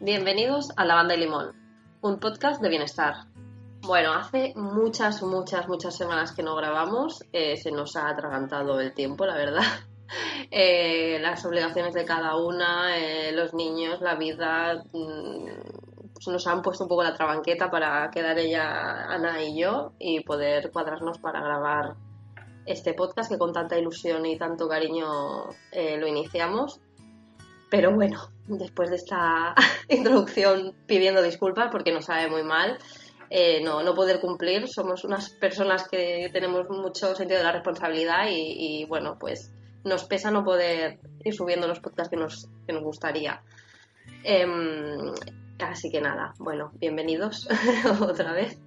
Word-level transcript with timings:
Bienvenidos 0.00 0.72
a 0.78 0.86
La 0.86 0.94
Banda 0.94 1.12
de 1.12 1.20
Limón, 1.20 1.52
un 2.00 2.18
podcast 2.18 2.62
de 2.62 2.70
bienestar. 2.70 3.26
Bueno, 3.82 4.14
hace 4.14 4.54
muchas, 4.56 5.22
muchas, 5.22 5.68
muchas 5.68 5.94
semanas 5.94 6.32
que 6.32 6.42
no 6.42 6.56
grabamos, 6.56 7.22
eh, 7.34 7.58
se 7.58 7.70
nos 7.70 7.96
ha 7.96 8.08
atragantado 8.08 8.80
el 8.80 8.94
tiempo, 8.94 9.26
la 9.26 9.36
verdad. 9.36 9.62
Eh, 10.50 11.18
las 11.20 11.44
obligaciones 11.44 11.94
de 11.94 12.04
cada 12.04 12.36
una, 12.36 12.96
eh, 12.96 13.32
los 13.32 13.52
niños, 13.54 14.00
la 14.00 14.14
vida, 14.14 14.84
mm, 14.92 16.30
nos 16.30 16.46
han 16.46 16.62
puesto 16.62 16.84
un 16.84 16.88
poco 16.88 17.02
la 17.02 17.14
trabanqueta 17.14 17.70
para 17.70 18.10
quedar 18.10 18.38
ella, 18.38 19.06
Ana 19.06 19.42
y 19.42 19.58
yo, 19.58 19.92
y 19.98 20.20
poder 20.20 20.70
cuadrarnos 20.70 21.18
para 21.18 21.40
grabar 21.40 21.96
este 22.66 22.94
podcast 22.94 23.30
que 23.30 23.38
con 23.38 23.52
tanta 23.52 23.78
ilusión 23.78 24.24
y 24.26 24.38
tanto 24.38 24.68
cariño 24.68 25.50
eh, 25.72 25.96
lo 25.98 26.06
iniciamos. 26.06 26.80
Pero 27.70 27.92
bueno, 27.92 28.28
después 28.46 28.90
de 28.90 28.96
esta 28.96 29.54
introducción 29.88 30.74
pidiendo 30.86 31.22
disculpas 31.22 31.70
porque 31.70 31.92
nos 31.92 32.06
sabe 32.06 32.30
muy 32.30 32.42
mal, 32.42 32.78
eh, 33.30 33.62
no, 33.62 33.82
no 33.82 33.94
poder 33.94 34.20
cumplir. 34.20 34.68
Somos 34.68 35.04
unas 35.04 35.30
personas 35.30 35.88
que 35.88 36.30
tenemos 36.32 36.68
mucho 36.68 37.14
sentido 37.14 37.38
de 37.38 37.44
la 37.44 37.52
responsabilidad 37.52 38.26
y, 38.30 38.84
bueno, 38.86 39.18
pues 39.18 39.52
nos 39.82 40.04
pesa 40.04 40.30
no 40.30 40.44
poder 40.44 40.98
ir 41.24 41.34
subiendo 41.34 41.66
los 41.66 41.80
podcasts 41.80 42.10
que 42.10 42.16
nos, 42.16 42.48
que 42.66 42.72
nos 42.72 42.82
gustaría. 42.82 43.42
Em, 44.22 45.12
así 45.58 45.90
que 45.90 46.00
nada, 46.00 46.32
bueno, 46.38 46.70
bienvenidos 46.74 47.48
otra 48.00 48.32
vez. 48.32 48.58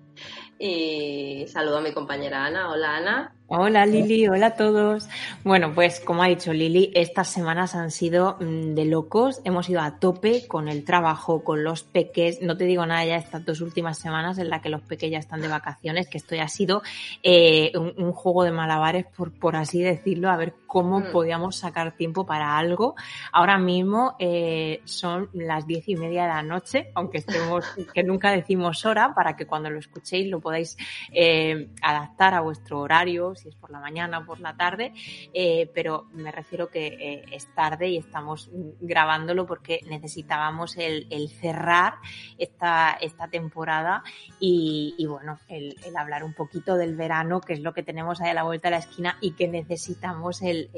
Y 0.59 1.45
saludo 1.47 1.77
a 1.77 1.81
mi 1.81 1.93
compañera 1.93 2.45
Ana. 2.45 2.69
Hola 2.69 2.97
Ana. 2.97 3.36
Hola 3.49 3.85
Lili, 3.85 4.27
hola 4.27 4.47
a 4.47 4.55
todos. 4.55 5.07
Bueno, 5.45 5.73
pues 5.73 6.01
como 6.01 6.21
ha 6.21 6.27
dicho 6.27 6.51
Lili, 6.51 6.91
estas 6.93 7.29
semanas 7.29 7.75
han 7.75 7.91
sido 7.91 8.35
mm, 8.41 8.75
de 8.75 8.83
locos. 8.83 9.39
Hemos 9.45 9.69
ido 9.69 9.79
a 9.79 9.99
tope 9.99 10.45
con 10.49 10.67
el 10.67 10.83
trabajo, 10.83 11.45
con 11.45 11.63
los 11.63 11.83
peques. 11.83 12.41
No 12.41 12.57
te 12.57 12.65
digo 12.65 12.85
nada 12.85 13.05
ya 13.05 13.15
estas 13.15 13.45
dos 13.45 13.61
últimas 13.61 13.99
semanas 13.99 14.37
en 14.37 14.49
las 14.49 14.61
que 14.61 14.67
los 14.67 14.81
peques 14.81 15.09
ya 15.09 15.19
están 15.19 15.39
de 15.39 15.47
vacaciones, 15.47 16.09
que 16.09 16.17
esto 16.17 16.35
ya 16.35 16.43
ha 16.43 16.49
sido 16.49 16.81
eh, 17.23 17.71
un, 17.73 18.11
juego 18.11 18.43
de 18.43 18.51
malabares, 18.51 19.05
por, 19.15 19.31
por 19.31 19.55
así 19.55 19.81
decirlo, 19.81 20.29
a 20.29 20.35
ver 20.35 20.53
cómo 20.67 20.99
mm. 20.99 21.11
podíamos 21.13 21.55
sacar 21.55 21.95
tiempo 21.95 22.25
para 22.25 22.57
algo. 22.57 22.95
Ahora 23.31 23.57
mismo 23.57 24.17
eh, 24.19 24.81
son 24.83 25.29
las 25.31 25.65
diez 25.65 25.87
y 25.87 25.95
media 25.95 26.23
de 26.23 26.29
la 26.29 26.43
noche, 26.43 26.91
aunque 26.95 27.19
estemos, 27.19 27.63
que 27.93 28.03
nunca 28.03 28.29
decimos 28.31 28.85
hora, 28.85 29.13
para 29.15 29.37
que 29.37 29.47
cuando 29.47 29.69
lo 29.69 29.79
escuchéis 29.79 30.29
lo 30.29 30.41
podáis 30.41 30.75
eh, 31.13 31.69
adaptar 31.81 32.33
a 32.33 32.41
vuestro 32.41 32.81
horario 32.81 33.36
si 33.37 33.49
es 33.49 33.55
por 33.55 33.71
la 33.71 33.79
mañana 33.79 34.19
o 34.19 34.25
por 34.25 34.39
la 34.39 34.55
tarde, 34.55 34.93
eh, 35.33 35.69
pero 35.73 36.07
me 36.13 36.31
refiero 36.31 36.69
que 36.69 36.87
eh, 36.87 37.25
es 37.31 37.47
tarde 37.55 37.89
y 37.89 37.97
estamos 37.97 38.49
grabándolo 38.79 39.45
porque 39.45 39.79
necesitábamos 39.87 40.77
el, 40.77 41.07
cerrar 41.29 41.95
esta, 42.37 42.97
esta 42.99 43.27
temporada 43.27 44.03
y, 44.39 45.05
bueno, 45.07 45.39
el, 45.47 45.75
hablar 45.95 46.23
un 46.23 46.33
poquito 46.33 46.75
del 46.75 46.95
verano, 46.95 47.41
que 47.41 47.53
es 47.53 47.61
lo 47.61 47.73
que 47.73 47.83
tenemos 47.83 48.21
ahí 48.21 48.29
a 48.29 48.33
la 48.33 48.43
vuelta 48.43 48.67
de 48.67 48.71
la 48.71 48.77
esquina 48.79 49.17
y 49.21 49.31
que 49.31 49.47
necesitamos 49.47 50.41
el, 50.41 50.69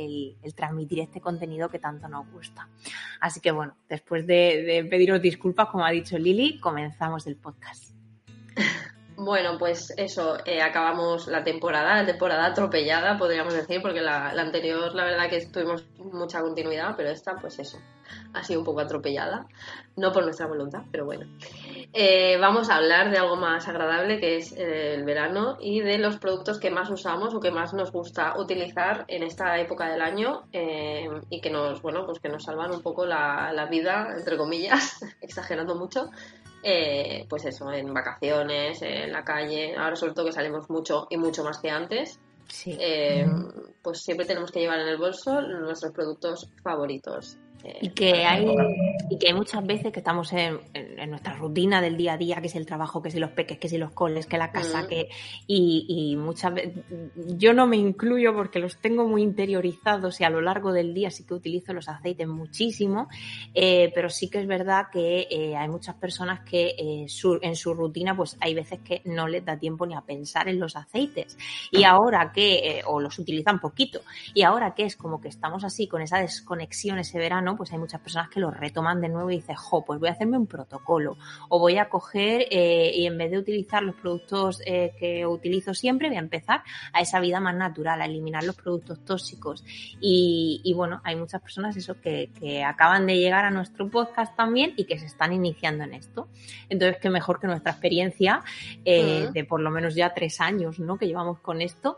transmitir 0.56 1.00
este 1.00 1.22
contenido 1.22 1.70
que 1.70 1.80
tanto 1.80 2.08
nos 2.08 2.30
gusta. 2.32 2.68
Así 3.22 3.40
que 3.40 3.52
bueno, 3.52 3.76
después 3.88 4.26
de, 4.28 4.64
de 4.64 4.84
pediros 4.86 5.22
disculpas, 5.22 5.68
como 5.70 5.86
ha 5.86 5.92
dicho 5.92 6.18
Lili, 6.18 6.60
comenzamos 6.60 7.28
el 7.28 7.36
podcast. 7.36 7.94
Bueno, 9.22 9.58
pues 9.58 9.94
eso, 9.98 10.38
eh, 10.46 10.62
acabamos 10.62 11.28
la 11.28 11.44
temporada, 11.44 11.98
la 11.98 12.06
temporada 12.06 12.46
atropellada, 12.46 13.18
podríamos 13.18 13.54
decir, 13.54 13.82
porque 13.82 14.00
la, 14.00 14.30
anterior, 14.30 14.96
la 14.96 15.04
verdad 15.04 15.30
que 15.30 15.46
tuvimos 15.46 15.86
mucha 15.98 16.40
continuidad, 16.40 16.96
pero 16.96 17.10
esta, 17.10 17.36
pues 17.36 17.60
eso, 17.60 17.80
ha 18.34 18.44
sido 18.46 18.62
un 18.62 18.66
poco 18.66 18.80
atropellada, 18.80 19.46
no 19.98 20.14
por 20.14 20.24
nuestra 20.24 20.48
voluntad, 20.48 20.84
pero 20.90 21.04
bueno. 21.04 21.26
Eh, 21.92 22.38
vamos 22.40 22.70
a 22.70 22.78
hablar 22.78 23.12
de 23.12 23.18
algo 23.18 23.36
más 23.36 23.68
agradable, 23.68 24.22
que 24.22 24.38
es 24.38 24.54
eh, 24.54 24.94
el 24.94 25.04
verano, 25.04 25.58
y 25.60 25.82
de 25.82 25.98
los 25.98 26.18
productos 26.18 26.58
que 26.58 26.72
más 26.72 26.90
usamos 26.90 27.36
o 27.36 27.42
que 27.42 27.52
más 27.52 27.74
nos 27.74 27.92
gusta 27.92 28.40
utilizar 28.40 29.04
en 29.10 29.24
esta 29.24 29.60
época 29.60 29.90
del 29.90 30.02
año 30.02 30.44
y 31.30 31.42
que 31.42 31.50
nos, 31.50 31.82
bueno, 31.82 32.06
pues 32.06 32.22
que 32.22 32.30
nos 32.30 32.46
salvan 32.46 32.72
un 32.72 32.82
poco 32.82 33.06
la, 33.06 33.52
la 33.52 33.66
vida, 33.66 34.14
entre 34.18 34.38
comillas, 34.38 35.02
exagerando 35.22 35.76
mucho, 35.76 36.10
eh, 36.64 37.26
pues 37.30 37.46
eso, 37.46 37.72
en 37.72 37.94
vacaciones, 37.94 38.82
en 38.82 39.12
la 39.12 39.24
calle, 39.24 39.76
ahora 39.78 39.96
sobre 39.96 40.14
todo 40.14 40.26
que 40.26 40.32
salimos 40.32 40.70
mucho 40.70 41.08
y 41.10 41.18
mucho 41.18 41.44
más 41.44 41.60
que 41.60 41.70
antes, 41.70 42.20
eh, 42.66 43.26
pues 43.82 44.02
siempre 44.02 44.26
tenemos 44.26 44.52
que 44.52 44.60
llevar 44.60 44.80
en 44.80 44.88
el 44.88 44.98
bolso 44.98 45.42
nuestros 45.42 45.94
productos 45.94 46.50
favoritos. 46.64 47.38
Eh, 47.64 47.78
y 47.82 47.90
que 47.90 48.26
hay 48.26 48.46
y 49.10 49.18
que 49.18 49.28
hay 49.28 49.34
muchas 49.34 49.66
veces 49.66 49.92
que 49.92 50.00
estamos 50.00 50.32
en, 50.32 50.60
nuestra 51.10 51.34
rutina 51.34 51.82
del 51.82 51.98
día 51.98 52.14
a 52.14 52.18
día 52.18 52.40
que 52.40 52.48
es 52.48 52.56
el 52.56 52.66
trabajo 52.66 53.02
que 53.02 53.12
si 53.12 53.20
los 53.20 53.32
peques 53.32 53.58
que 53.58 53.68
si 53.68 53.78
los 53.78 53.92
coles 53.92 54.28
que 54.28 54.38
la 54.38 54.52
casa 54.52 54.84
mm. 54.84 54.88
que 54.88 55.10
y, 55.46 56.16
muchas 56.18 56.54
veces 56.54 56.74
yo 57.16 57.54
no 57.54 57.68
me 57.68 57.76
incluyo 57.76 58.34
porque 58.34 58.60
los 58.60 58.78
tengo 58.78 59.08
muy 59.08 59.24
interiorizados 59.24 60.22
y 60.22 60.24
a 60.24 60.30
lo 60.30 60.42
largo 60.42 60.72
del 60.72 60.94
día 60.94 61.12
sí 61.12 61.26
que 61.26 61.34
utilizo 61.34 61.74
los 61.74 61.90
aceites 61.90 62.28
muchísimo 62.28 63.10
eh, 63.54 63.92
pero 63.94 64.10
sí 64.10 64.30
que 64.30 64.40
es 64.40 64.48
verdad 64.48 64.86
que 64.92 65.28
eh, 65.30 65.56
hay 65.58 65.68
muchas 65.68 65.96
personas 65.96 66.42
que 66.42 66.76
en 66.78 67.56
su 67.56 67.74
rutina 67.74 68.16
pues 68.16 68.38
hay 68.40 68.54
veces 68.54 68.80
que 68.80 69.02
no 69.06 69.28
les 69.28 69.44
da 69.44 69.58
tiempo 69.58 69.86
ni 69.86 69.96
a 69.96 70.02
pensar 70.02 70.48
en 70.48 70.60
los 70.60 70.76
aceites 70.76 71.38
y 71.72 71.84
ahora 71.84 72.32
que 72.34 72.82
o 72.86 73.02
los 73.02 73.20
utilizan 73.20 73.60
poquito 73.60 74.02
y 74.34 74.44
ahora 74.44 74.74
que 74.74 74.84
es 74.84 74.96
como 74.96 75.20
que 75.20 75.28
estamos 75.28 75.64
así 75.64 75.88
con 75.88 76.02
esa 76.02 76.20
desconexión 76.20 77.00
ese 77.00 77.18
verano 77.18 77.49
pues 77.56 77.72
hay 77.72 77.78
muchas 77.78 78.02
personas 78.02 78.30
que 78.30 78.40
lo 78.40 78.52
retoman 78.52 79.02
de 79.02 79.10
nuevo 79.10 79.30
y 79.32 79.38
dicen, 79.38 79.56
jo, 79.56 79.84
pues 79.86 80.00
voy 80.00 80.10
a 80.10 80.14
hacerme 80.14 80.38
un 80.38 80.48
protocolo 80.48 81.18
o 81.50 81.60
voy 81.60 81.78
a 81.78 81.90
coger 81.90 82.46
eh, 82.50 82.92
y 82.96 83.06
en 83.06 83.18
vez 83.18 83.32
de 83.32 83.38
utilizar 83.38 83.84
los 83.84 83.96
productos 83.96 84.62
eh, 84.66 84.94
que 85.00 85.26
utilizo 85.26 85.74
siempre, 85.74 86.08
voy 86.08 86.18
a 86.18 86.22
empezar 86.22 86.64
a 86.94 87.02
esa 87.02 87.20
vida 87.20 87.40
más 87.40 87.56
natural, 87.56 88.02
a 88.02 88.06
eliminar 88.06 88.44
los 88.44 88.56
productos 88.56 89.04
tóxicos. 89.06 89.64
Y, 90.00 90.74
bueno, 90.76 91.02
hay 91.04 91.16
muchas 91.16 91.42
personas 91.42 91.76
eso 91.76 92.00
que, 92.00 92.30
acaban 92.66 93.06
de 93.08 93.18
llegar 93.18 93.46
a 93.46 93.52
nuestro 93.52 93.90
podcast 93.90 94.36
también 94.36 94.74
y 94.78 94.86
que 94.86 94.98
se 94.98 95.06
están 95.06 95.34
iniciando 95.34 95.84
en 95.84 95.94
esto. 95.94 96.28
Entonces, 96.70 96.98
qué 97.02 97.10
mejor 97.10 97.40
que 97.40 97.48
nuestra 97.48 97.72
experiencia 97.72 98.42
eh, 98.86 99.30
de 99.34 99.44
por 99.44 99.62
lo 99.62 99.72
menos 99.72 99.96
ya 99.96 100.14
tres 100.14 100.42
años, 100.42 100.80
¿no? 100.80 100.98
Que 100.98 101.08
llevamos 101.08 101.40
con 101.40 101.62
esto 101.62 101.98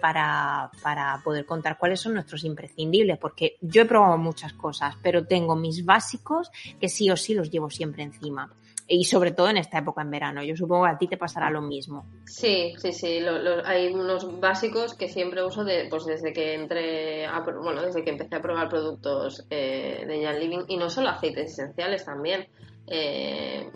para, 0.00 0.70
para 0.82 1.20
poder 1.24 1.46
contar 1.46 1.78
cuáles 1.78 2.00
son 2.00 2.14
nuestros 2.14 2.44
imprescindibles, 2.44 3.18
porque 3.18 3.56
yo 3.60 3.82
he 3.82 3.86
probado 3.86 4.18
muchas 4.18 4.52
cosas 4.62 4.96
pero 5.02 5.26
tengo 5.26 5.54
mis 5.56 5.84
básicos 5.84 6.50
que 6.80 6.88
sí 6.88 7.10
o 7.10 7.16
sí 7.16 7.34
los 7.34 7.50
llevo 7.50 7.68
siempre 7.68 8.02
encima. 8.02 8.50
Y 8.88 9.04
sobre 9.04 9.30
todo 9.30 9.48
en 9.48 9.56
esta 9.56 9.78
época 9.78 10.02
en 10.02 10.10
verano. 10.10 10.42
Yo 10.42 10.56
supongo 10.56 10.84
que 10.84 10.90
a 10.90 10.98
ti 10.98 11.06
te 11.06 11.16
pasará 11.16 11.50
lo 11.50 11.62
mismo. 11.62 12.04
Sí, 12.26 12.74
sí, 12.76 12.92
sí. 12.92 13.20
hay 13.64 13.86
unos 13.92 14.40
básicos 14.40 14.94
que 14.94 15.08
siempre 15.08 15.44
uso 15.44 15.64
de, 15.64 15.86
pues 15.88 16.04
desde 16.04 16.32
que 16.32 16.54
entré, 16.54 17.26
bueno, 17.62 17.82
desde 17.82 18.04
que 18.04 18.10
empecé 18.10 18.36
a 18.36 18.42
probar 18.42 18.68
productos 18.68 19.46
eh, 19.50 20.04
de 20.06 20.24
Jan 20.24 20.38
Living 20.38 20.64
y 20.68 20.76
no 20.76 20.90
solo 20.90 21.10
aceites 21.10 21.52
esenciales 21.52 22.04
también. 22.04 22.48
Eh, 22.86 23.70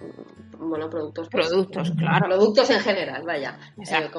bueno, 0.59 0.91
productos. 0.91 1.29
Pues, 1.31 1.49
productos, 1.49 1.93
claro. 1.93 2.27
Productos 2.27 2.69
en 2.71 2.81
general, 2.81 3.23
vaya. 3.25 3.59
Eh, 3.79 4.11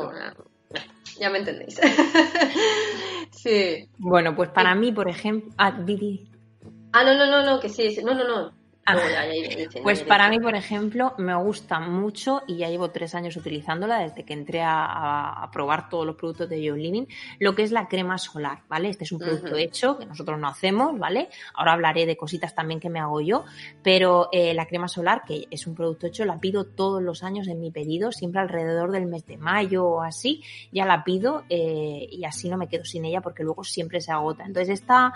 ya 1.20 1.30
me 1.30 1.40
entendéis. 1.40 1.80
sí. 3.32 3.90
Bueno, 3.98 4.36
pues 4.36 4.50
para 4.50 4.76
mí, 4.76 4.92
por 4.92 5.10
ejemplo. 5.10 5.52
Ah, 5.58 5.72
Didi. 5.72 6.30
Ah, 7.00 7.04
no, 7.04 7.14
no, 7.14 7.28
no, 7.28 7.46
no, 7.46 7.60
que 7.60 7.70
sí, 7.70 7.96
no, 8.04 8.16
no, 8.16 8.28
no. 8.28 8.52
pues 9.84 10.02
para 10.02 10.30
mí, 10.32 10.40
por 10.40 10.56
ejemplo, 10.56 11.14
me 11.20 11.36
gusta 11.36 11.80
mucho 11.80 12.42
y 12.48 12.58
ya 12.58 12.70
llevo 12.70 12.90
tres 12.90 13.14
años 13.14 13.38
utilizándola 13.38 14.00
desde 14.00 14.26
que 14.26 14.34
entré 14.34 14.64
a, 14.64 15.48
probar 15.54 15.90
todos 15.90 16.08
los 16.08 16.16
productos 16.16 16.50
de 16.50 16.60
Young 16.64 16.80
Living, 16.80 17.06
lo 17.38 17.54
que 17.54 17.62
es 17.62 17.72
la 17.72 17.88
crema 17.88 18.18
solar, 18.18 18.64
¿vale? 18.68 18.90
Este 18.90 19.04
es 19.04 19.12
un 19.12 19.20
producto 19.20 19.56
hecho 19.58 20.00
que 20.00 20.08
nosotros 20.08 20.40
no 20.40 20.48
hacemos, 20.48 20.98
¿vale? 20.98 21.30
Ahora 21.54 21.74
hablaré 21.74 22.08
de 22.08 22.18
cositas 22.18 22.56
también 22.56 22.80
que 22.80 22.90
me 22.90 23.00
hago 23.00 23.22
yo, 23.22 23.46
pero 23.84 24.30
eh, 24.32 24.56
la 24.56 24.66
crema 24.66 24.88
solar, 24.88 25.22
que 25.24 25.46
es 25.52 25.68
un 25.68 25.76
producto 25.76 26.08
hecho, 26.08 26.26
la 26.26 26.40
pido 26.40 26.66
todos 26.66 27.04
los 27.04 27.22
años 27.22 27.48
en 27.48 27.60
mi 27.60 27.70
pedido, 27.70 28.12
siempre 28.12 28.42
alrededor 28.42 28.92
del 28.92 29.06
mes 29.06 29.24
de 29.28 29.38
mayo 29.38 29.86
o 29.86 30.02
así, 30.02 30.42
ya 30.72 30.86
la 30.86 31.04
pido 31.04 31.44
eh, 31.50 32.08
y 32.10 32.26
así 32.26 32.50
no 32.50 32.58
me 32.58 32.68
quedo 32.68 32.86
sin 32.86 33.06
ella 33.06 33.22
porque 33.22 33.44
luego 33.44 33.64
siempre 33.64 34.02
se 34.02 34.12
agota. 34.12 34.46
Entonces 34.46 34.80
esta 34.82 35.14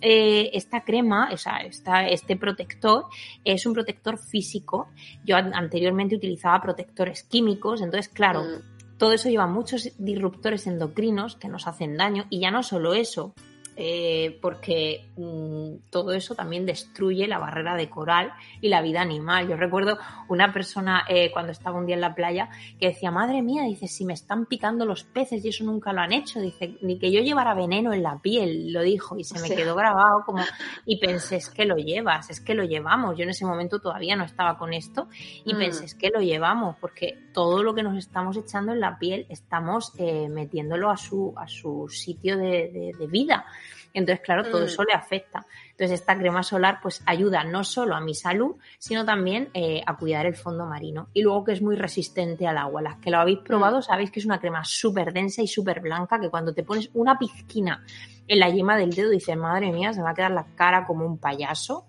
eh, 0.00 0.50
esta 0.52 0.82
crema, 0.82 1.30
o 1.32 1.36
sea, 1.36 1.58
este 1.58 2.36
protector 2.36 3.06
es 3.44 3.66
un 3.66 3.74
protector 3.74 4.18
físico. 4.18 4.88
Yo 5.24 5.36
anteriormente 5.36 6.16
utilizaba 6.16 6.60
protectores 6.60 7.22
químicos, 7.22 7.80
entonces, 7.80 8.08
claro, 8.08 8.42
mm. 8.42 8.98
todo 8.98 9.12
eso 9.12 9.28
lleva 9.28 9.46
muchos 9.46 9.90
disruptores 9.98 10.66
endocrinos 10.66 11.36
que 11.36 11.48
nos 11.48 11.66
hacen 11.66 11.96
daño 11.96 12.26
y 12.30 12.40
ya 12.40 12.50
no 12.50 12.62
solo 12.62 12.94
eso, 12.94 13.34
eh, 13.82 14.38
porque 14.42 15.06
mm, 15.16 15.88
todo 15.88 16.12
eso 16.12 16.34
también 16.34 16.66
destruye 16.66 17.26
la 17.26 17.38
barrera 17.38 17.74
de 17.76 17.88
coral 17.88 18.30
y 18.60 18.68
la 18.68 18.82
vida 18.82 19.00
animal. 19.00 19.48
Yo 19.48 19.56
recuerdo 19.56 19.98
una 20.28 20.52
persona 20.52 21.04
eh, 21.08 21.30
cuando 21.32 21.52
estaba 21.52 21.78
un 21.78 21.86
día 21.86 21.94
en 21.94 22.02
la 22.02 22.14
playa 22.14 22.50
que 22.78 22.88
decía, 22.88 23.10
madre 23.10 23.40
mía, 23.40 23.62
dice, 23.62 23.88
si 23.88 24.04
me 24.04 24.12
están 24.12 24.44
picando 24.44 24.84
los 24.84 25.04
peces 25.04 25.42
y 25.46 25.48
eso 25.48 25.64
nunca 25.64 25.94
lo 25.94 26.02
han 26.02 26.12
hecho, 26.12 26.40
dice, 26.40 26.76
ni 26.82 26.98
que 26.98 27.10
yo 27.10 27.22
llevara 27.22 27.54
veneno 27.54 27.94
en 27.94 28.02
la 28.02 28.18
piel, 28.18 28.70
lo 28.70 28.82
dijo 28.82 29.16
y 29.16 29.24
se 29.24 29.40
me 29.40 29.48
quedó 29.48 29.74
grabado 29.74 30.24
como, 30.26 30.44
y 30.84 30.98
pensé, 30.98 31.36
es 31.36 31.48
que 31.48 31.64
lo 31.64 31.76
llevas, 31.76 32.28
es 32.28 32.42
que 32.42 32.52
lo 32.52 32.64
llevamos. 32.64 33.16
Yo 33.16 33.22
en 33.22 33.30
ese 33.30 33.46
momento 33.46 33.78
todavía 33.78 34.14
no 34.14 34.24
estaba 34.24 34.58
con 34.58 34.74
esto 34.74 35.08
y 35.46 35.54
mm. 35.54 35.58
pensé, 35.58 35.86
es 35.86 35.94
que 35.94 36.10
lo 36.10 36.20
llevamos, 36.20 36.76
porque 36.82 37.18
todo 37.32 37.62
lo 37.62 37.74
que 37.74 37.82
nos 37.82 37.96
estamos 37.96 38.36
echando 38.36 38.72
en 38.72 38.80
la 38.80 38.98
piel 38.98 39.24
estamos 39.30 39.94
eh, 39.96 40.28
metiéndolo 40.28 40.90
a 40.90 40.98
su, 40.98 41.32
a 41.34 41.48
su 41.48 41.88
sitio 41.88 42.36
de 42.36 42.92
vida. 43.08 43.46
Entonces, 43.92 44.24
claro, 44.24 44.44
todo 44.44 44.62
mm. 44.62 44.66
eso 44.66 44.84
le 44.84 44.92
afecta. 44.92 45.46
Entonces, 45.70 46.00
esta 46.00 46.16
crema 46.16 46.42
solar 46.42 46.78
pues 46.82 47.02
ayuda 47.06 47.44
no 47.44 47.64
solo 47.64 47.94
a 47.94 48.00
mi 48.00 48.14
salud, 48.14 48.56
sino 48.78 49.04
también 49.04 49.50
eh, 49.54 49.82
a 49.86 49.96
cuidar 49.96 50.26
el 50.26 50.34
fondo 50.36 50.66
marino. 50.66 51.08
Y 51.12 51.22
luego 51.22 51.44
que 51.44 51.52
es 51.52 51.62
muy 51.62 51.76
resistente 51.76 52.46
al 52.46 52.58
agua. 52.58 52.82
Las 52.82 52.96
que 52.96 53.10
lo 53.10 53.18
habéis 53.18 53.38
probado 53.40 53.78
mm. 53.78 53.82
sabéis 53.82 54.10
que 54.10 54.20
es 54.20 54.26
una 54.26 54.40
crema 54.40 54.64
súper 54.64 55.12
densa 55.12 55.42
y 55.42 55.48
súper 55.48 55.80
blanca 55.80 56.20
que 56.20 56.30
cuando 56.30 56.54
te 56.54 56.62
pones 56.62 56.90
una 56.94 57.18
pizquina 57.18 57.84
en 58.30 58.38
la 58.38 58.48
yema 58.48 58.76
del 58.76 58.94
dedo 58.94 59.10
dices, 59.10 59.36
madre 59.36 59.72
mía, 59.72 59.92
se 59.92 60.02
va 60.02 60.10
a 60.10 60.14
quedar 60.14 60.30
la 60.30 60.46
cara 60.54 60.86
como 60.86 61.04
un 61.04 61.18
payaso. 61.18 61.86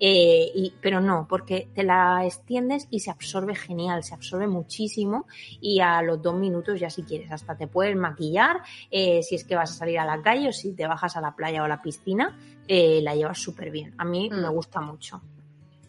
Eh, 0.00 0.50
y, 0.54 0.74
pero 0.80 1.00
no, 1.00 1.26
porque 1.28 1.68
te 1.74 1.84
la 1.84 2.24
extiendes 2.26 2.88
y 2.90 3.00
se 3.00 3.10
absorbe 3.10 3.54
genial, 3.54 4.02
se 4.02 4.14
absorbe 4.14 4.46
muchísimo 4.46 5.26
y 5.60 5.80
a 5.80 6.02
los 6.02 6.20
dos 6.20 6.34
minutos 6.34 6.80
ya 6.80 6.90
si 6.90 7.04
quieres, 7.04 7.30
hasta 7.30 7.56
te 7.56 7.68
puedes 7.68 7.96
maquillar 7.96 8.62
eh, 8.90 9.22
si 9.22 9.36
es 9.36 9.44
que 9.44 9.54
vas 9.54 9.70
a 9.70 9.74
salir 9.74 9.98
a 9.98 10.04
la 10.04 10.20
calle 10.20 10.48
o 10.48 10.52
si 10.52 10.74
te 10.74 10.86
bajas 10.86 11.16
a 11.16 11.20
la 11.20 11.36
playa 11.36 11.62
o 11.62 11.64
a 11.64 11.68
la 11.68 11.80
piscina, 11.80 12.36
eh, 12.66 13.00
la 13.02 13.14
llevas 13.14 13.38
súper 13.38 13.70
bien. 13.70 13.94
A 13.98 14.04
mí 14.04 14.28
me 14.30 14.48
mm. 14.48 14.52
gusta 14.52 14.80
mucho. 14.80 15.22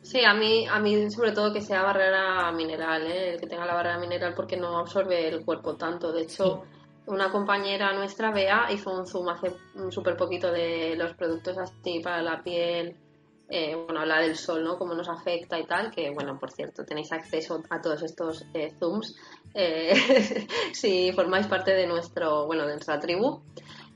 Sí, 0.02 0.24
a 0.24 0.36
mí, 0.36 0.68
a 0.68 0.80
mí 0.80 1.10
sobre 1.10 1.32
todo 1.32 1.52
que 1.52 1.62
sea 1.62 1.82
barrera 1.82 2.52
mineral, 2.52 3.08
que 3.40 3.48
tenga 3.48 3.66
la 3.66 3.74
barrera 3.74 3.98
mineral 3.98 4.36
porque 4.36 4.56
no 4.56 4.78
absorbe 4.78 5.28
el 5.28 5.44
cuerpo 5.44 5.78
tanto. 5.78 6.12
De 6.12 6.22
hecho, 6.22 6.64
una 7.08 7.32
compañera 7.32 7.92
nuestra, 7.94 8.30
Bea, 8.30 8.72
hizo 8.72 8.92
un 8.92 9.08
zoom 9.08 9.30
hace 9.30 9.56
súper 9.90 10.16
poquito 10.16 10.52
de 10.52 10.96
los 10.96 11.16
productos 11.16 11.58
así 11.58 12.02
para 12.04 12.22
la 12.22 12.44
piel 12.44 12.96
eh, 13.48 13.76
bueno, 13.76 14.02
habla 14.02 14.22
del 14.22 14.36
sol, 14.36 14.64
¿no? 14.64 14.78
Cómo 14.78 14.96
nos 14.96 15.08
afecta 15.08 15.60
y 15.60 15.66
tal, 15.66 15.92
que 15.92 16.10
bueno, 16.10 16.40
por 16.40 16.52
cierto, 16.52 16.84
tenéis 16.84 17.12
acceso 17.12 17.62
a 17.70 17.80
todos 17.80 18.02
estos 18.02 18.44
eh, 18.56 18.72
zooms 18.80 19.16
eh, 19.54 19.94
si 20.74 21.12
formáis 21.14 21.46
parte 21.46 21.74
de 21.74 21.86
nuestro, 21.86 22.48
bueno, 22.48 22.66
de 22.66 22.74
nuestra 22.74 23.00
tribu. 23.00 23.42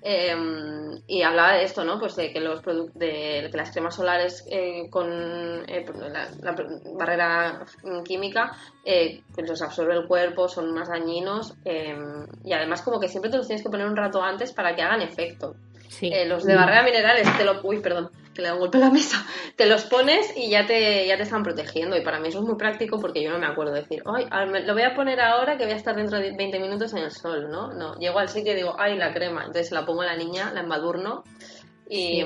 Em, 0.01 1.01
y 1.07 1.23
hablaba 1.23 1.57
de 1.57 1.63
esto, 1.63 1.83
¿no? 1.83 1.99
Pues 1.99 2.15
de 2.15 2.31
que 2.31 2.39
los 2.39 2.63
de 2.63 3.49
que 3.51 3.57
las 3.57 3.71
cremas 3.71 3.95
solares 3.95 4.45
con 4.89 5.65
la, 5.65 6.55
barrera 6.95 7.65
química 8.05 8.55
pues 8.81 9.49
los 9.49 9.61
absorbe 9.61 9.95
el 9.95 10.07
cuerpo, 10.07 10.47
son 10.47 10.73
más 10.73 10.87
dañinos 10.87 11.53
em, 11.65 12.25
y 12.45 12.53
además 12.53 12.81
como 12.81 12.97
que 12.97 13.09
siempre 13.09 13.29
te 13.29 13.37
los 13.37 13.47
tienes 13.47 13.61
que 13.61 13.69
poner 13.69 13.87
un 13.87 13.97
rato 13.97 14.21
antes 14.21 14.53
para 14.53 14.73
que 14.73 14.83
hagan 14.83 15.01
efecto. 15.01 15.55
los 16.27 16.45
de 16.45 16.55
barrera 16.55 16.83
minerales 16.83 17.27
te 17.37 17.43
lo, 17.43 17.59
uy, 17.63 17.81
perdón, 17.81 18.09
le 18.35 18.43
da 18.43 18.53
un 18.53 18.59
golpe 18.59 18.77
a 18.77 18.81
la 18.81 18.89
mesa, 18.91 19.25
te 19.55 19.65
los 19.65 19.85
pones 19.85 20.35
y 20.35 20.49
ya 20.49 20.65
te, 20.65 21.07
ya 21.07 21.17
te 21.17 21.23
están 21.23 21.43
protegiendo. 21.43 21.97
Y 21.97 22.01
para 22.01 22.19
mí 22.19 22.29
eso 22.29 22.39
es 22.39 22.45
muy 22.45 22.55
práctico 22.55 22.99
porque 22.99 23.23
yo 23.23 23.31
no 23.31 23.39
me 23.39 23.47
acuerdo 23.47 23.73
decir, 23.73 24.03
ay, 24.05 24.27
lo 24.65 24.73
voy 24.73 24.83
a 24.83 24.95
poner 24.95 25.19
ahora 25.19 25.57
que 25.57 25.65
voy 25.65 25.73
a 25.73 25.77
estar 25.77 25.95
dentro 25.95 26.19
de 26.19 26.35
20 26.35 26.59
minutos 26.59 26.93
en 26.93 26.99
el 26.99 27.11
sol, 27.11 27.49
¿no? 27.49 27.73
No, 27.73 27.95
llego 27.95 28.19
al 28.19 28.29
sitio 28.29 28.53
y 28.53 28.55
digo, 28.55 28.75
ay, 28.77 28.97
la 28.97 29.13
crema. 29.13 29.41
Entonces 29.41 29.71
la 29.71 29.85
pongo 29.85 30.01
a 30.01 30.05
la 30.05 30.15
niña, 30.15 30.51
la 30.53 30.61
embadurno 30.61 31.23
y, 31.89 32.23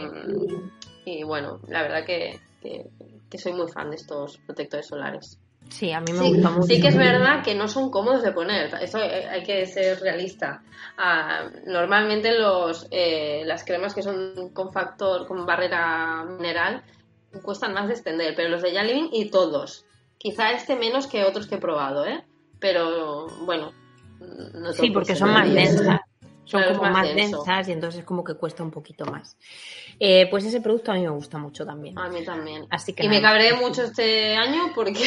y 1.06 1.24
bueno, 1.24 1.60
la 1.68 1.82
verdad 1.82 2.06
que, 2.06 2.40
que 2.62 3.38
soy 3.38 3.54
muy 3.54 3.68
fan 3.72 3.90
de 3.90 3.96
estos 3.96 4.38
protectores 4.46 4.88
solares. 4.88 5.40
Sí, 5.70 5.92
a 5.92 6.00
mí 6.00 6.12
me 6.14 6.30
gusta 6.30 6.50
mucho. 6.52 6.68
Sí 6.68 6.80
que 6.80 6.90
es 6.90 6.98
verdad 6.98 7.44
que 7.44 7.56
no 7.56 7.68
son 7.68 7.90
cómodos 7.90 8.24
de 8.24 8.32
poner, 8.32 8.74
eso 8.82 9.00
hay 9.00 9.44
que 9.44 9.66
ser 9.66 10.00
realista. 10.00 10.62
Ah, 10.98 11.50
normalmente 11.66 12.38
los, 12.38 12.88
eh, 12.92 13.42
las 13.46 13.64
cremas 13.64 13.94
que 13.94 14.04
son 14.04 14.50
con 14.54 14.72
factor, 14.72 15.26
con 15.28 15.46
barrera 15.46 16.24
mineral, 16.26 16.84
cuestan 17.42 17.74
más 17.74 17.88
de 17.88 17.94
extender, 17.94 18.36
pero 18.36 18.50
los 18.50 18.62
de 18.62 18.74
Jan 18.74 18.88
y 19.12 19.30
todos. 19.30 19.86
Quizá 20.18 20.52
este 20.52 20.76
menos 20.76 21.08
que 21.08 21.24
otros 21.24 21.48
que 21.48 21.56
he 21.56 21.60
probado, 21.60 22.06
¿eh? 22.06 22.24
Pero 22.60 23.28
bueno. 23.46 23.72
No 24.54 24.72
sí, 24.72 24.92
porque 24.92 25.16
son 25.16 25.34
más 25.34 25.52
densas. 25.52 26.00
Son 26.46 26.62
como 26.76 26.92
más, 26.92 27.14
densas 27.16 27.68
y 27.70 27.72
entonces 27.72 28.04
como 28.04 28.24
que 28.24 28.36
cuesta 28.36 28.64
un 28.64 28.72
poquito 28.72 29.06
más. 29.06 29.38
Eh, 30.00 30.28
pues 30.30 30.46
ese 30.46 30.62
producto 30.62 30.92
a 30.92 30.96
mí 30.96 31.02
me 31.02 31.10
gusta 31.10 31.38
mucho 31.38 31.66
también. 31.66 31.98
A 31.98 32.10
mí 32.10 32.24
también. 32.24 32.68
Así 32.70 32.94
que 32.94 33.06
y 33.06 33.10
me 33.10 33.22
cabré 33.22 33.54
mucho 33.54 33.84
este 33.84 34.36
año 34.36 34.72
porque 34.76 35.04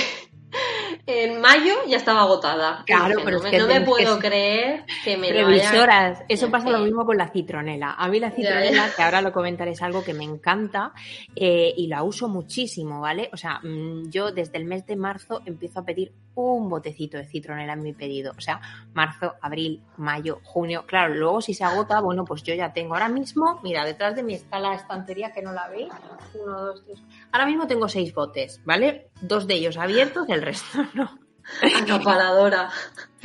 en 1.06 1.40
mayo 1.40 1.74
ya 1.86 1.96
estaba 1.96 2.22
agotada. 2.22 2.82
Claro, 2.86 3.20
pero 3.24 3.38
no, 3.38 3.44
es 3.44 3.50
que 3.50 3.58
no 3.58 3.66
me 3.66 3.80
puedo 3.80 4.18
creer 4.18 4.84
que 5.04 5.16
me 5.16 5.28
Previsoras. 5.28 6.22
Eso 6.28 6.50
pasa 6.50 6.70
lo 6.70 6.80
mismo 6.80 7.04
con 7.04 7.16
la 7.16 7.28
citronela. 7.28 7.92
A 7.92 8.08
mí 8.08 8.20
la 8.20 8.30
citronela, 8.30 8.90
que 8.96 9.02
ahora 9.02 9.20
lo 9.22 9.32
comentaré, 9.32 9.72
es 9.72 9.82
algo 9.82 10.02
que 10.02 10.14
me 10.14 10.24
encanta 10.24 10.92
eh, 11.34 11.72
y 11.76 11.86
la 11.86 12.02
uso 12.02 12.28
muchísimo, 12.28 13.00
¿vale? 13.00 13.30
O 13.32 13.36
sea, 13.36 13.60
mm, 13.62 14.10
yo 14.10 14.32
desde 14.32 14.58
el 14.58 14.64
mes 14.64 14.86
de 14.86 14.96
marzo 14.96 15.42
empiezo 15.44 15.80
a 15.80 15.84
pedir 15.84 16.12
un 16.34 16.68
botecito 16.68 17.16
de 17.16 17.24
citronela 17.24 17.72
en 17.72 17.82
mi 17.82 17.92
pedido. 17.92 18.32
O 18.36 18.40
sea, 18.40 18.60
marzo, 18.92 19.34
abril, 19.40 19.82
mayo, 19.96 20.40
junio. 20.44 20.84
Claro, 20.86 21.14
luego 21.14 21.40
si 21.40 21.54
se 21.54 21.64
agota, 21.64 22.00
bueno, 22.00 22.24
pues 22.24 22.42
yo 22.42 22.54
ya 22.54 22.72
tengo 22.72 22.94
ahora 22.94 23.08
mismo, 23.08 23.60
mira, 23.62 23.84
detrás 23.84 24.14
de 24.14 24.22
mi 24.22 24.34
escala 24.34 24.74
estantería 24.74 25.32
que 25.32 25.42
no 25.42 25.52
la 25.52 25.68
veis. 25.68 25.88
Uno, 26.34 26.60
dos, 26.60 26.84
tres. 26.84 27.02
Ahora 27.32 27.46
mismo 27.46 27.66
tengo 27.66 27.88
seis 27.88 28.14
botes, 28.14 28.60
¿vale? 28.64 29.08
Dos 29.20 29.46
de 29.46 29.54
ellos 29.54 29.78
abiertos, 29.78 30.28
el 30.28 30.42
resto 30.46 30.87
no. 30.94 31.19
Acaparadora. 31.62 32.70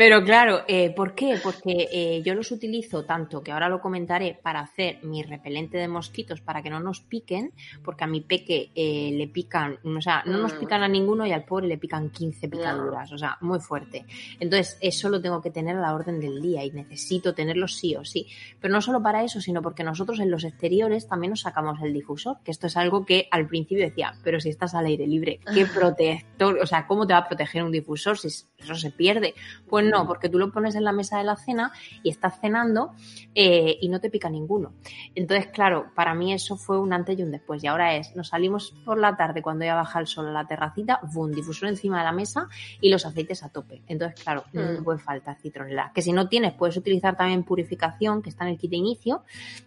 Pero 0.02 0.24
claro, 0.24 0.64
eh, 0.68 0.90
¿por 0.96 1.14
qué? 1.14 1.40
Porque 1.44 1.88
eh, 1.92 2.24
yo 2.26 2.34
los 2.34 2.52
utilizo 2.52 3.06
tanto, 3.06 3.44
que 3.44 3.52
ahora 3.52 3.70
lo 3.70 3.80
comentaré, 3.80 4.34
para 4.42 4.62
hacer 4.62 4.98
mi 5.04 5.22
repelente 5.22 5.78
de 5.78 5.88
mosquitos 5.88 6.42
para 6.42 6.64
que 6.64 6.72
no 6.72 6.80
nos 6.80 7.02
piquen, 7.02 7.54
porque 7.84 8.06
a 8.06 8.08
mi 8.08 8.22
peque 8.22 8.72
eh, 8.74 9.12
le 9.14 9.28
pican, 9.28 9.78
o 9.84 10.02
sea, 10.02 10.24
no 10.26 10.40
nos 10.40 10.56
mm. 10.56 10.60
pican 10.60 10.82
a 10.82 10.88
ninguno 10.88 11.28
y 11.28 11.34
al 11.34 11.44
pobre 11.44 11.68
le 11.68 11.78
pican 11.78 12.10
15 12.10 12.50
picaduras, 12.50 13.12
o 13.12 13.18
sea, 13.20 13.38
muy 13.42 13.60
fuerte. 13.60 14.08
Entonces, 14.40 14.76
eso 14.82 15.08
lo 15.08 15.22
tengo 15.22 15.40
que 15.40 15.52
tener 15.52 15.78
a 15.78 15.82
la 15.82 15.94
orden 15.94 16.20
del 16.20 16.42
día 16.42 16.66
y 16.66 16.72
necesito 16.72 17.36
tenerlo 17.36 17.68
sí 17.68 17.96
o 17.96 18.04
sí. 18.04 18.26
Pero 18.60 18.74
no 18.74 18.82
solo 18.82 19.04
para 19.04 19.24
eso, 19.24 19.40
sino 19.40 19.62
porque 19.62 19.84
nosotros 19.84 20.20
en 20.20 20.32
los 20.32 20.46
exteriores 20.46 21.08
también 21.08 21.30
nos 21.30 21.42
sacamos 21.42 21.80
el 21.80 21.94
difusor, 21.94 22.38
que 22.44 22.50
esto 22.50 22.66
es 22.66 22.76
algo 22.76 23.06
que 23.06 23.28
al 23.30 23.46
principio 23.46 23.86
decía, 23.86 24.16
pero 24.24 24.40
si 24.40 24.50
estás 24.50 24.74
al 24.74 24.88
aire 24.88 25.06
libre, 25.06 25.42
¿qué 25.54 25.66
protector? 25.72 26.58
O 26.58 26.66
sea, 26.66 26.88
¿cómo 26.88 27.06
te 27.06 27.14
va 27.14 27.20
a 27.20 27.28
proteger 27.28 27.64
un 27.64 27.72
difusor 27.72 28.18
si 28.18 28.30
eso 28.30 28.74
se 28.74 28.90
pierde? 28.90 29.36
Pues 29.70 29.91
no, 29.92 30.08
porque 30.08 30.30
tú 30.30 30.40
lo 30.40 30.52
pones 30.52 30.76
en 30.76 30.84
la 30.84 30.92
mesa 30.92 31.18
de 31.18 31.24
la 31.24 31.36
cena 31.36 31.72
y 32.04 32.10
estás 32.10 32.40
cenando 32.40 32.94
eh, 33.36 33.78
y 33.82 33.90
no 33.90 34.00
te 34.00 34.10
pica 34.10 34.30
ninguno. 34.30 34.74
Entonces, 35.16 35.48
claro, 35.48 35.92
para 35.96 36.14
mí 36.14 36.34
eso 36.34 36.58
fue 36.58 36.80
un 36.80 36.94
antes 36.94 37.18
y 37.20 37.24
un 37.24 37.32
después. 37.32 37.64
Y 37.64 37.68
ahora 37.68 37.96
es, 37.96 38.16
nos 38.16 38.30
salimos 38.30 38.74
por 38.86 38.98
la 38.98 39.16
tarde 39.16 39.42
cuando 39.42 39.66
ya 39.66 39.76
baja 39.76 40.00
el 40.00 40.08
sol 40.08 40.28
a 40.28 40.32
la 40.32 40.48
terracita, 40.48 41.00
boom, 41.14 41.32
difusor 41.32 41.70
encima 41.70 42.00
de 42.00 42.06
la 42.06 42.12
mesa 42.12 42.48
y 42.80 42.90
los 42.90 43.06
aceites 43.06 43.44
a 43.44 43.50
tope. 43.50 43.82
Entonces, 43.88 44.22
claro, 44.22 44.46
no 44.54 44.82
mm. 44.82 44.84
puede 44.84 45.00
faltar 45.00 45.38
citronela. 45.38 45.92
Que 45.94 46.02
si 46.02 46.14
no 46.14 46.28
tienes, 46.28 46.54
puedes 46.54 46.78
utilizar 46.78 47.16
también 47.16 47.44
purificación, 47.44 48.22
que 48.22 48.30
está 48.30 48.46
en 48.46 48.52
el 48.52 48.58
kit 48.58 48.72
de 48.72 48.78
inicio, 48.78 49.24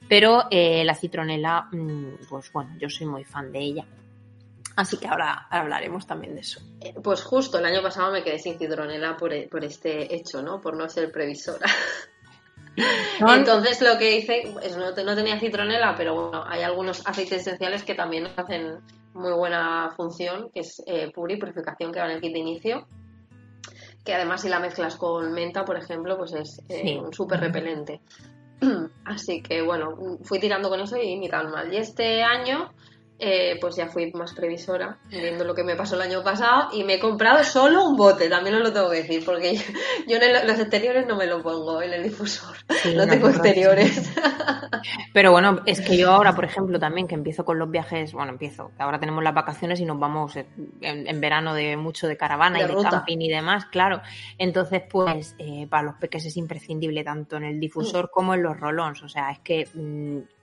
pero 0.09 0.45
eh, 0.51 0.85
la 0.85 0.95
citronela, 0.95 1.69
mm, 1.73 2.27
pues 2.29 2.53
bueno, 2.53 2.71
yo 2.79 2.89
soy 2.89 3.07
muy 3.07 3.25
fan 3.25 3.53
de 3.53 3.59
ella. 3.59 3.87
Así 4.77 4.97
que 4.97 5.07
ahora 5.07 5.47
hablaremos 5.51 6.07
también 6.07 6.35
de 6.35 6.41
eso. 6.41 6.61
Eh, 6.81 6.95
pues 7.03 7.23
justo 7.23 7.59
el 7.59 7.65
año 7.65 7.83
pasado 7.83 8.11
me 8.11 8.25
quedé 8.25 8.39
sin 8.39 8.59
citronela 8.59 9.17
por, 9.17 9.33
e, 9.33 9.49
por 9.49 9.65
este 9.65 10.15
hecho, 10.15 10.43
¿no? 10.43 10.61
Por 10.61 10.77
no 10.77 10.89
ser 10.89 11.13
previsora. 11.13 11.67
Entonces 13.21 13.81
lo 13.81 13.97
que 13.99 14.17
hice, 14.17 14.53
no, 14.77 14.91
no, 14.91 15.15
tenía 15.15 15.39
citronela, 15.39 15.95
pero 15.97 16.15
bueno, 16.15 16.45
hay 16.47 16.63
algunos 16.63 17.07
aceites 17.07 17.43
esenciales 17.43 17.85
que 17.85 17.95
también 17.95 18.29
hacen 18.37 18.81
muy 19.13 19.33
buena 19.33 19.93
función, 19.97 20.51
que 20.53 20.61
es 20.61 20.83
eh, 20.87 21.13
puri, 21.15 21.37
purificación, 21.37 21.93
que 21.93 22.01
va 22.01 22.07
en 22.07 22.13
el 22.13 22.21
kit 22.21 22.33
de 22.33 22.41
inicio. 22.41 22.89
Que 24.05 24.15
además 24.15 24.43
si 24.43 24.49
la 24.49 24.59
mezclas 24.59 24.97
con 24.97 25.33
menta, 25.33 25.65
por 25.65 25.77
ejemplo, 25.77 26.19
pues 26.19 26.33
es 26.33 26.61
eh, 26.69 26.99
un 26.99 27.15
súper 27.15 27.39
repelente. 27.41 28.01
Así 29.05 29.41
que 29.41 29.63
bueno, 29.63 30.19
fui 30.25 30.41
tirando 30.41 30.69
con 30.69 30.81
eso 30.81 30.97
y 30.97 31.17
ni 31.17 31.29
tan 31.29 31.51
mal. 31.51 31.73
Y 31.73 31.77
este 31.77 32.23
año 32.25 32.73
eh, 33.17 33.59
pues 33.61 33.77
ya 33.77 33.87
fui 33.87 34.11
más 34.13 34.35
previsora, 34.35 34.99
viendo 35.09 35.45
lo 35.45 35.55
que 35.55 35.63
me 35.63 35.77
pasó 35.77 35.95
el 35.95 36.03
año 36.03 36.25
pasado, 36.25 36.71
y 36.73 36.83
me 36.83 36.95
he 36.95 36.99
comprado 36.99 37.45
solo 37.45 37.85
un 37.89 37.97
bote, 37.97 38.29
también 38.29 38.57
os 38.57 38.63
lo 38.63 38.73
tengo 38.73 38.91
que 38.91 39.03
decir, 39.03 39.25
porque 39.25 39.55
yo, 40.09 40.17
en 40.17 40.47
los 40.47 40.59
exteriores 40.59 41.07
no 41.07 41.15
me 41.17 41.27
lo 41.27 41.41
pongo 41.41 41.81
en 41.81 41.93
el 41.93 42.03
difusor, 42.03 42.57
no, 42.97 43.07
tengo 43.07 43.29
exteriores. 43.29 44.13
Pero 45.13 45.31
bueno, 45.31 45.61
es 45.65 45.81
que 45.81 45.97
yo 45.97 46.11
ahora, 46.11 46.35
por 46.35 46.45
ejemplo, 46.45 46.79
también 46.81 47.07
que 47.07 47.15
empiezo 47.15 47.45
con 47.45 47.59
los 47.59 47.71
viajes, 47.71 48.13
bueno, 48.13 48.33
empiezo, 48.33 48.73
ahora 48.79 48.99
tenemos 48.99 49.23
las 49.23 49.35
vacaciones 49.35 49.79
y 49.79 49.85
nos 49.85 49.99
vamos 49.99 50.37
en, 50.37 51.21
verano 51.21 51.55
de 51.55 51.77
mucho 51.77 52.09
de 52.09 52.17
caravana 52.17 52.61
y 52.61 52.67
de 52.67 52.75
camping 52.83 53.19
y 53.21 53.29
demás, 53.29 53.67
claro. 53.67 54.03
Entonces, 54.39 54.83
pues, 54.91 55.37
eh, 55.39 55.69
para 55.71 55.85
los 55.85 55.95
peques 55.95 56.27
es 56.27 56.37
imprescindible 56.37 57.05
tanto 57.05 57.37
en 57.37 57.45
el 57.45 57.61
difusor 57.61 58.07
mm. 58.07 58.09
como 58.13 58.35
en 58.35 58.43
los 58.43 58.59
rolons, 58.59 59.05
o 59.05 59.09
sea, 59.09 59.31
es 59.31 59.39
que... 59.39 59.69
Mm, 59.73 60.34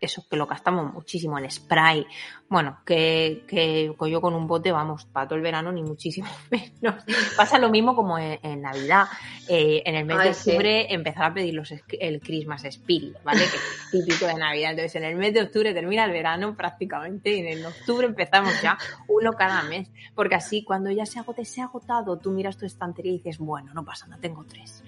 eso 0.00 0.24
que 0.28 0.36
lo 0.36 0.46
gastamos 0.46 0.92
muchísimo 0.92 1.38
en 1.38 1.50
spray. 1.50 2.06
Bueno, 2.48 2.78
que, 2.84 3.44
que 3.46 3.94
yo 4.10 4.20
con 4.20 4.34
un 4.34 4.46
bote, 4.46 4.72
vamos, 4.72 5.04
para 5.04 5.28
todo 5.28 5.36
el 5.36 5.42
verano 5.42 5.70
ni 5.70 5.82
muchísimo 5.82 6.28
menos. 6.50 7.04
Pasa 7.36 7.58
lo 7.58 7.70
mismo 7.70 7.94
como 7.94 8.18
en, 8.18 8.62
Navidad. 8.62 9.06
Eh, 9.48 9.82
en 9.84 9.94
el 9.94 10.04
mes 10.04 10.18
de 10.18 10.30
octubre 10.30 10.92
empezar 10.92 11.24
a 11.24 11.34
pedir 11.34 11.54
los, 11.54 11.72
el 11.72 12.20
Christmas 12.20 12.64
Spirit, 12.64 13.16
¿vale? 13.22 13.40
Que 13.40 13.56
es 13.56 13.90
típico 13.90 14.26
de 14.26 14.34
Navidad. 14.34 14.70
Entonces, 14.70 14.96
en 14.96 15.04
el 15.04 15.16
mes 15.16 15.34
de 15.34 15.42
octubre 15.42 15.72
termina 15.74 16.04
el 16.04 16.12
verano 16.12 16.56
prácticamente 16.56 17.30
y 17.30 17.46
en 17.46 17.64
octubre 17.64 18.06
empezamos 18.06 18.60
ya 18.62 18.78
uno 19.08 19.32
cada 19.32 19.62
mes. 19.62 19.90
Porque 20.14 20.34
así, 20.34 20.64
cuando 20.64 20.90
ya 20.90 21.06
se 21.06 21.18
agote, 21.18 21.44
se 21.44 21.60
ha 21.60 21.64
agotado, 21.64 22.18
tú 22.18 22.30
miras 22.30 22.56
tu 22.56 22.66
estantería 22.66 23.12
y 23.12 23.18
dices, 23.18 23.38
bueno, 23.38 23.72
no 23.74 23.84
pasa 23.84 24.06
nada, 24.06 24.20
tengo 24.20 24.44
tres. 24.44 24.82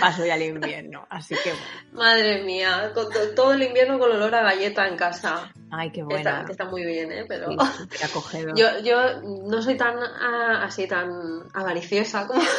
Paso 0.00 0.26
ya 0.26 0.34
el 0.34 0.42
invierno. 0.42 1.06
Así 1.08 1.34
que 1.42 1.52
Madre 1.92 2.42
mía, 2.42 2.90
con 2.94 3.06
todo 3.34 3.52
el 3.52 3.62
invierno 3.62 3.98
con 3.98 4.10
olor 4.10 4.30
galleta 4.30 4.86
en 4.88 4.96
casa. 4.96 5.52
Ay, 5.70 5.90
qué 5.90 6.02
buena. 6.02 6.40
Está, 6.40 6.52
está 6.52 6.64
muy 6.64 6.84
bien, 6.84 7.12
¿eh? 7.12 7.24
Pero 7.28 7.48
yo, 8.56 8.78
yo 8.80 9.20
no 9.22 9.62
soy 9.62 9.76
tan 9.76 9.96
ah, 9.98 10.64
así 10.64 10.86
tan 10.86 11.10
avariciosa 11.54 12.26
como... 12.26 12.42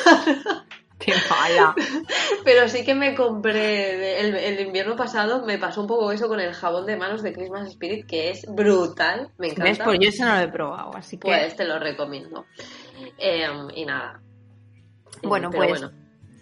Qué 0.99 1.13
mala. 1.29 1.75
Pero 2.43 2.67
sí 2.67 2.83
que 2.83 2.95
me 2.95 3.13
compré 3.13 4.19
el, 4.19 4.59
invierno 4.59 4.95
pasado, 4.95 5.45
me 5.45 5.59
pasó 5.59 5.81
un 5.81 5.87
poco 5.87 6.11
eso 6.11 6.27
con 6.27 6.39
el 6.39 6.53
jabón 6.53 6.87
de 6.87 6.97
manos 6.97 7.21
de 7.21 7.33
Christmas 7.33 7.67
Spirit, 7.69 8.07
que 8.07 8.31
es 8.31 8.45
brutal. 8.47 9.29
Me 9.37 9.49
encanta. 9.49 9.63
¿Ves? 9.63 9.79
Pues 9.83 9.99
yo 10.01 10.09
eso 10.09 10.25
no 10.25 10.35
lo 10.35 10.41
he 10.41 10.47
probado, 10.47 10.95
así 10.95 11.17
que. 11.17 11.27
Pues 11.27 11.55
te 11.55 11.65
lo 11.65 11.77
recomiendo. 11.77 12.45
Em, 13.19 13.67
y 13.75 13.85
nada. 13.85 14.19
Bueno, 15.21 15.51
pues. 15.51 15.85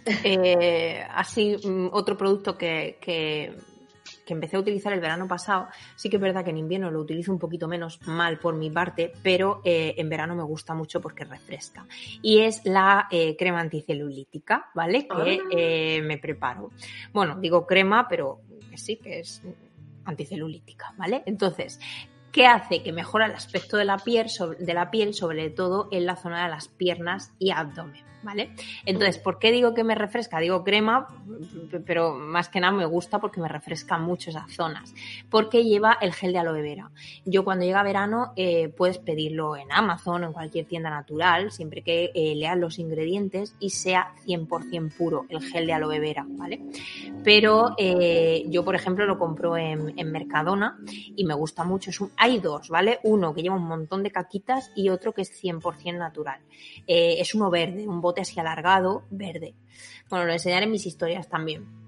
Eh, 0.05 1.03
así, 1.09 1.57
mm, 1.57 1.89
otro 1.91 2.15
producto 2.17 2.57
que, 2.57 2.97
que 4.25 4.33
empecé 4.33 4.57
a 4.57 4.59
utilizar 4.59 4.91
el 4.91 4.99
verano 4.99 5.27
pasado, 5.27 5.67
sí 5.95 6.09
que 6.09 6.17
es 6.17 6.21
verdad 6.21 6.43
que 6.43 6.49
en 6.49 6.57
invierno 6.57 6.91
lo 6.91 6.99
utilizo 6.99 7.31
un 7.31 7.39
poquito 7.39 7.67
menos 7.67 7.99
mal 8.07 8.39
por 8.39 8.55
mi 8.55 8.69
parte, 8.69 9.13
pero 9.23 9.61
eh, 9.63 9.93
en 9.97 10.09
verano 10.09 10.35
me 10.35 10.43
gusta 10.43 10.73
mucho 10.73 10.99
porque 10.99 11.23
refresca. 11.23 11.85
Y 12.21 12.39
es 12.39 12.65
la 12.65 13.07
eh, 13.11 13.35
crema 13.37 13.61
anticelulítica, 13.61 14.69
¿vale? 14.73 15.07
Que 15.07 15.99
ah. 16.01 16.05
me 16.05 16.17
preparo. 16.17 16.71
Bueno, 17.13 17.37
digo 17.39 17.65
crema, 17.65 18.07
pero 18.09 18.41
que 18.69 18.77
sí, 18.77 18.97
que 18.97 19.19
es 19.19 19.41
anticelulítica, 20.05 20.93
¿vale? 20.97 21.23
Entonces, 21.25 21.79
¿qué 22.31 22.47
hace? 22.47 22.83
Que 22.83 22.91
mejora 22.91 23.27
el 23.27 23.33
aspecto 23.33 23.77
de 23.77 23.85
la 23.85 23.97
piel, 23.97 24.27
de 24.59 24.73
la 24.73 24.91
piel, 24.91 25.13
sobre 25.13 25.49
todo 25.49 25.87
en 25.91 26.05
la 26.05 26.15
zona 26.15 26.43
de 26.43 26.49
las 26.49 26.67
piernas 26.67 27.33
y 27.39 27.51
abdomen. 27.51 28.03
¿Vale? 28.25 28.49
Entonces, 28.85 29.19
¿por 29.19 29.39
qué 29.39 29.51
digo 29.51 29.73
que 29.73 29.83
me 29.83 29.95
refresca? 29.95 30.39
Digo 30.39 30.63
crema, 30.63 31.07
pero 31.85 32.15
más 32.15 32.49
que 32.49 32.59
nada 32.59 32.73
me 32.73 32.85
gusta 32.85 33.19
porque 33.19 33.39
me 33.39 33.47
refresca 33.47 33.97
mucho 33.97 34.31
esas 34.31 34.51
zonas. 34.51 34.93
Porque 35.29 35.63
lleva 35.63 35.97
el 36.01 36.11
gel 36.13 36.33
de 36.33 36.39
aloe 36.39 36.61
vera. 36.61 36.91
Yo 37.23 37.43
cuando 37.43 37.65
llega 37.65 37.83
verano 37.83 38.33
eh, 38.35 38.69
puedes 38.69 38.97
pedirlo 38.97 39.55
en 39.55 39.71
Amazon 39.71 40.23
o 40.23 40.27
en 40.27 40.33
cualquier 40.33 40.65
tienda 40.65 40.89
natural, 40.89 41.51
siempre 41.51 41.83
que 41.83 42.11
eh, 42.15 42.35
leas 42.35 42.57
los 42.57 42.79
ingredientes 42.79 43.55
y 43.59 43.69
sea 43.69 44.13
100% 44.25 44.97
puro 44.97 45.25
el 45.29 45.41
gel 45.41 45.67
de 45.67 45.73
aloe 45.73 45.99
vera, 45.99 46.25
¿vale? 46.27 46.61
Pero 47.23 47.75
eh, 47.77 48.43
yo, 48.47 48.65
por 48.65 48.75
ejemplo, 48.75 49.05
lo 49.05 49.19
compro 49.19 49.55
en, 49.55 49.93
Mercadona 50.05 50.77
y 51.15 51.25
me 51.25 51.33
gusta 51.33 51.63
mucho. 51.63 51.91
hay 52.17 52.39
dos, 52.39 52.69
¿vale? 52.69 52.99
Uno 53.03 53.33
que 53.33 53.41
lleva 53.41 53.55
un 53.55 53.67
montón 53.67 54.01
de 54.01 54.11
caquitas 54.11 54.71
y 54.75 54.89
otro 54.89 55.13
que 55.13 55.23
es 55.23 55.43
100% 55.43 55.97
natural. 55.97 56.39
es 56.87 57.35
uno 57.35 57.49
verde, 57.49 57.87
un 57.87 58.01
bote 58.01 58.14
así 58.21 58.39
alargado, 58.39 59.05
verde. 59.09 59.55
Bueno, 60.09 60.25
lo 60.25 60.33
enseñaré 60.33 60.65
en 60.65 60.71
mis 60.71 60.85
historias 60.85 61.27
también. 61.29 61.85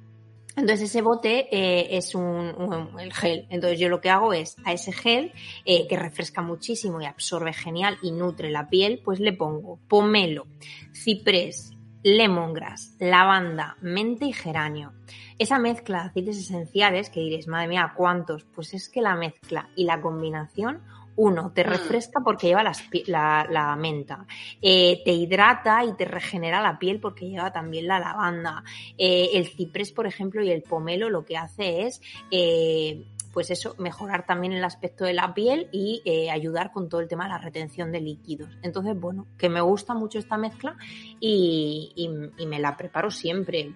Entonces 0.58 0.90
ese 0.90 1.04
bote 1.04 1.48
eh, 1.52 1.98
es 1.98 2.16
un, 2.16 2.96
el 3.00 3.14
gel. 3.14 3.46
Entonces 3.52 3.80
yo 3.80 3.90
lo 3.90 4.02
que 4.02 4.10
hago 4.10 4.34
es 4.34 4.56
a 4.66 4.74
ese 4.74 4.92
gel 4.92 5.32
eh, 5.66 5.88
que 5.88 5.96
refresca 5.96 6.42
muchísimo 6.42 7.00
y 7.00 7.06
absorbe 7.06 7.54
genial 7.54 8.00
y 8.02 8.12
nutre 8.12 8.50
la 8.50 8.68
piel, 8.68 9.00
pues 9.06 9.20
le 9.20 9.34
pongo 9.34 9.80
pomelo, 9.88 10.48
ciprés, 10.94 11.78
lemongrass, 12.02 12.96
lavanda, 13.00 13.78
menta 13.82 14.26
y 14.26 14.34
geranio. 14.34 14.94
Esa 15.38 15.60
mezcla 15.60 16.02
de 16.02 16.10
aceites 16.10 16.38
esenciales 16.38 17.12
que 17.12 17.20
diréis, 17.20 17.48
madre 17.48 17.68
mía, 17.68 17.94
¿cuántos? 17.96 18.44
Pues 18.46 18.74
es 18.74 18.90
que 18.90 19.02
la 19.02 19.16
mezcla 19.16 19.70
y 19.76 19.84
la 19.84 20.02
combinación 20.02 20.82
uno, 21.18 21.52
te 21.54 21.64
mm. 21.64 21.68
refresca 21.68 22.22
porque 22.24 22.48
lleva 22.48 22.64
la, 22.64 23.76
menta. 23.76 24.26
Eh, 24.62 25.02
te 25.04 25.12
hidrata 25.12 25.84
y 25.84 25.94
te 25.94 26.06
regenera 26.06 26.62
la 26.62 26.80
piel 26.80 27.00
porque 27.00 27.28
lleva 27.28 27.52
también 27.52 27.88
la 27.88 28.00
lavanda. 28.00 28.64
Eh, 28.98 29.32
el 29.34 29.48
ciprés, 29.48 29.92
por 29.92 30.08
ejemplo, 30.08 30.42
y 30.42 30.52
el 30.52 30.62
pomelo 30.64 31.10
lo 31.10 31.26
que 31.26 31.38
hace 31.38 31.84
es... 31.84 32.02
Eh, 32.32 33.06
pues 33.34 33.52
eso, 33.52 33.76
mejorar 33.78 34.26
también 34.26 34.54
el 34.54 34.64
aspecto 34.64 35.06
de 35.06 35.14
la 35.14 35.36
piel 35.36 35.70
y 35.72 36.02
ayudar 36.32 36.72
con 36.72 36.90
todo 36.90 37.02
el 37.02 37.08
tema 37.08 37.26
de 37.26 37.30
la 37.30 37.38
retención 37.38 37.92
de 37.92 38.02
líquidos. 38.02 38.50
Entonces, 38.64 39.00
bueno, 39.00 39.28
que 39.38 39.48
me 39.48 39.62
gusta 39.62 39.94
mucho 39.94 40.18
esta 40.18 40.38
mezcla 40.38 40.76
y, 41.20 41.94
y 42.36 42.46
me 42.48 42.58
la 42.58 42.76
preparo 42.76 43.12
siempre 43.12 43.76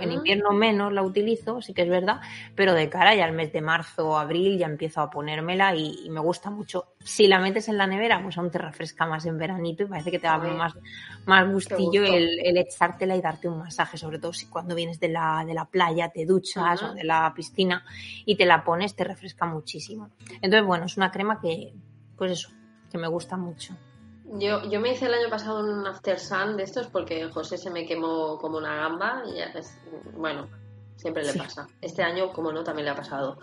en 0.00 0.12
invierno 0.12 0.50
menos 0.52 0.92
la 0.92 1.02
utilizo, 1.02 1.60
sí 1.60 1.74
que 1.74 1.82
es 1.82 1.88
verdad, 1.88 2.20
pero 2.54 2.74
de 2.74 2.88
cara 2.88 3.14
ya 3.14 3.24
al 3.24 3.32
mes 3.32 3.52
de 3.52 3.60
marzo 3.60 4.10
o 4.10 4.16
abril 4.18 4.58
ya 4.58 4.66
empiezo 4.66 5.00
a 5.00 5.10
ponérmela 5.10 5.74
y, 5.74 6.08
me 6.10 6.20
gusta 6.20 6.50
mucho. 6.50 6.94
Si 7.02 7.26
la 7.26 7.38
metes 7.38 7.68
en 7.68 7.78
la 7.78 7.86
nevera, 7.86 8.22
pues 8.22 8.36
aún 8.38 8.50
te 8.50 8.58
refresca 8.58 9.06
más 9.06 9.24
en 9.26 9.38
veranito 9.38 9.82
y 9.82 9.86
parece 9.86 10.10
que 10.10 10.18
te 10.18 10.26
va 10.26 10.34
a 10.34 10.38
más, 10.38 10.74
más 11.26 11.50
gustillo 11.50 12.04
el, 12.04 12.56
echártela 12.56 13.16
y 13.16 13.20
darte 13.20 13.48
un 13.48 13.58
masaje, 13.58 13.96
sobre 13.96 14.18
todo 14.18 14.32
si 14.32 14.46
cuando 14.46 14.74
vienes 14.74 15.00
de 15.00 15.08
la, 15.08 15.44
de 15.46 15.54
la 15.54 15.64
playa, 15.64 16.10
te 16.10 16.26
duchas 16.26 16.82
o 16.82 16.94
de 16.94 17.04
la 17.04 17.32
piscina 17.34 17.84
y 18.24 18.36
te 18.36 18.46
la 18.46 18.62
pones, 18.64 18.94
te 18.94 19.04
refresca 19.04 19.46
muchísimo. 19.46 20.10
Entonces, 20.40 20.64
bueno, 20.64 20.86
es 20.86 20.96
una 20.96 21.10
crema 21.10 21.40
que, 21.40 21.72
pues 22.16 22.32
eso, 22.32 22.50
que 22.90 22.98
me 22.98 23.08
gusta 23.08 23.36
mucho. 23.36 23.74
Yo, 24.34 24.62
yo 24.70 24.80
me 24.80 24.92
hice 24.92 25.06
el 25.06 25.14
año 25.14 25.28
pasado 25.28 25.60
un 25.60 25.86
after 25.86 26.18
sun 26.18 26.56
de 26.56 26.62
estos 26.62 26.86
porque 26.86 27.28
José 27.28 27.58
se 27.58 27.70
me 27.70 27.84
quemó 27.84 28.38
como 28.38 28.56
una 28.56 28.74
gamba 28.76 29.22
y 29.26 29.36
ya 29.36 29.46
es, 29.46 29.78
bueno, 30.14 30.48
siempre 30.96 31.22
le 31.22 31.34
pasa. 31.34 31.66
Este 31.82 32.02
año, 32.02 32.32
como 32.32 32.50
no, 32.50 32.64
también 32.64 32.86
le 32.86 32.92
ha 32.92 32.96
pasado. 32.96 33.38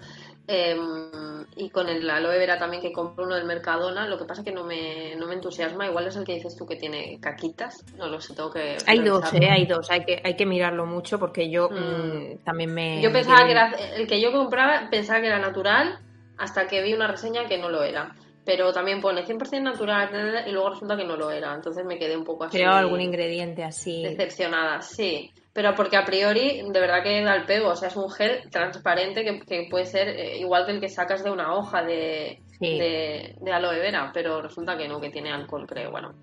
Em, 0.47 1.45
y 1.57 1.69
con 1.69 1.89
el 1.89 2.09
aloe 2.09 2.39
vera 2.39 2.57
también 2.57 2.81
que 2.81 2.91
compro 2.91 3.25
uno 3.25 3.35
del 3.35 3.45
Mercadona, 3.45 4.07
lo 4.07 4.17
que 4.17 4.25
pasa 4.25 4.41
es 4.41 4.45
que 4.45 4.51
no 4.51 4.63
me, 4.63 5.15
no 5.15 5.27
me 5.27 5.35
entusiasma. 5.35 5.85
Igual 5.85 6.07
es 6.07 6.15
el 6.15 6.23
que 6.25 6.33
dices 6.33 6.55
tú 6.55 6.65
que 6.65 6.75
tiene 6.75 7.19
caquitas, 7.21 7.85
no 7.95 8.07
lo 8.07 8.19
sé, 8.19 8.33
tengo 8.33 8.49
que. 8.51 8.77
Hay 8.87 8.99
dos, 9.01 9.31
¿eh? 9.33 9.47
Hay 9.47 9.67
dos, 9.67 9.91
hay 9.91 10.03
que, 10.05 10.19
hay 10.23 10.35
que 10.35 10.47
mirarlo 10.47 10.87
mucho 10.87 11.19
porque 11.19 11.51
yo 11.51 11.69
mm. 11.69 11.75
Mm, 11.75 12.37
también 12.43 12.73
me. 12.73 12.99
Yo 12.99 13.11
pensaba 13.11 13.45
que 13.45 13.51
era. 13.51 13.69
El 13.95 14.07
que 14.07 14.19
yo 14.19 14.31
compraba 14.31 14.89
pensaba 14.89 15.21
que 15.21 15.27
era 15.27 15.37
natural 15.37 15.99
hasta 16.39 16.65
que 16.67 16.81
vi 16.81 16.95
una 16.95 17.07
reseña 17.07 17.45
que 17.45 17.59
no 17.59 17.69
lo 17.69 17.83
era 17.83 18.15
pero 18.49 18.73
también 18.73 18.99
pone 18.99 19.23
100% 19.23 19.61
natural 19.61 20.43
y 20.47 20.51
luego 20.51 20.71
resulta 20.71 20.97
que 20.97 21.05
no 21.05 21.15
lo 21.15 21.29
era. 21.29 21.53
Entonces 21.53 21.85
me 21.85 21.99
quedé 21.99 22.17
un 22.17 22.23
poco 22.23 22.45
así. 22.45 22.59
Algún 22.63 22.99
ingrediente 22.99 23.63
así. 23.63 24.01
Decepcionada, 24.01 24.81
sí. 24.81 25.29
Pero 25.53 25.75
porque 25.75 25.97
a 25.97 26.03
priori, 26.03 26.63
de 26.67 26.79
verdad 26.79 27.03
que 27.03 27.21
da 27.21 27.35
el 27.35 27.45
pego. 27.45 27.69
O 27.69 27.75
sea, 27.75 27.89
es 27.89 27.95
un 27.95 28.09
gel 28.09 28.49
transparente 28.49 29.23
que, 29.23 29.67
puede 29.69 29.85
ser 29.85 30.07
eh, 30.07 30.39
igual 30.39 30.65
que 30.65 30.71
el 30.71 30.81
que 30.81 30.89
sacas 30.89 31.23
de 31.23 31.29
una 31.29 31.53
hoja 31.53 31.83
de, 31.83 32.41
de, 32.59 33.53
aloe 33.53 33.77
vera, 33.77 34.09
pero 34.11 34.41
resulta 34.41 34.75
que 34.75 34.87
no, 34.87 34.99
que 34.99 35.11
tiene 35.11 35.31
alcohol, 35.31 35.67
creo. 35.67 35.91
Bueno, 35.91 36.15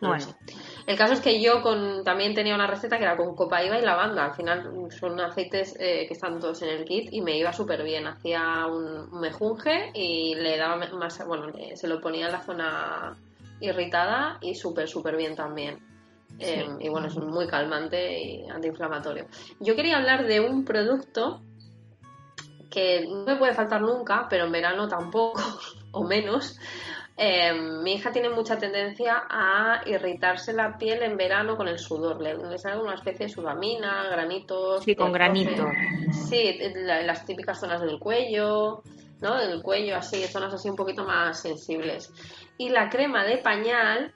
bueno. 0.00 0.26
El 0.86 0.96
caso 0.96 1.14
es 1.14 1.20
que 1.20 1.40
yo 1.40 1.62
con, 1.62 2.04
también 2.04 2.34
tenía 2.34 2.54
una 2.54 2.66
receta 2.66 2.98
que 2.98 3.04
era 3.04 3.16
con 3.16 3.34
copaiba 3.34 3.78
y 3.78 3.82
lavanda. 3.82 4.26
Al 4.26 4.34
final 4.34 4.88
son 4.90 5.20
aceites 5.20 5.76
eh, 5.78 6.06
que 6.06 6.14
están 6.14 6.38
todos 6.40 6.62
en 6.62 6.70
el 6.70 6.84
kit 6.84 7.12
y 7.12 7.20
me 7.20 7.36
iba 7.38 7.52
súper 7.52 7.82
bien. 7.82 8.06
Hacía 8.06 8.66
un, 8.66 9.20
mejunje 9.20 9.90
y 9.94 10.34
le 10.34 10.56
daba 10.56 10.76
más, 10.76 11.26
bueno, 11.26 11.52
se 11.74 11.88
lo 11.88 12.00
ponía 12.00 12.26
en 12.26 12.32
la 12.32 12.40
zona 12.40 13.16
irritada 13.60 14.38
y 14.40 14.54
súper, 14.54 14.88
súper 14.88 15.16
bien 15.16 15.34
también. 15.34 15.78
Em, 16.38 16.80
y 16.80 16.88
bueno, 16.88 17.08
es 17.08 17.16
muy 17.16 17.46
calmante 17.46 18.22
y 18.22 18.48
antiinflamatorio. 18.48 19.26
Yo 19.58 19.76
quería 19.76 19.98
hablar 19.98 20.26
de 20.26 20.40
un 20.40 20.64
producto 20.64 21.42
que 22.70 23.06
no 23.06 23.24
me 23.24 23.36
puede 23.36 23.52
faltar 23.52 23.82
nunca, 23.82 24.26
pero 24.30 24.46
en 24.46 24.52
verano 24.52 24.88
tampoco. 24.88 25.40
o 25.92 26.04
menos, 26.04 26.58
em, 27.16 27.82
mi 27.82 27.94
hija 27.94 28.10
tiene 28.12 28.30
mucha 28.30 28.58
tendencia 28.58 29.24
a 29.28 29.82
irritarse 29.86 30.52
la 30.52 30.76
piel 30.78 31.02
en 31.02 31.16
verano 31.16 31.56
con 31.56 31.68
el 31.68 31.78
sudor. 31.78 32.20
Le, 32.20 32.34
le 32.36 32.58
sale 32.58 32.80
una 32.80 32.94
especie 32.94 33.26
de 33.26 33.32
sudamina, 33.32 34.08
granitos. 34.10 34.84
Sí, 34.84 34.94
con 34.94 35.08
eh, 35.10 35.12
granito. 35.12 35.66
Sí, 36.28 36.58
la- 36.76 37.02
las 37.02 37.24
típicas 37.26 37.60
zonas 37.60 37.80
del 37.82 37.98
cuello, 37.98 38.82
¿no? 39.20 39.36
Del 39.36 39.62
cuello, 39.62 39.96
así, 39.96 40.22
zonas 40.24 40.54
así 40.54 40.70
un 40.70 40.76
poquito 40.76 41.04
más 41.04 41.40
sensibles. 41.40 42.12
Y 42.56 42.70
la 42.70 42.88
crema 42.88 43.24
de 43.24 43.38
pañal 43.38 44.14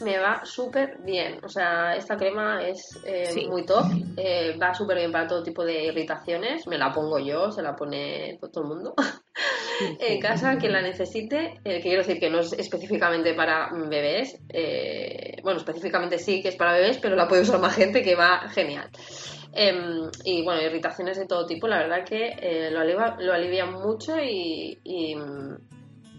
me 0.00 0.18
va 0.18 0.44
súper 0.44 0.98
bien. 1.04 1.38
O 1.44 1.48
sea, 1.48 1.94
esta 1.96 2.16
crema 2.16 2.66
es 2.66 2.98
eh, 3.06 3.26
Sí. 3.26 3.46
muy 3.46 3.64
top. 3.64 3.84
eh, 4.16 4.56
va 4.60 4.74
súper 4.74 4.98
bien 4.98 5.12
para 5.12 5.26
todo 5.26 5.42
tipo 5.42 5.64
de 5.64 5.84
irritaciones. 5.84 6.66
Me 6.66 6.78
la 6.78 6.92
pongo 6.92 7.18
yo, 7.18 7.50
se 7.50 7.62
la 7.62 7.74
pone 7.76 8.38
todo 8.52 8.62
el 8.64 8.68
mundo. 8.68 8.94
en 10.00 10.20
casa, 10.20 10.56
quien 10.58 10.72
la 10.72 10.82
necesite, 10.82 11.54
eh, 11.64 11.76
que 11.76 11.80
quiero 11.82 12.02
decir 12.02 12.18
que 12.20 12.30
no 12.30 12.40
es 12.40 12.52
específicamente 12.54 13.34
para 13.34 13.70
bebés. 13.72 14.40
eh, 14.48 15.36
bueno, 15.42 15.58
específicamente 15.58 16.18
sí 16.18 16.42
que 16.42 16.48
es 16.48 16.56
para 16.56 16.72
bebés, 16.72 16.98
pero 16.98 17.16
la 17.16 17.28
puede 17.28 17.42
usar 17.42 17.60
más 17.60 17.74
gente 17.76 18.02
que 18.02 18.14
va 18.14 18.48
genial. 18.48 18.88
Em, 19.52 20.10
y 20.24 20.42
bueno, 20.42 20.60
irritaciones 20.62 21.16
de 21.18 21.26
todo 21.26 21.46
tipo, 21.46 21.68
la 21.68 21.78
verdad 21.78 22.04
que 22.04 22.34
eh, 22.40 22.70
lo, 22.72 22.80
alivia, 22.80 23.16
lo 23.20 23.32
alivia 23.32 23.66
mucho 23.66 24.18
y, 24.18 24.78
y, 24.82 25.14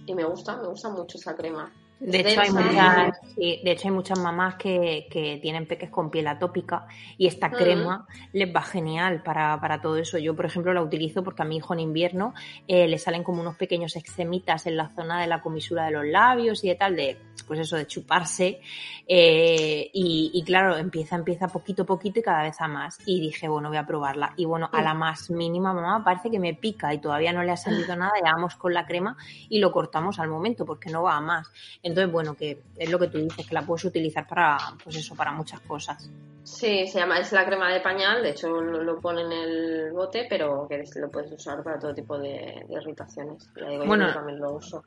y 0.05 0.15
me 0.15 0.24
gusta, 0.24 0.55
me 0.58 0.67
gusta 0.70 0.89
mucho 0.89 1.17
esa 1.17 1.36
crema. 1.36 1.70
De 1.98 2.20
hecho, 2.20 2.42
hay 2.42 2.52
muchas, 2.52 3.18
sí, 3.36 3.62
de 3.64 3.72
hecho, 3.72 3.88
hay 3.88 3.94
muchas 3.94 4.18
mamás 4.20 4.56
que, 4.56 5.08
que 5.10 5.40
tienen 5.42 5.68
peques 5.68 5.90
con 5.90 6.12
piel 6.12 6.28
atópica 6.28 6.86
y 7.18 7.25
esta 7.28 7.52
Ujú. 7.52 7.56
crema 7.58 8.06
les 8.32 8.54
va 8.54 8.62
genial 8.62 9.24
para, 9.24 9.60
para 9.60 9.82
todo 9.82 9.98
eso. 9.98 10.18
Yo, 10.20 10.36
por 10.36 10.46
ejemplo, 10.46 10.74
la 10.74 10.84
utilizo 10.84 11.24
porque 11.24 11.42
a 11.42 11.46
mi 11.46 11.58
hijo 11.58 11.74
en 11.74 11.80
invierno 11.80 12.34
eh, 12.68 12.88
le 12.88 13.00
salen 13.00 13.24
como 13.24 13.42
unos 13.42 13.56
pequeños 13.58 13.96
eczemitas 13.96 14.66
en 14.68 14.78
la 14.78 14.90
zona 14.90 15.20
de 15.22 15.28
la 15.28 15.42
comisura 15.42 15.86
de 15.86 15.92
los 15.92 16.06
labios 16.06 16.64
y 16.64 16.68
de 16.70 16.75
tal, 16.75 16.96
de 16.96 17.24
pues 17.48 17.60
eso, 17.60 17.75
de 17.78 17.88
chuparse. 17.88 18.60
eh, 19.08 19.90
y, 19.94 20.32
y 20.34 20.44
claro, 20.44 20.78
empieza, 20.78 21.16
empieza 21.16 21.48
poquito 21.52 21.84
a 21.84 21.86
poquito 21.86 22.20
y 22.20 22.24
cada 22.24 22.44
vez 22.44 22.60
a 22.62 22.68
más. 22.68 23.00
Y 23.06 23.20
dije, 23.22 23.48
bueno, 23.48 23.70
voy 23.70 23.78
a 23.78 23.86
probarla. 23.86 24.34
Y 24.38 24.46
bueno, 24.46 24.70
a 24.74 24.82
la 24.82 24.94
más 24.94 25.30
mínima, 25.30 25.74
mamá, 25.74 26.04
parece 26.04 26.30
que 26.32 26.40
me 26.40 26.54
pica 26.56 26.94
y 26.94 27.00
todavía 27.00 27.34
no 27.34 27.44
le 27.44 27.52
ha 27.52 27.58
salido 27.58 27.96
nada, 27.96 28.12
le 28.16 28.24
damos 28.24 28.56
con 28.56 28.74
la 28.74 28.86
crema 28.86 29.16
y 29.50 29.60
lo 29.60 29.72
cortamos 29.72 30.20
al 30.20 30.30
momento 30.30 30.66
porque 30.66 30.90
no 30.90 31.04
va 31.04 31.18
a 31.18 31.22
más. 31.22 31.52
Entonces, 31.86 32.12
bueno, 32.12 32.34
que 32.34 32.58
es 32.77 32.89
lo 32.89 32.98
que 32.98 33.10
tú 33.10 33.20
dices, 33.20 33.46
que 33.46 33.54
la 33.54 33.62
puedes 33.62 33.86
utilizar 33.86 34.27
para, 34.27 34.58
pues 34.84 34.96
eso, 34.96 35.15
para 35.15 35.32
muchas 35.32 35.60
cosas. 35.60 36.10
Sí, 36.42 36.88
se 36.88 36.98
llama, 36.98 37.20
es 37.20 37.32
la 37.32 37.46
crema 37.46 37.72
de 37.72 37.80
pañal, 37.80 38.24
de 38.24 38.32
hecho 38.32 38.50
lo, 38.50 38.82
lo 38.82 39.00
pone 39.00 39.22
en 39.22 39.32
el 39.32 39.92
bote, 39.92 40.25
pero 40.27 40.68
que 40.68 40.84
lo 40.96 41.12
puedes 41.12 41.32
usar 41.32 41.62
para 41.62 41.77
todo 41.77 41.94
tipo 41.94 42.18
de, 42.18 42.65
de 42.68 42.74
irritaciones. 42.74 43.48
Ya 43.56 43.70
digo, 43.70 43.84
yo 43.84 43.88
Bueno, 43.88 44.12
también 44.12 44.39
lo 44.39 44.54
uso. 44.54 44.84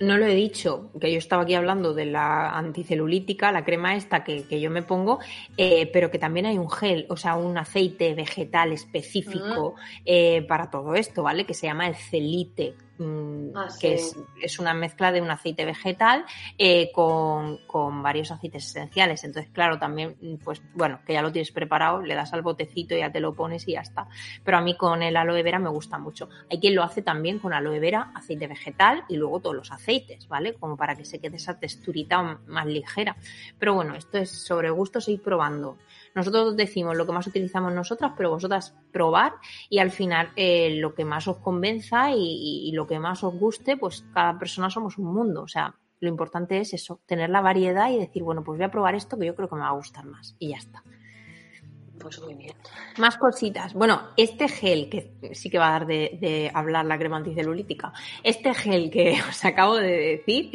No 0.00 0.16
lo 0.16 0.24
he 0.24 0.34
dicho, 0.34 0.90
que 0.98 1.12
yo 1.12 1.18
estaba 1.18 1.42
aquí 1.42 1.54
hablando 1.54 1.92
de 1.92 2.06
la 2.06 2.56
anticelulítica, 2.56 3.52
la 3.52 3.64
crema 3.66 3.94
esta 3.94 4.24
que, 4.24 4.44
que 4.44 4.58
yo 4.58 4.70
me 4.70 4.82
pongo, 4.82 5.18
eh, 5.58 5.90
pero 5.92 6.10
que 6.10 6.18
también 6.18 6.46
hay 6.46 6.56
un 6.56 6.70
gel, 6.70 7.04
o 7.10 7.16
sea, 7.18 7.34
un 7.34 7.58
aceite 7.58 8.14
vegetal 8.14 8.72
específico 8.72 9.74
eh, 10.06 10.42
para 10.48 10.70
todo 10.70 10.94
esto, 10.94 11.22
¿vale? 11.22 11.44
Que 11.44 11.52
se 11.52 11.66
llama 11.66 11.88
el 11.88 11.96
celite, 11.96 12.74
mm, 12.98 13.38
Ah, 13.54 13.68
que 13.80 13.94
es, 13.94 14.16
es 14.40 14.58
una 14.58 14.74
mezcla 14.74 15.12
de 15.12 15.20
un 15.20 15.30
aceite 15.30 15.64
vegetal 15.64 16.24
eh, 16.56 16.90
con, 16.92 17.58
con 17.66 18.02
varios 18.02 18.30
aceites 18.30 18.66
esenciales. 18.66 19.24
Entonces, 19.24 19.50
claro, 19.52 19.78
también, 19.78 20.16
mm, 20.20 20.36
pues 20.36 20.62
bueno, 20.74 21.00
que 21.06 21.14
ya 21.14 21.22
lo 21.22 21.32
tienes 21.32 21.50
preparado, 21.52 22.02
le 22.02 22.14
das 22.14 22.32
al 22.32 22.42
botecito, 22.42 22.96
ya 22.96 23.10
te 23.10 23.20
lo 23.20 23.34
pones 23.34 23.66
y 23.68 23.72
ya 23.72 23.80
está. 23.80 24.08
Pero 24.44 24.58
a 24.58 24.60
mí 24.60 24.76
con 24.76 25.02
el 25.02 25.16
aloe 25.16 25.42
vera 25.42 25.58
me 25.58 25.70
gusta 25.70 25.98
mucho. 25.98 26.28
Hay 26.50 26.60
quien 26.60 26.74
lo 26.74 26.82
hace 26.82 27.02
también 27.02 27.38
con 27.38 27.52
aloe 27.52 27.80
vera, 27.80 28.12
aceite 28.14 28.46
vegetal 28.46 29.04
y 29.08 29.16
luego 29.16 29.40
todos 29.40 29.56
los 29.56 29.72
aceites, 29.72 30.28
¿vale? 30.28 30.54
Como 30.54 30.76
para 30.76 30.94
que 30.94 31.04
se 31.04 31.18
quede 31.20 31.36
esa 31.36 31.58
texturita 31.58 32.40
más 32.46 32.66
ligera. 32.66 33.16
Pero 33.58 33.74
bueno, 33.74 33.94
esto 33.94 34.18
es 34.18 34.30
sobre 34.30 34.70
gustos 34.70 35.08
ir 35.08 35.22
probando. 35.22 35.78
Nosotros 36.18 36.56
decimos 36.56 36.96
lo 36.96 37.06
que 37.06 37.12
más 37.12 37.26
utilizamos 37.26 37.72
nosotras, 37.72 38.12
pero 38.16 38.30
vosotras 38.30 38.74
probar 38.92 39.32
y 39.70 39.78
al 39.78 39.90
final 39.90 40.30
eh, 40.36 40.76
lo 40.80 40.94
que 40.94 41.04
más 41.04 41.26
os 41.28 41.38
convenza 41.38 42.10
y, 42.12 42.16
y- 42.18 42.68
y 42.68 42.72
lo 42.72 42.86
que 42.86 42.98
más 42.98 43.22
os 43.24 43.34
guste, 43.34 43.76
pues 43.76 44.04
cada 44.12 44.38
persona 44.38 44.68
somos 44.68 44.98
un 44.98 45.12
mundo. 45.14 45.42
O 45.42 45.48
sea, 45.48 45.74
lo 46.00 46.08
importante 46.08 46.58
es 46.60 46.74
eso, 46.74 47.00
tener 47.06 47.30
la 47.30 47.40
variedad 47.40 47.90
y 47.90 47.98
decir, 47.98 48.22
bueno, 48.22 48.42
pues 48.44 48.58
voy 48.58 48.64
a 48.64 48.70
probar 48.70 48.94
esto 48.94 49.18
que 49.18 49.26
yo 49.26 49.34
creo 49.34 49.48
que 49.48 49.54
me 49.56 49.62
va 49.62 49.68
a 49.68 49.72
gustar 49.72 50.04
más. 50.04 50.36
Y 50.38 50.48
ya 50.50 50.56
está. 50.58 50.82
Pues 52.00 52.20
muy 52.20 52.34
bien. 52.34 52.54
Más 52.98 53.16
cositas. 53.16 53.74
Bueno, 53.74 54.08
este 54.16 54.48
gel, 54.48 54.88
que 54.88 55.34
sí 55.34 55.50
que 55.50 55.58
va 55.58 55.68
a 55.68 55.72
dar 55.72 55.86
de, 55.86 56.18
de 56.20 56.50
hablar 56.52 56.84
la 56.84 56.98
crema 56.98 57.16
anticelulítica, 57.16 57.92
este 58.22 58.54
gel 58.54 58.90
que 58.90 59.18
os 59.28 59.44
acabo 59.44 59.76
de 59.76 60.16
decir, 60.18 60.50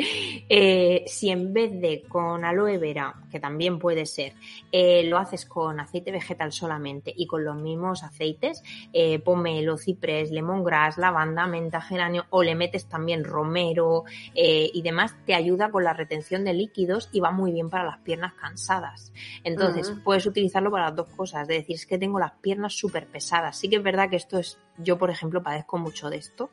eh, 0.49 1.03
si 1.07 1.29
en 1.29 1.53
vez 1.53 1.71
de 1.79 2.03
con 2.07 2.45
aloe 2.45 2.77
vera, 2.77 3.15
que 3.33 3.39
también 3.39 3.79
puede 3.79 4.05
ser, 4.05 4.33
eh, 4.71 5.03
lo 5.05 5.17
haces 5.17 5.45
con 5.45 5.79
aceite 5.79 6.11
vegetal 6.11 6.51
solamente 6.51 7.11
y 7.15 7.25
con 7.25 7.43
los 7.43 7.55
mismos 7.55 8.03
aceites, 8.03 8.61
eh, 8.93 9.19
pomelo, 9.19 9.77
ciprés, 9.77 10.31
lemongrass, 10.31 10.99
lavanda, 10.99 11.47
menta, 11.47 11.81
geranio, 11.81 12.25
o 12.29 12.43
le 12.43 12.53
metes 12.53 12.87
también 12.87 13.23
romero 13.23 14.03
eh, 14.35 14.69
y 14.71 14.81
demás, 14.83 15.15
te 15.25 15.33
ayuda 15.33 15.71
con 15.71 15.83
la 15.83 15.93
retención 15.93 16.43
de 16.45 16.53
líquidos 16.53 17.09
y 17.11 17.19
va 17.19 17.31
muy 17.31 17.51
bien 17.51 17.71
para 17.71 17.85
las 17.85 17.97
piernas 17.99 18.33
cansadas. 18.33 19.11
Entonces, 19.43 19.91
puedes 20.03 20.25
utilizarlo 20.27 20.69
para 20.69 20.85
las 20.85 20.95
dos 20.95 21.09
cosas, 21.09 21.32
de 21.41 21.55
decir, 21.55 21.75
es 21.75 21.85
que 21.85 21.97
tengo 21.97 22.19
las 22.19 22.33
piernas 22.33 22.73
súper 22.73 23.07
pesadas. 23.07 23.57
Sí 23.57 23.69
que 23.69 23.77
es 23.77 23.83
verdad 23.83 24.09
que 24.09 24.15
esto 24.17 24.37
es, 24.37 24.59
yo 24.77 24.97
por 24.97 25.09
ejemplo 25.09 25.41
padezco 25.41 25.77
mucho 25.77 26.09
de 26.09 26.17
esto 26.17 26.51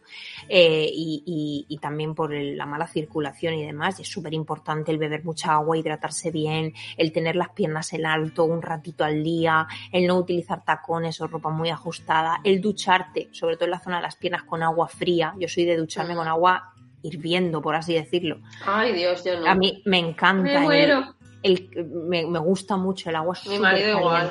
eh, 0.48 0.88
y, 0.92 1.22
y- 1.26 1.66
y 1.74 1.78
también 1.78 2.14
por 2.14 2.32
el- 2.34 2.56
la 2.56 2.66
mala 2.66 2.86
circulación 2.86 3.54
y 3.54 3.64
demás, 3.64 3.98
y 3.98 4.02
es 4.02 4.08
súper 4.08 4.32
importante 4.34 4.90
el 4.90 4.98
beber 4.98 5.24
mucha 5.24 5.52
agua, 5.52 5.76
hidratarse 5.76 6.30
bien, 6.30 6.72
el 6.96 7.12
tener 7.12 7.36
las 7.36 7.50
piernas 7.50 7.92
en 7.92 8.06
alto 8.06 8.44
un 8.44 8.62
ratito 8.62 9.04
al 9.04 9.22
día, 9.22 9.66
el 9.92 10.06
no 10.06 10.16
utilizar 10.16 10.64
tacones 10.64 11.20
o 11.20 11.26
ropa 11.26 11.50
muy 11.50 11.70
ajustada, 11.70 12.40
el 12.44 12.60
ducharte, 12.60 13.28
sobre 13.32 13.56
todo 13.56 13.66
en 13.66 13.70
la 13.72 13.80
zona 13.80 13.96
de 13.96 14.02
las 14.02 14.16
piernas 14.16 14.42
con 14.44 14.62
agua 14.62 14.88
fría. 14.88 15.34
Yo 15.38 15.48
soy 15.48 15.64
de 15.66 15.76
ducharme 15.76 16.14
con 16.14 16.26
agua 16.28 16.72
hirviendo, 17.02 17.62
por 17.62 17.74
así 17.74 17.94
decirlo. 17.94 18.40
Ay, 18.66 18.92
Dios, 18.92 19.24
yo 19.24 19.38
no. 19.40 19.46
A 19.46 19.54
mí 19.54 19.82
me 19.86 19.98
encanta. 19.98 20.42
me 20.42 20.60
muero. 20.60 21.14
El, 21.42 21.70
me, 22.08 22.26
me 22.26 22.38
gusta 22.38 22.76
mucho 22.76 23.08
el 23.10 23.16
agua 23.16 23.36
Mi 23.48 23.58
marido 23.58 23.98
igual. 23.98 24.30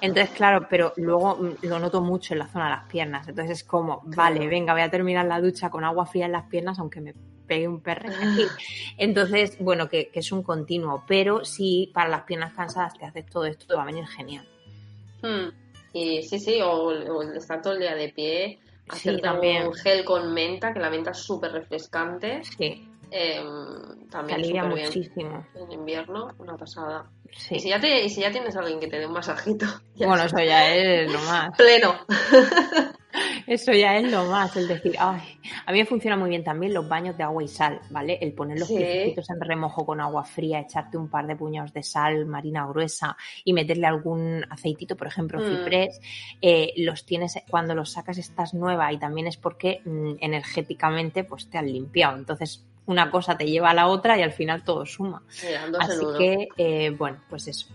Entonces, 0.00 0.34
claro, 0.34 0.66
pero 0.68 0.92
luego 0.96 1.36
mm, 1.36 1.66
lo 1.66 1.78
noto 1.78 2.00
mucho 2.02 2.34
en 2.34 2.40
la 2.40 2.48
zona 2.48 2.66
de 2.66 2.70
las 2.72 2.84
piernas. 2.88 3.28
Entonces 3.28 3.58
es 3.58 3.64
como, 3.64 4.02
vale, 4.04 4.46
venga, 4.48 4.72
voy 4.72 4.82
a 4.82 4.90
terminar 4.90 5.26
la 5.26 5.40
ducha 5.40 5.70
con 5.70 5.84
agua 5.84 6.06
fría 6.06 6.26
en 6.26 6.32
las 6.32 6.44
piernas, 6.44 6.78
aunque 6.78 7.00
me 7.00 7.14
pegue 7.46 7.68
un 7.68 7.80
perre 7.80 8.08
aquí. 8.08 8.46
Entonces, 8.98 9.56
bueno, 9.58 9.88
que, 9.88 10.08
que 10.08 10.20
es 10.20 10.32
un 10.32 10.42
continuo. 10.42 11.04
Pero 11.06 11.44
si 11.44 11.90
para 11.94 12.08
las 12.08 12.22
piernas 12.22 12.52
cansadas 12.52 12.94
te 12.94 13.04
haces 13.06 13.26
todo 13.26 13.46
esto, 13.46 13.66
te 13.66 13.74
va 13.74 13.82
a 13.82 13.86
venir 13.86 14.06
genial. 14.06 14.46
Hmm. 15.22 15.48
Y 15.94 16.22
sí, 16.22 16.38
sí, 16.38 16.60
o, 16.60 16.70
o 16.70 17.22
el 17.22 17.36
estar 17.36 17.60
todo 17.62 17.74
el 17.74 17.80
día 17.80 17.94
de 17.94 18.08
pie, 18.10 18.58
Sí, 18.84 18.88
hacerte 18.88 19.22
también. 19.22 19.66
un 19.66 19.74
gel 19.74 20.04
con 20.04 20.32
menta, 20.34 20.72
que 20.72 20.80
la 20.80 20.90
menta 20.90 21.12
es 21.12 21.18
súper 21.18 21.52
refrescante. 21.52 22.42
Sí, 22.44 22.88
eh, 23.12 23.40
te 24.04 24.10
también 24.10 24.38
alivia 24.40 24.64
bien 24.64 24.86
muchísimo. 24.86 25.46
en 25.54 25.72
invierno, 25.72 26.34
una 26.38 26.56
pasada. 26.56 27.10
Sí. 27.36 27.56
Y, 27.56 27.60
si 27.60 27.68
ya 27.70 27.80
te, 27.80 28.04
y 28.04 28.10
si 28.10 28.20
ya 28.20 28.30
tienes 28.30 28.54
a 28.56 28.60
alguien 28.60 28.80
que 28.80 28.88
te 28.88 28.98
dé 28.98 29.06
un 29.06 29.12
masajito, 29.12 29.66
ya 29.94 30.06
Bueno, 30.06 30.24
eso 30.24 30.38
ya 30.38 30.74
es 30.74 31.10
lo 31.12 31.18
más. 31.20 31.50
pleno. 31.56 31.94
Eso 33.46 33.72
ya 33.72 33.96
es 33.98 34.10
lo 34.10 34.24
más, 34.24 34.56
el 34.56 34.68
decir, 34.68 34.94
ay, 34.98 35.20
a 35.66 35.72
mí 35.72 35.78
me 35.80 35.84
funciona 35.84 36.16
muy 36.16 36.30
bien 36.30 36.44
también 36.44 36.72
los 36.72 36.88
baños 36.88 37.16
de 37.18 37.24
agua 37.24 37.42
y 37.42 37.48
sal, 37.48 37.80
¿vale? 37.90 38.18
El 38.22 38.32
poner 38.32 38.58
los 38.58 38.68
Sí. 38.68 38.76
piecitos 38.76 39.28
en 39.28 39.40
remojo 39.40 39.84
con 39.84 40.00
agua 40.00 40.24
fría, 40.24 40.60
echarte 40.60 40.96
un 40.96 41.08
par 41.10 41.26
de 41.26 41.36
puñados 41.36 41.72
de 41.74 41.82
sal 41.82 42.24
marina 42.24 42.64
gruesa 42.66 43.16
y 43.44 43.52
meterle 43.52 43.86
algún 43.86 44.46
aceitito, 44.48 44.96
por 44.96 45.08
ejemplo, 45.08 45.40
Mm. 45.40 45.44
ciprés, 45.50 46.00
eh, 46.40 46.72
los 46.78 47.04
tienes, 47.04 47.34
cuando 47.50 47.74
los 47.74 47.90
sacas 47.92 48.16
estás 48.16 48.54
nueva 48.54 48.90
y 48.92 48.98
también 48.98 49.26
es 49.26 49.36
porque 49.36 49.82
mm, 49.84 50.14
energéticamente 50.20 51.24
pues 51.24 51.50
te 51.50 51.58
has 51.58 51.64
limpiado. 51.64 52.16
Entonces, 52.16 52.64
una 52.86 53.10
cosa 53.10 53.38
te 53.38 53.46
lleva 53.46 53.70
a 53.70 53.74
la 53.74 53.86
otra 53.88 54.18
y 54.18 54.22
al 54.22 54.32
final 54.32 54.64
todo 54.64 54.84
suma. 54.86 55.22
Así 55.80 56.04
que, 56.18 56.48
eh, 56.56 56.90
bueno, 56.90 57.20
pues 57.30 57.46
eso. 57.48 57.68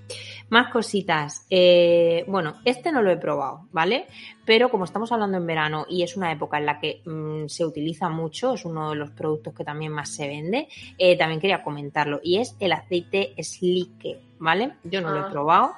Más 0.49 0.71
cositas. 0.71 1.45
Eh, 1.49 2.25
bueno, 2.27 2.55
este 2.65 2.91
no 2.91 3.01
lo 3.01 3.11
he 3.11 3.17
probado, 3.17 3.67
¿vale? 3.71 4.07
Pero 4.45 4.69
como 4.69 4.85
estamos 4.85 5.11
hablando 5.11 5.37
en 5.37 5.45
verano 5.47 5.85
y 5.89 6.03
es 6.03 6.15
una 6.17 6.31
época 6.31 6.57
en 6.57 6.65
la 6.65 6.79
que 6.79 7.01
mm, 7.05 7.47
se 7.47 7.65
utiliza 7.65 8.09
mucho, 8.09 8.53
es 8.53 8.65
uno 8.65 8.89
de 8.91 8.95
los 8.95 9.11
productos 9.11 9.53
que 9.53 9.63
también 9.63 9.91
más 9.91 10.09
se 10.09 10.27
vende, 10.27 10.67
eh, 10.97 11.17
también 11.17 11.39
quería 11.41 11.63
comentarlo. 11.63 12.19
Y 12.23 12.37
es 12.37 12.55
el 12.59 12.71
aceite 12.73 13.33
Slique, 13.41 14.19
¿vale? 14.39 14.73
Yo 14.83 15.01
no 15.01 15.11
lo 15.11 15.19
Ah. 15.23 15.27
he 15.27 15.31
probado. 15.31 15.73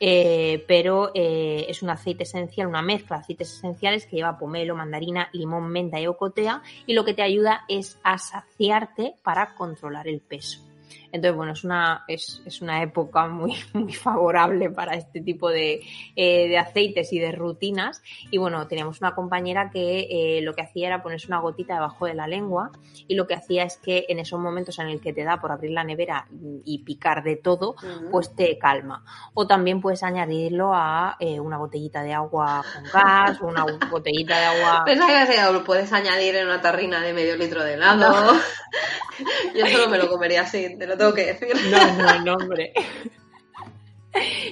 Eh, 0.00 0.64
pero 0.66 1.10
eh, 1.14 1.66
es 1.68 1.82
un 1.82 1.90
aceite 1.90 2.24
esencial, 2.24 2.66
una 2.66 2.82
mezcla 2.82 3.16
de 3.16 3.22
aceites 3.22 3.52
esenciales 3.52 4.06
que 4.06 4.16
lleva 4.16 4.38
pomelo, 4.38 4.76
mandarina, 4.76 5.28
limón, 5.32 5.70
menta 5.70 6.00
y 6.00 6.06
ocotea 6.06 6.62
y 6.86 6.94
lo 6.94 7.04
que 7.04 7.14
te 7.14 7.22
ayuda 7.22 7.64
es 7.68 7.98
a 8.02 8.18
saciarte 8.18 9.14
para 9.22 9.54
controlar 9.54 10.08
el 10.08 10.20
peso. 10.20 10.73
Entonces, 11.14 11.36
bueno, 11.36 11.52
es 11.52 11.62
una, 11.62 12.04
es, 12.08 12.42
es 12.44 12.60
una 12.60 12.82
época 12.82 13.28
muy, 13.28 13.54
muy 13.72 13.92
favorable 13.92 14.68
para 14.70 14.96
este 14.96 15.20
tipo 15.20 15.48
de, 15.48 15.80
eh, 16.16 16.48
de 16.48 16.58
aceites 16.58 17.12
y 17.12 17.20
de 17.20 17.30
rutinas. 17.30 18.02
Y 18.32 18.38
bueno, 18.38 18.66
teníamos 18.66 19.00
una 19.00 19.14
compañera 19.14 19.70
que 19.70 20.08
eh, 20.10 20.40
lo 20.42 20.54
que 20.54 20.62
hacía 20.62 20.88
era 20.88 21.04
ponerse 21.04 21.28
una 21.28 21.38
gotita 21.38 21.74
debajo 21.74 22.06
de 22.06 22.14
la 22.14 22.26
lengua 22.26 22.72
y 23.06 23.14
lo 23.14 23.28
que 23.28 23.34
hacía 23.34 23.62
es 23.62 23.76
que 23.76 24.06
en 24.08 24.18
esos 24.18 24.40
momentos 24.40 24.80
en 24.80 24.88
el 24.88 25.00
que 25.00 25.12
te 25.12 25.22
da 25.22 25.40
por 25.40 25.52
abrir 25.52 25.70
la 25.70 25.84
nevera 25.84 26.26
y 26.64 26.82
picar 26.82 27.22
de 27.22 27.36
todo, 27.36 27.76
pues 28.10 28.34
te 28.34 28.58
calma. 28.58 29.04
O 29.34 29.46
también 29.46 29.80
puedes 29.80 30.02
añadirlo 30.02 30.74
a 30.74 31.16
eh, 31.20 31.38
una 31.38 31.58
botellita 31.58 32.02
de 32.02 32.12
agua 32.12 32.64
con 32.74 32.84
gas 32.92 33.40
o 33.40 33.46
una 33.46 33.64
botellita 33.88 34.36
de 34.36 34.46
agua. 34.46 34.82
Pensaba 34.86 35.26
que 35.26 35.52
lo 35.52 35.62
puedes 35.62 35.92
añadir 35.92 36.34
en 36.34 36.46
una 36.46 36.60
tarrina 36.60 37.00
de 37.00 37.12
medio 37.12 37.36
litro 37.36 37.62
de 37.62 37.74
helado. 37.74 38.34
Yo 39.54 39.66
solo 39.68 39.88
me 39.88 39.98
lo 39.98 40.08
comería 40.08 40.42
así, 40.42 40.76
te 40.76 40.86
lo 40.88 40.96
tengo 41.12 41.26
decir. 41.26 41.70
No, 41.70 41.96
no, 41.96 42.24
no, 42.24 42.34
hombre. 42.34 42.72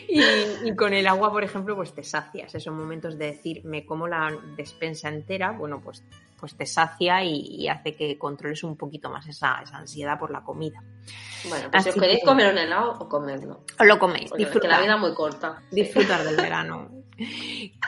Y, 0.09 0.75
con 0.75 0.93
el 0.93 1.07
agua, 1.07 1.31
por 1.31 1.45
ejemplo, 1.45 1.77
pues 1.77 1.95
te 1.95 2.03
sacias. 2.03 2.55
Esos 2.55 2.75
momentos 2.75 3.17
de 3.17 3.27
decir, 3.27 3.65
me 3.65 3.87
como 3.87 4.09
la 4.09 4.37
despensa 4.57 5.09
entera, 5.09 5.53
bueno, 5.53 5.81
pues, 5.81 6.03
pues 6.43 6.57
te 6.57 6.67
sacia 6.67 7.23
y, 7.23 7.69
hace 7.69 7.95
que 7.95 8.19
controles 8.19 8.65
un 8.65 8.77
poquito 8.77 9.09
más 9.09 9.29
esa, 9.29 9.59
ansiedad 9.59 10.19
por 10.19 10.33
la 10.33 10.43
comida. 10.43 10.83
Bueno, 11.49 11.71
pues 11.71 11.85
si 11.85 11.91
os 11.91 11.95
queréis 11.95 12.25
comer 12.25 12.51
un 12.51 12.59
helado, 12.59 12.99
o 12.99 13.09
comerlo. 13.09 13.65
Os 13.79 13.87
lo 13.87 13.97
coméis, 13.97 14.29
disfrutar. 14.37 14.73
la 14.73 14.81
vida 14.81 14.95
es 14.95 15.01
muy 15.01 15.15
corta. 15.15 15.63
Disfrutar 15.71 16.25
del 16.25 16.35
verano. 16.35 16.91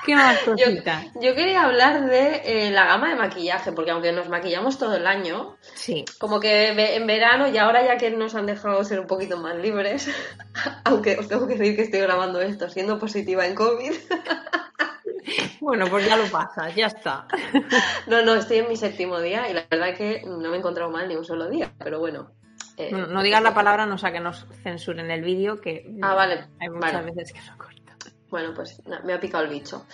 ¿Qué 0.07 0.14
más 0.14 0.38
cositas? 0.45 1.07
Yo, 1.21 1.35
quería 1.35 1.64
hablar 1.64 2.09
de 2.09 2.43
eh, 2.45 2.71
la 2.71 2.87
gama 2.87 3.09
de 3.09 3.17
maquillaje, 3.17 3.73
porque 3.73 3.90
aunque 3.90 4.12
nos 4.12 4.29
maquillamos 4.29 4.79
todo 4.79 4.95
el 4.95 5.09
año, 5.09 5.57
sí. 5.75 6.05
como 6.21 6.38
que 6.38 6.69
en 6.69 7.07
verano 7.09 7.49
y 7.49 7.59
ahora 7.59 7.85
ya 7.85 7.97
que 7.97 8.12
nos 8.12 8.37
han 8.37 8.47
dejado 8.47 8.85
ser 8.85 9.01
un 9.01 9.09
poquito 9.09 9.37
más 9.37 9.57
libres, 9.57 10.09
aunque 10.85 11.17
os 11.19 11.27
tengo 11.27 11.49
que 11.49 11.57
decir 11.57 11.75
que 11.75 11.83
estoy 11.83 12.03
grabando 12.03 12.40
esto 12.40 12.71
siendo 12.71 13.01
positiva 13.01 13.45
en 13.49 13.57
COVID. 13.57 13.95
Bueno, 15.61 15.87
pues 15.89 16.07
ya 16.07 16.17
lo 16.17 16.27
pasas, 16.27 16.75
ya 16.75 16.87
está. 16.87 17.27
No, 18.07 18.23
no, 18.23 18.35
estoy 18.35 18.59
en 18.59 18.69
mi 18.69 18.77
séptimo 18.77 19.21
día 19.21 19.49
y 19.49 19.55
la 19.55 19.67
verdad 19.71 19.89
es 19.91 19.99
que 19.99 20.23
no 20.27 20.51
me 20.51 20.57
he 20.57 20.59
encontrado 20.59 20.91
mal 20.91 21.09
ni 21.09 21.17
un 21.17 21.25
solo 21.25 21.49
día, 21.49 21.73
pero 21.79 21.99
bueno. 21.99 22.31
Eh, 22.77 22.91
no, 22.93 23.23
digas 23.23 23.43
la 23.43 23.55
palabra, 23.55 23.87
no 23.87 23.99
sea 23.99 24.13
que 24.13 24.21
nos 24.21 24.47
censuren 24.63 25.11
el 25.11 25.23
vídeo, 25.23 25.61
que 25.61 25.95
ah, 26.03 26.15
vale, 26.15 26.49
hay 26.61 26.69
muchas 26.69 27.05
veces 27.05 27.33
que 27.33 27.41
no 27.41 27.57
bueno, 28.35 28.53
pues 28.53 28.83
me 29.05 29.12
ha 29.12 29.20
picado 29.20 29.44
el 29.44 29.51
bicho. 29.51 29.87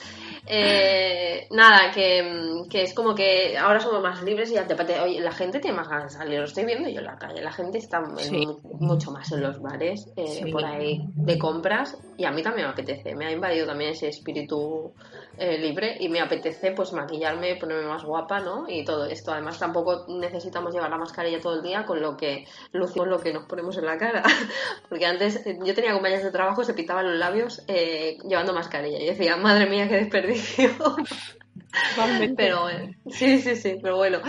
Eh, 0.47 1.47
nada, 1.51 1.91
que, 1.93 2.65
es 2.73 2.95
como 2.95 3.15
que 3.15 3.59
ahora 3.59 3.81
somos 3.81 4.03
más 4.03 4.23
libres 4.23 4.51
y 4.51 4.55
ya 4.55 4.67
te, 4.67 4.75
oye, 4.99 5.21
la 5.21 5.33
gente 5.33 5.61
tiene 5.61 5.77
más 5.77 5.91
ganas 5.91 6.15
de 6.15 6.19
salir. 6.19 6.39
Lo 6.39 6.47
estoy 6.47 6.65
viendo 6.65 6.89
yo 6.89 7.01
en 7.01 7.05
la 7.05 7.19
calle. 7.19 7.43
La 7.43 7.53
gente 7.53 7.77
está 7.77 8.01
mucho 8.01 9.11
más 9.11 9.31
en 9.33 9.43
los 9.43 9.61
bares, 9.61 10.11
eh, 10.17 10.51
por 10.51 10.65
ahí 10.65 11.03
de 11.17 11.39
compras. 11.39 11.99
Y 12.17 12.25
a 12.25 12.31
mí 12.31 12.43
también 12.43 12.69
me 12.69 12.73
apetece. 12.73 13.15
Me 13.15 13.27
ha 13.27 13.31
invadido 13.31 13.67
también 13.67 13.91
ese 13.91 14.09
espíritu 14.09 14.95
eh, 15.41 15.59
libre 15.59 15.97
y 15.99 16.09
me 16.09 16.21
apetece 16.21 16.73
pues 16.73 16.93
maquillarme, 16.93 17.57
ponerme 17.57 17.89
más 17.89 18.05
guapa, 18.05 18.41
¿no? 18.41 18.67
Y 18.69 18.85
todo 18.85 19.07
esto. 19.07 19.33
Además, 19.33 19.59
tampoco 19.59 20.05
necesitamos 20.09 20.75
llevar 20.75 20.91
la 20.91 20.99
mascarilla 20.99 21.41
todo 21.41 21.57
el 21.57 21.63
día, 21.63 21.87
con 21.87 22.01
lo 22.01 22.17
que 22.17 22.47
lucimos 22.73 23.09
lo 23.09 23.21
que 23.21 23.33
nos 23.33 23.47
ponemos 23.47 23.77
en 23.79 23.87
la 23.87 23.97
cara. 23.97 24.23
Porque 24.89 25.07
antes 25.07 25.43
yo 25.65 25.75
tenía 25.75 25.93
compañeras 25.93 26.25
de 26.25 26.31
trabajo, 26.31 26.63
se 26.63 26.75
pintaban 26.75 27.07
los 27.09 27.19
labios 27.19 27.65
llevando 27.67 28.53
mascarilla. 28.53 29.01
Y 29.01 29.07
decía, 29.07 29.37
madre 29.37 29.67
mía, 29.67 29.89
qué 29.89 29.97
desperdicio. 29.97 30.71
pero 32.37 32.63
bueno, 32.63 32.95
sí, 33.11 33.41
sí, 33.41 33.57
sí, 33.57 33.79
pero 33.81 33.97
bueno. 33.97 34.21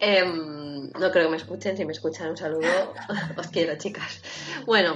Em, 0.00 0.90
no 0.90 1.10
creo 1.10 1.24
que 1.24 1.30
me 1.30 1.36
escuchen. 1.36 1.76
Si 1.76 1.84
me 1.84 1.92
escuchan, 1.92 2.30
un 2.30 2.36
saludo. 2.36 2.92
Os 3.36 3.48
quiero, 3.48 3.76
chicas. 3.78 4.22
Bueno. 4.66 4.94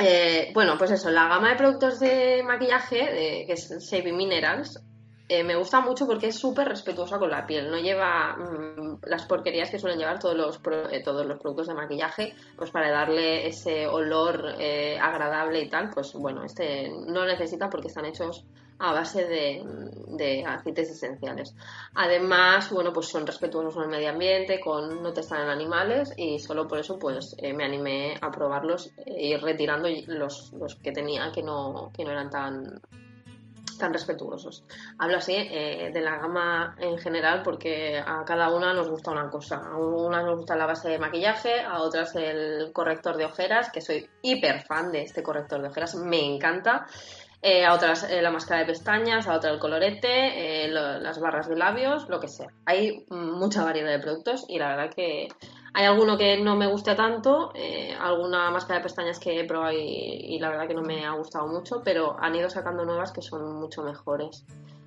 Eh, 0.00 0.50
bueno, 0.54 0.76
pues 0.78 0.92
eso, 0.92 1.10
la 1.10 1.28
gama 1.28 1.50
de 1.50 1.56
productos 1.56 1.98
de 1.98 2.42
maquillaje, 2.44 2.96
de, 2.96 3.44
que 3.46 3.52
es 3.52 3.68
Shaving 3.68 4.16
Minerals, 4.16 4.80
eh, 5.30 5.44
me 5.44 5.56
gusta 5.56 5.82
mucho 5.82 6.06
porque 6.06 6.28
es 6.28 6.38
súper 6.38 6.68
respetuosa 6.68 7.18
con 7.18 7.30
la 7.30 7.46
piel. 7.46 7.70
No 7.70 7.76
lleva 7.76 8.34
mm, 8.34 9.00
las 9.02 9.26
porquerías 9.26 9.70
que 9.70 9.78
suelen 9.78 9.98
llevar 9.98 10.18
todos 10.18 10.34
los, 10.34 10.60
eh, 10.90 11.02
todos 11.02 11.26
los 11.26 11.38
productos 11.38 11.66
de 11.68 11.74
maquillaje, 11.74 12.34
pues 12.56 12.70
para 12.70 12.90
darle 12.90 13.46
ese 13.46 13.86
olor 13.86 14.54
eh, 14.58 14.98
agradable 14.98 15.60
y 15.60 15.68
tal. 15.68 15.90
Pues 15.90 16.14
bueno, 16.14 16.44
este 16.44 16.88
no 16.88 17.26
necesita 17.26 17.68
porque 17.68 17.88
están 17.88 18.06
hechos 18.06 18.46
a 18.78 18.92
base 18.92 19.26
de, 19.26 20.44
aceites 20.46 20.90
esenciales. 20.90 21.54
Además, 21.94 22.70
bueno, 22.70 22.92
pues 22.92 23.08
son 23.08 23.26
respetuosos 23.26 23.74
con 23.74 23.82
el 23.82 23.90
medio 23.90 24.08
ambiente, 24.08 24.60
con 24.60 25.02
no 25.02 25.12
testan 25.12 25.42
en 25.42 25.48
animales 25.48 26.14
y 26.16 26.38
solo 26.38 26.66
por 26.68 26.78
eso 26.78 26.96
pues 26.96 27.36
me 27.42 27.64
animé 27.64 28.14
a 28.20 28.30
probarlos 28.30 28.92
e 29.04 29.26
ir 29.26 29.42
retirando 29.42 29.88
los, 30.06 30.52
los 30.52 30.76
que 30.76 30.92
tenía 30.92 31.32
que 31.32 31.42
no, 31.42 31.90
que 31.92 32.04
no 32.04 32.12
eran 32.12 32.30
tan 32.30 32.80
tan 33.78 33.92
respetuosos. 33.92 34.64
Hablo 34.98 35.18
así 35.18 35.34
eh, 35.34 35.90
de 35.92 36.00
la 36.00 36.18
gama 36.18 36.76
en 36.78 36.98
general 36.98 37.42
porque 37.42 37.98
a 38.04 38.24
cada 38.24 38.54
una 38.54 38.74
nos 38.74 38.88
gusta 38.88 39.10
una 39.10 39.30
cosa. 39.30 39.56
A 39.56 39.76
una 39.76 40.22
nos 40.22 40.36
gusta 40.36 40.56
la 40.56 40.66
base 40.66 40.88
de 40.88 40.98
maquillaje, 40.98 41.60
a 41.60 41.80
otras 41.80 42.14
el 42.16 42.72
corrector 42.72 43.16
de 43.16 43.24
ojeras, 43.24 43.70
que 43.70 43.80
soy 43.80 44.08
hiper 44.22 44.62
fan 44.62 44.92
de 44.92 45.02
este 45.02 45.22
corrector 45.22 45.62
de 45.62 45.68
ojeras, 45.68 45.94
me 45.94 46.20
encanta. 46.20 46.86
Eh, 47.40 47.64
a 47.64 47.72
otras 47.72 48.10
eh, 48.10 48.20
la 48.20 48.32
máscara 48.32 48.60
de 48.60 48.66
pestañas, 48.66 49.28
a 49.28 49.36
otra 49.36 49.50
el 49.50 49.60
colorete, 49.60 50.66
las 50.68 51.20
barras 51.20 51.48
de 51.48 51.56
labios, 51.56 52.08
lo 52.08 52.18
que 52.18 52.26
sea. 52.26 52.48
Hay 52.66 53.06
mucha 53.10 53.62
variedad 53.64 53.92
de 53.92 54.00
productos 54.00 54.44
y 54.48 54.58
la 54.58 54.68
verdad 54.70 54.92
que 54.94 55.28
hay 55.74 55.86
alguno 55.86 56.16
que 56.16 56.42
no 56.42 56.56
me 56.56 56.66
gusta 56.66 56.96
tanto, 56.96 57.52
eh, 57.54 57.94
alguna 57.98 58.50
máscara 58.50 58.78
de 58.78 58.84
pestañas 58.84 59.18
que 59.18 59.40
he 59.40 59.44
probado 59.44 59.72
y, 59.72 60.38
la 60.40 60.50
verdad 60.50 60.68
que 60.68 60.74
no 60.74 60.82
me 60.82 61.04
ha 61.04 61.12
gustado 61.12 61.46
mucho, 61.46 61.82
pero 61.84 62.16
han 62.18 62.34
ido 62.34 62.50
sacando 62.50 62.84
nuevas 62.84 63.12
que 63.12 63.22
son 63.22 63.60
mucho 63.60 63.82
mejores. 63.82 64.44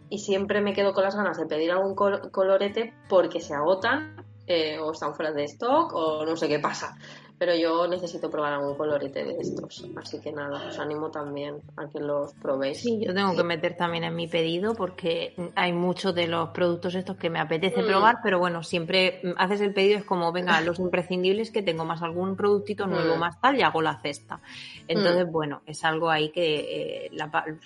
Y 0.09 0.19
siempre 0.19 0.61
me 0.61 0.73
quedo 0.73 0.93
con 0.93 1.03
las 1.03 1.15
ganas 1.15 1.37
de 1.37 1.45
pedir 1.45 1.71
algún 1.71 1.95
colorete 1.95 2.93
porque 3.07 3.39
se 3.39 3.53
agotan 3.53 4.25
eh, 4.47 4.79
o 4.79 4.91
están 4.91 5.15
fuera 5.15 5.31
de 5.31 5.45
stock 5.45 5.93
o 5.93 6.25
no 6.25 6.35
sé 6.35 6.49
qué 6.49 6.59
pasa 6.59 6.97
pero 7.41 7.55
yo 7.55 7.87
necesito 7.87 8.29
probar 8.29 8.53
algún 8.53 8.75
colorete 8.75 9.25
de 9.25 9.35
estos. 9.39 9.83
Así 9.95 10.21
que 10.21 10.31
nada, 10.31 10.67
os 10.67 10.77
animo 10.77 11.09
también 11.09 11.55
a 11.75 11.89
que 11.89 11.99
los 11.99 12.35
probéis. 12.35 12.81
Sí, 12.81 13.03
yo 13.03 13.15
tengo 13.15 13.35
que 13.35 13.43
meter 13.43 13.75
también 13.75 14.03
en 14.03 14.15
mi 14.15 14.27
pedido 14.27 14.75
porque 14.75 15.33
hay 15.55 15.73
muchos 15.73 16.13
de 16.13 16.27
los 16.27 16.49
productos 16.49 16.93
estos 16.93 17.17
que 17.17 17.31
me 17.31 17.39
apetece 17.39 17.81
mm. 17.81 17.87
probar, 17.87 18.17
pero 18.21 18.37
bueno, 18.37 18.61
siempre 18.61 19.23
haces 19.37 19.59
el 19.61 19.73
pedido, 19.73 19.97
es 19.97 20.05
como, 20.05 20.31
venga, 20.31 20.61
los 20.61 20.77
imprescindibles 20.77 21.49
que 21.49 21.63
tengo 21.63 21.83
más 21.83 22.03
algún 22.03 22.35
productito 22.35 22.85
nuevo 22.85 23.15
mm. 23.15 23.19
más 23.19 23.41
tal 23.41 23.57
y 23.57 23.63
hago 23.63 23.81
la 23.81 23.99
cesta. 23.99 24.39
Entonces, 24.87 25.25
mm. 25.25 25.31
bueno, 25.31 25.63
es 25.65 25.83
algo 25.83 26.11
ahí 26.11 26.29
que 26.29 27.07
eh, 27.07 27.11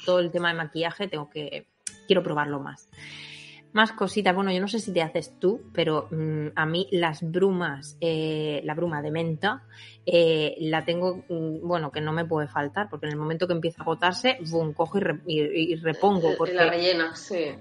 todo 0.06 0.20
el 0.20 0.32
tema 0.32 0.54
de 0.54 0.54
maquillaje 0.54 1.10
tengo 1.10 1.30
que, 1.30 1.68
quiero 2.08 2.24
probarlo 2.24 2.62
más. 2.62 2.88
Más 3.76 3.92
cositas, 3.92 4.34
bueno, 4.34 4.54
yo 4.54 4.62
no 4.62 4.70
sé 4.70 4.80
si 4.80 4.94
te 4.94 5.02
haces 5.02 5.38
tú, 5.38 5.70
pero 5.74 6.08
mm, 6.10 6.48
a 6.56 6.66
mí 6.66 6.88
las 6.92 7.30
brumas, 7.30 7.98
eh, 8.00 8.62
la 8.64 8.74
bruma 8.74 9.02
de 9.02 9.12
menta, 9.12 9.64
eh, 10.06 10.56
la 10.60 10.86
tengo, 10.86 11.26
mm, 11.28 11.60
bueno, 11.62 11.92
que 11.92 12.00
no 12.00 12.14
me 12.14 12.24
puede 12.24 12.48
faltar, 12.48 12.88
porque 12.90 13.08
en 13.08 13.12
el 13.12 13.18
momento 13.20 13.48
que 13.48 13.54
empieza 13.54 13.82
a 13.82 13.84
agotarse, 13.84 14.38
boom, 14.50 14.72
cojo 14.72 14.98
y, 15.28 15.76
repongo. 15.76 16.38
Porque, 16.38 16.54
la 16.54 16.70
rellena, 16.70 17.18
sí 17.18 17.54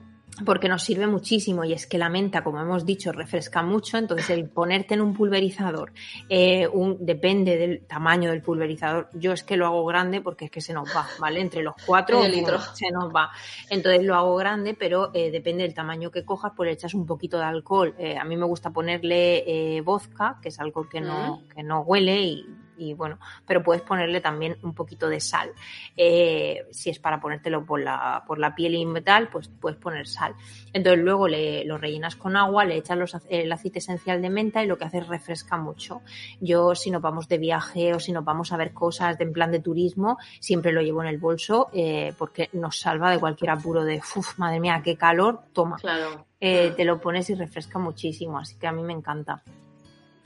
porque 0.44 0.68
nos 0.68 0.82
sirve 0.82 1.06
muchísimo 1.06 1.64
y 1.64 1.72
es 1.72 1.86
que 1.86 1.98
la 1.98 2.08
menta, 2.08 2.42
como 2.42 2.60
hemos 2.60 2.84
dicho, 2.84 3.12
refresca 3.12 3.62
mucho, 3.62 3.98
entonces 3.98 4.30
el 4.30 4.48
ponerte 4.48 4.94
en 4.94 5.00
un 5.00 5.14
pulverizador, 5.14 5.92
eh, 6.28 6.66
un, 6.66 7.04
depende 7.04 7.56
del 7.56 7.86
tamaño 7.86 8.30
del 8.30 8.42
pulverizador, 8.42 9.08
yo 9.14 9.32
es 9.32 9.44
que 9.44 9.56
lo 9.56 9.66
hago 9.66 9.84
grande 9.84 10.20
porque 10.20 10.46
es 10.46 10.50
que 10.50 10.60
se 10.60 10.72
nos 10.72 10.88
va, 10.88 11.06
¿vale? 11.20 11.40
Entre 11.40 11.62
los 11.62 11.74
cuatro 11.86 12.26
litros 12.26 12.70
se 12.74 12.90
nos 12.90 13.14
va, 13.14 13.30
entonces 13.70 14.02
lo 14.04 14.16
hago 14.16 14.34
grande, 14.36 14.74
pero 14.74 15.10
eh, 15.14 15.30
depende 15.30 15.62
del 15.62 15.74
tamaño 15.74 16.10
que 16.10 16.24
cojas, 16.24 16.52
pues 16.56 16.66
le 16.66 16.72
echas 16.72 16.94
un 16.94 17.06
poquito 17.06 17.38
de 17.38 17.44
alcohol, 17.44 17.94
eh, 17.98 18.18
a 18.18 18.24
mí 18.24 18.36
me 18.36 18.46
gusta 18.46 18.70
ponerle 18.70 19.80
vodka, 19.84 20.38
que 20.42 20.48
es 20.48 20.58
alcohol 20.58 20.88
que 20.88 21.00
no, 21.00 21.42
que 21.54 21.62
no 21.62 21.82
huele 21.82 22.22
y 22.22 22.46
y 22.76 22.94
bueno, 22.94 23.18
pero 23.46 23.62
puedes 23.62 23.82
ponerle 23.82 24.20
también 24.20 24.56
un 24.62 24.74
poquito 24.74 25.08
de 25.08 25.20
sal. 25.20 25.50
Eh, 25.96 26.66
si 26.70 26.90
es 26.90 26.98
para 26.98 27.20
ponértelo 27.20 27.64
por 27.64 27.80
la, 27.80 28.24
por 28.26 28.38
la 28.38 28.54
piel 28.54 28.74
y 28.74 29.00
tal, 29.02 29.28
pues 29.28 29.48
puedes 29.48 29.78
poner 29.78 30.06
sal. 30.06 30.34
Entonces 30.72 31.02
luego 31.02 31.28
le, 31.28 31.64
lo 31.64 31.78
rellenas 31.78 32.16
con 32.16 32.36
agua, 32.36 32.64
le 32.64 32.76
echas 32.76 32.96
los, 32.96 33.16
el 33.28 33.50
aceite 33.52 33.78
esencial 33.78 34.20
de 34.20 34.30
menta 34.30 34.62
y 34.62 34.66
lo 34.66 34.78
que 34.78 34.84
hace 34.84 34.98
es 34.98 35.08
refresca 35.08 35.56
mucho. 35.56 36.02
Yo 36.40 36.74
si 36.74 36.90
nos 36.90 37.02
vamos 37.02 37.28
de 37.28 37.38
viaje 37.38 37.94
o 37.94 38.00
si 38.00 38.12
nos 38.12 38.24
vamos 38.24 38.52
a 38.52 38.56
ver 38.56 38.72
cosas 38.72 39.18
de, 39.18 39.24
en 39.24 39.32
plan 39.32 39.50
de 39.50 39.60
turismo, 39.60 40.18
siempre 40.40 40.72
lo 40.72 40.82
llevo 40.82 41.02
en 41.02 41.08
el 41.08 41.18
bolso 41.18 41.68
eh, 41.72 42.12
porque 42.18 42.50
nos 42.52 42.78
salva 42.78 43.10
de 43.10 43.18
cualquier 43.18 43.50
apuro 43.50 43.84
de, 43.84 44.00
uff, 44.16 44.38
madre 44.38 44.60
mía, 44.60 44.80
qué 44.84 44.96
calor, 44.96 45.40
toma. 45.52 45.76
Claro. 45.76 46.26
Eh, 46.40 46.72
te 46.76 46.84
lo 46.84 47.00
pones 47.00 47.30
y 47.30 47.34
refresca 47.34 47.78
muchísimo, 47.78 48.38
así 48.38 48.56
que 48.56 48.66
a 48.66 48.72
mí 48.72 48.82
me 48.82 48.92
encanta. 48.92 49.42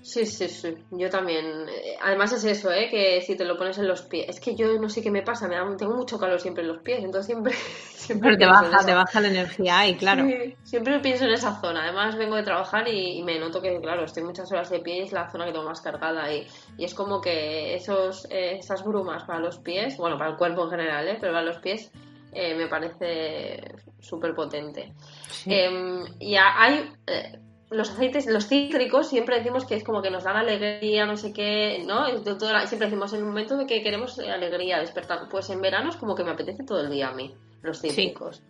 Sí, 0.01 0.25
sí, 0.27 0.49
sí. 0.49 0.75
Yo 0.93 1.11
también. 1.11 1.69
Eh, 1.69 1.97
además 2.01 2.33
es 2.33 2.45
eso, 2.45 2.71
¿eh? 2.73 2.89
Que 2.89 3.21
si 3.21 3.37
te 3.37 3.45
lo 3.45 3.57
pones 3.57 3.79
en 3.79 3.89
los 3.89 4.03
pies. 4.03 4.27
Es 4.29 4.41
que 4.41 4.55
yo 4.55 4.79
no 4.79 4.89
sé 4.89 5.03
qué 5.03 5.11
me 5.11 5.23
pasa. 5.23 5.49
Me 5.49 5.57
da, 5.57 5.77
tengo 5.77 5.95
mucho 5.95 6.19
calor 6.19 6.41
siempre 6.41 6.63
en 6.63 6.69
los 6.69 6.83
pies. 6.83 7.01
Entonces 7.01 7.27
siempre. 7.27 7.53
siempre 7.95 8.31
Pero 8.31 8.39
te 8.39 8.47
baja, 8.47 8.87
te 8.87 8.95
baja 8.95 9.21
la 9.21 9.29
energía 9.29 9.89
y 9.89 9.97
claro. 9.97 10.25
Sí, 10.25 10.57
siempre 10.63 11.01
pienso 11.01 11.25
en 11.25 11.33
esa 11.33 11.61
zona. 11.61 11.83
Además 11.83 12.17
vengo 12.17 12.37
de 12.37 12.45
trabajar 12.45 12.89
y, 12.89 13.23
me 13.25 13.39
noto 13.39 13.61
que, 13.61 13.81
claro, 13.81 14.05
estoy 14.05 14.23
muchas 14.23 14.51
horas 14.53 14.71
de 14.71 14.81
pie 14.81 14.99
y 14.99 15.03
es 15.03 15.13
la 15.13 15.31
zona 15.31 15.47
que 15.47 15.53
tengo 15.53 15.65
más 15.65 15.81
cargada. 15.81 16.33
Y, 16.33 16.47
y 16.77 16.85
es 16.85 16.95
como 16.95 17.21
que 17.21 17.75
esos, 17.75 18.27
eh, 18.31 18.59
esas 18.59 18.85
brumas 18.85 19.25
para 19.25 19.41
los 19.41 19.59
pies, 19.59 19.97
bueno, 19.97 20.17
para 20.17 20.31
el 20.31 20.37
cuerpo 20.37 20.65
en 20.65 20.71
general, 20.71 21.09
¿eh? 21.09 21.19
Pero 21.21 21.33
para 21.33 21.45
los 21.45 21.59
pies 21.59 21.91
eh, 22.33 22.55
me 22.55 22.69
parece 22.69 23.75
súper 23.99 24.35
potente. 24.35 24.93
Em, 25.47 26.05
y 26.21 26.37
hay 26.37 26.93
eh, 27.07 27.39
los 27.71 27.91
aceites, 27.91 28.27
los 28.27 28.47
cítricos, 28.47 29.09
siempre 29.09 29.37
decimos 29.37 29.65
que 29.65 29.75
es 29.75 29.85
como 29.85 30.01
que 30.01 30.11
nos 30.11 30.25
dan 30.25 30.37
alegría, 30.37 31.05
no 31.07 31.17
sé 31.17 31.33
qué, 31.33 31.85
¿no? 31.87 32.07
Siempre 32.07 32.87
decimos 32.87 33.13
en 33.13 33.23
un 33.23 33.29
momento 33.29 33.57
de 33.57 33.67
que 33.67 33.83
queremos 33.83 34.19
alegría, 34.19 34.81
despertar. 34.81 35.29
Pues 35.31 35.51
en 35.51 35.61
verano 35.61 35.91
es 35.91 35.97
como 35.97 36.15
que 36.15 36.25
me 36.25 36.31
apetece 36.31 36.65
todo 36.65 36.81
el 36.81 36.91
día 36.91 37.09
a 37.09 37.15
mí, 37.15 37.35
los 37.63 37.81
cítricos. 37.81 38.43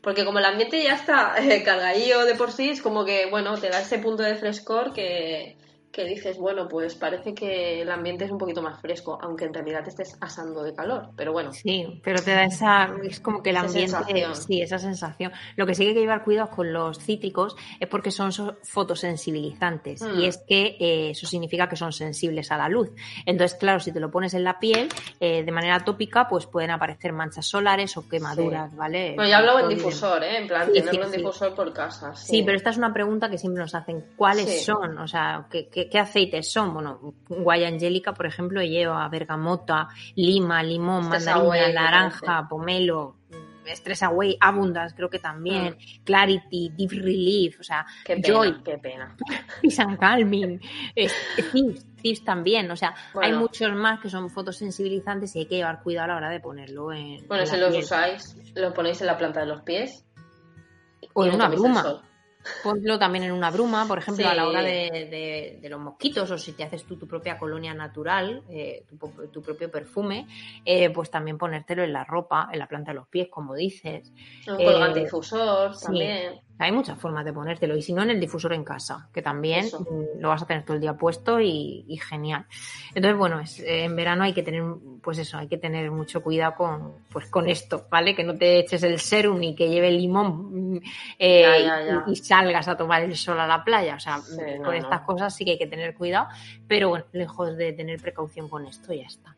Porque 0.00 0.24
como 0.24 0.38
el 0.38 0.44
ambiente 0.44 0.82
ya 0.82 0.94
está 0.94 1.34
eh, 1.38 1.62
cargadillo 1.62 2.24
de 2.24 2.34
por 2.34 2.52
sí, 2.52 2.70
es 2.70 2.82
como 2.82 3.04
que, 3.04 3.26
bueno, 3.30 3.56
te 3.58 3.70
da 3.70 3.80
ese 3.80 3.98
punto 3.98 4.22
de 4.22 4.34
frescor 4.34 4.92
que, 4.92 5.56
que 5.94 6.04
dices, 6.04 6.38
bueno, 6.38 6.66
pues 6.68 6.96
parece 6.96 7.34
que 7.34 7.80
el 7.80 7.90
ambiente 7.90 8.24
es 8.24 8.30
un 8.32 8.38
poquito 8.38 8.60
más 8.60 8.80
fresco, 8.80 9.16
aunque 9.22 9.44
en 9.44 9.54
realidad 9.54 9.84
te 9.84 9.90
estés 9.90 10.16
asando 10.20 10.64
de 10.64 10.74
calor, 10.74 11.10
pero 11.16 11.32
bueno. 11.32 11.52
Sí, 11.52 12.00
pero 12.02 12.20
te 12.20 12.32
da 12.32 12.44
esa, 12.44 12.92
es 13.04 13.20
como 13.20 13.42
que 13.42 13.50
el 13.50 13.56
ambiente, 13.56 13.96
sí, 14.34 14.60
esa 14.60 14.78
sensación. 14.78 15.30
Lo 15.54 15.66
que 15.66 15.74
sí 15.74 15.84
que 15.84 15.90
hay 15.90 15.94
que 15.94 16.00
llevar 16.00 16.24
cuidado 16.24 16.50
con 16.50 16.72
los 16.72 16.98
cítricos 16.98 17.56
es 17.78 17.88
porque 17.88 18.10
son 18.10 18.32
fotosensibilizantes 18.62 20.02
y 20.02 20.22
mm. 20.22 20.24
es 20.24 20.38
que 20.38 20.76
eh, 20.80 21.10
eso 21.10 21.28
significa 21.28 21.68
que 21.68 21.76
son 21.76 21.92
sensibles 21.92 22.50
a 22.50 22.58
la 22.58 22.68
luz. 22.68 22.90
Entonces, 23.24 23.56
claro, 23.56 23.78
si 23.78 23.92
te 23.92 24.00
lo 24.00 24.10
pones 24.10 24.34
en 24.34 24.42
la 24.42 24.58
piel 24.58 24.88
eh, 25.20 25.44
de 25.44 25.52
manera 25.52 25.84
tópica, 25.84 26.26
pues 26.28 26.46
pueden 26.46 26.72
aparecer 26.72 27.12
manchas 27.12 27.46
solares 27.46 27.96
o 27.96 28.08
quemaduras, 28.08 28.74
¿vale? 28.74 29.12
Bueno, 29.14 29.30
ya 29.30 29.38
hablo 29.38 29.60
en 29.60 29.68
difusor, 29.68 30.24
¿eh? 30.24 30.38
En 30.38 30.48
plan, 30.48 30.72
tenerlo 30.72 31.04
en 31.04 31.12
difusor 31.12 31.54
por 31.54 31.72
casa. 31.72 32.16
Sí. 32.16 32.42
pero 32.42 32.56
esta 32.56 32.70
es 32.70 32.78
una 32.78 32.92
pregunta 32.92 33.30
que 33.30 33.38
siempre 33.38 33.62
nos 33.62 33.76
hacen. 33.76 34.04
¿Cuáles 34.16 34.64
son? 34.64 34.98
O 34.98 35.06
sea, 35.06 35.46
¿qué, 35.48 35.68
qué 35.68 35.83
¿qué, 35.90 35.98
aceites 35.98 36.50
son? 36.50 36.74
Bueno, 36.74 37.14
guaya 37.28 37.68
angélica, 37.68 38.14
por 38.14 38.26
ejemplo, 38.26 38.62
lleva 38.62 39.08
bergamota, 39.08 39.88
lima, 40.14 40.62
limón, 40.62 41.08
mandarina, 41.08 41.72
naranja, 41.72 42.46
pomelo, 42.48 43.16
Stress 43.66 44.02
Away, 44.02 44.36
Abundance, 44.40 44.94
creo 44.94 45.08
que 45.08 45.18
también, 45.18 45.74
mm. 45.74 46.04
Clarity, 46.04 46.72
Deep 46.76 46.90
Relief, 46.90 47.60
o 47.60 47.62
sea, 47.62 47.86
qué 48.04 48.16
pena, 48.16 48.28
Joy, 48.28 48.62
qué 48.62 48.78
pena. 48.78 49.16
Peace 49.62 49.82
and 49.82 49.98
Calming, 49.98 50.60
Thieves, 52.02 52.24
también, 52.24 52.70
o 52.70 52.76
sea, 52.76 52.94
hay 53.20 53.32
muchos 53.32 53.72
más 53.72 54.00
que 54.00 54.10
son 54.10 54.30
fotosensibilizantes 54.30 55.34
y 55.36 55.40
hay 55.40 55.46
que 55.46 55.56
llevar 55.56 55.82
cuidado 55.82 56.04
a 56.04 56.08
la 56.08 56.16
hora 56.16 56.30
de 56.30 56.40
ponerlo 56.40 56.92
en. 56.92 57.26
Bueno, 57.26 57.46
si 57.46 57.56
los 57.56 57.76
usáis, 57.76 58.36
lo 58.54 58.72
ponéis 58.74 59.00
en 59.00 59.06
la 59.06 59.16
planta 59.16 59.40
de 59.40 59.46
los 59.46 59.62
pies. 59.62 60.04
O 61.14 61.24
en 61.24 61.34
una 61.34 61.48
bruma. 61.48 62.02
Ponlo 62.62 62.98
también 62.98 63.24
en 63.24 63.32
una 63.32 63.50
bruma, 63.50 63.86
por 63.86 63.98
ejemplo, 63.98 64.28
a 64.28 64.34
la 64.34 64.46
hora 64.46 64.62
de, 64.62 65.58
los 65.68 65.80
mosquitos 65.80 66.30
o 66.30 66.38
si 66.38 66.52
te 66.52 66.64
haces 66.64 66.84
tú 66.84 66.96
tu 66.96 67.06
propia 67.06 67.38
colonia 67.38 67.74
natural, 67.74 68.42
eh, 68.48 68.84
tu, 69.32 69.42
propio 69.42 69.70
perfume, 69.70 70.26
eh, 70.64 70.90
pues 70.90 71.10
también 71.10 71.38
ponértelo 71.38 71.82
en 71.82 71.92
la 71.92 72.04
ropa, 72.04 72.48
en 72.52 72.58
la 72.58 72.66
planta 72.66 72.92
de 72.92 72.96
los 72.96 73.08
pies, 73.08 73.28
como 73.30 73.54
dices. 73.54 74.12
Un 74.46 74.56
colgante 74.56 75.02
eh, 75.02 75.08
también. 75.80 76.40
Hay 76.58 76.70
muchas 76.70 76.98
formas 76.98 77.24
de 77.24 77.32
ponértelo 77.32 77.76
y 77.76 77.82
si 77.82 77.92
no 77.92 78.02
en 78.02 78.10
el 78.10 78.20
difusor 78.20 78.52
en 78.52 78.62
casa, 78.62 79.08
que 79.12 79.22
también 79.22 79.66
mm, 79.66 80.20
lo 80.20 80.28
vas 80.28 80.42
a 80.42 80.46
tener 80.46 80.64
todo 80.64 80.76
el 80.76 80.80
día 80.80 80.94
puesto 80.94 81.40
y, 81.40 81.98
genial. 82.08 82.46
Entonces, 82.94 83.18
bueno, 83.18 83.40
es, 83.40 83.58
en 83.58 83.96
verano 83.96 84.22
hay 84.22 84.32
que 84.32 84.42
tener, 84.44 84.62
pues 85.02 85.18
eso, 85.18 85.36
hay 85.36 85.48
que 85.48 85.58
tener 85.58 85.90
mucho 85.90 86.22
cuidado 86.22 86.54
con, 86.54 86.92
pues 87.10 87.26
con 87.26 87.48
esto, 87.48 87.86
¿vale? 87.90 88.14
Que 88.14 88.22
no 88.22 88.36
te 88.36 88.60
eches 88.60 88.84
el 88.84 89.00
serum 89.00 89.40
ni 89.40 89.56
que 89.56 89.68
lleve 89.68 89.90
limón 89.90 90.74
mm, 90.74 90.80
eh, 91.18 91.68
Y, 92.06 92.16
salgas 92.16 92.68
a 92.68 92.76
tomar 92.76 93.02
el 93.02 93.16
sol 93.16 93.40
a 93.40 93.46
la 93.46 93.64
playa. 93.64 93.96
O 93.96 94.00
sea, 94.00 94.20
con 94.64 94.74
estas 94.74 95.00
cosas 95.00 95.34
sí 95.34 95.44
que 95.44 95.52
hay 95.52 95.58
que 95.58 95.66
tener 95.66 95.94
cuidado, 95.94 96.28
pero 96.68 96.88
bueno, 96.88 97.04
lejos 97.12 97.56
de 97.56 97.72
tener 97.72 98.00
precaución 98.00 98.48
con 98.48 98.64
esto, 98.66 98.92
ya 98.92 99.06
está. 99.06 99.34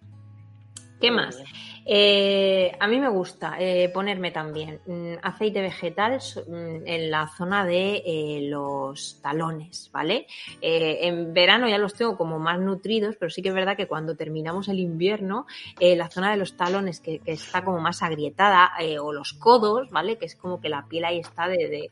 ¿Qué 1.01 1.11
más? 1.11 1.43
Eh, 1.89 2.77
a 2.81 2.89
mí 2.89 2.99
me 2.99 3.09
gusta 3.09 3.55
eh, 3.61 3.89
ponerme 3.91 4.33
también 4.33 4.81
mm, 4.87 5.19
aceite 5.23 5.63
vegetal 5.63 6.19
mm, 6.19 6.85
en 6.85 7.11
la 7.13 7.29
zona 7.29 7.65
de 7.65 8.03
eh, 8.05 8.41
los 8.49 9.21
talones, 9.23 9.89
¿vale? 9.93 10.27
en 10.61 11.33
verano 11.33 11.69
ya 11.69 11.79
los 11.79 11.95
tengo 11.95 12.17
como 12.17 12.41
más 12.41 12.59
nutridos, 12.59 13.15
pero 13.17 13.31
sí 13.31 13.41
que 13.41 13.51
es 13.51 13.55
verdad 13.55 13.77
que 13.77 13.87
cuando 13.87 14.17
terminamos 14.17 14.69
el 14.69 14.81
invierno, 14.81 15.47
la 15.79 16.09
zona 16.09 16.33
de 16.33 16.37
los 16.37 16.57
talones 16.57 17.01
que, 17.01 17.21
está 17.25 17.65
como 17.65 17.79
más 17.79 18.03
agrietada, 18.03 18.73
o 19.01 19.13
los 19.13 19.35
codos, 19.35 19.91
¿vale? 19.91 20.17
Que 20.17 20.27
es 20.27 20.35
como 20.35 20.61
que 20.61 20.69
la 20.69 20.87
piel 20.89 21.05
ahí 21.05 21.21
está 21.21 21.47
de, 21.47 21.91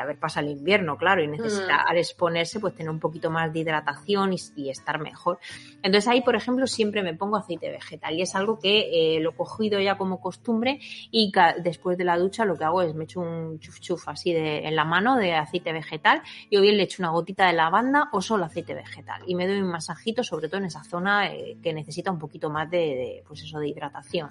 haber 0.00 0.18
pasado 0.18 0.46
el 0.46 0.52
invierno, 0.52 0.96
claro, 0.96 1.22
y 1.22 1.26
necesita 1.26 1.84
mm. 1.84 1.88
al 1.88 1.98
exponerse 1.98 2.60
pues 2.60 2.74
tener 2.74 2.90
un 2.90 3.00
poquito 3.00 3.30
más 3.30 3.52
de 3.52 3.60
hidratación 3.60 4.32
y, 4.32 4.38
y 4.56 4.70
estar 4.70 4.98
mejor. 4.98 5.38
Entonces 5.82 6.08
ahí, 6.08 6.22
por 6.22 6.36
ejemplo, 6.36 6.66
siempre 6.66 7.02
me 7.02 7.14
pongo 7.14 7.36
aceite 7.36 7.70
vegetal 7.70 8.03
y 8.12 8.22
es 8.22 8.34
algo 8.34 8.58
que 8.58 9.16
eh, 9.16 9.20
lo 9.20 9.30
he 9.30 9.34
cogido 9.34 9.80
ya 9.80 9.96
como 9.96 10.20
costumbre 10.20 10.80
y 11.10 11.32
después 11.62 11.98
de 11.98 12.04
la 12.04 12.18
ducha 12.18 12.44
lo 12.44 12.56
que 12.56 12.64
hago 12.64 12.82
es 12.82 12.94
me 12.94 13.04
echo 13.04 13.20
un 13.20 13.58
chuf 13.60 13.80
chuf 13.80 14.08
así 14.08 14.32
de, 14.32 14.66
en 14.66 14.76
la 14.76 14.84
mano 14.84 15.16
de 15.16 15.34
aceite 15.34 15.72
vegetal 15.72 16.22
y 16.50 16.56
o 16.56 16.60
bien 16.60 16.76
le 16.76 16.84
echo 16.84 17.02
una 17.02 17.10
gotita 17.10 17.46
de 17.46 17.52
lavanda 17.52 18.08
o 18.12 18.20
solo 18.20 18.44
aceite 18.44 18.74
vegetal 18.74 19.22
y 19.26 19.34
me 19.34 19.46
doy 19.46 19.60
un 19.60 19.70
masajito 19.70 20.22
sobre 20.22 20.48
todo 20.48 20.58
en 20.58 20.66
esa 20.66 20.84
zona 20.84 21.32
eh, 21.32 21.56
que 21.62 21.72
necesita 21.72 22.10
un 22.10 22.18
poquito 22.18 22.50
más 22.50 22.70
de, 22.70 23.22
pues 23.26 23.42
eso 23.42 23.58
de 23.58 23.68
hidratación. 23.68 24.30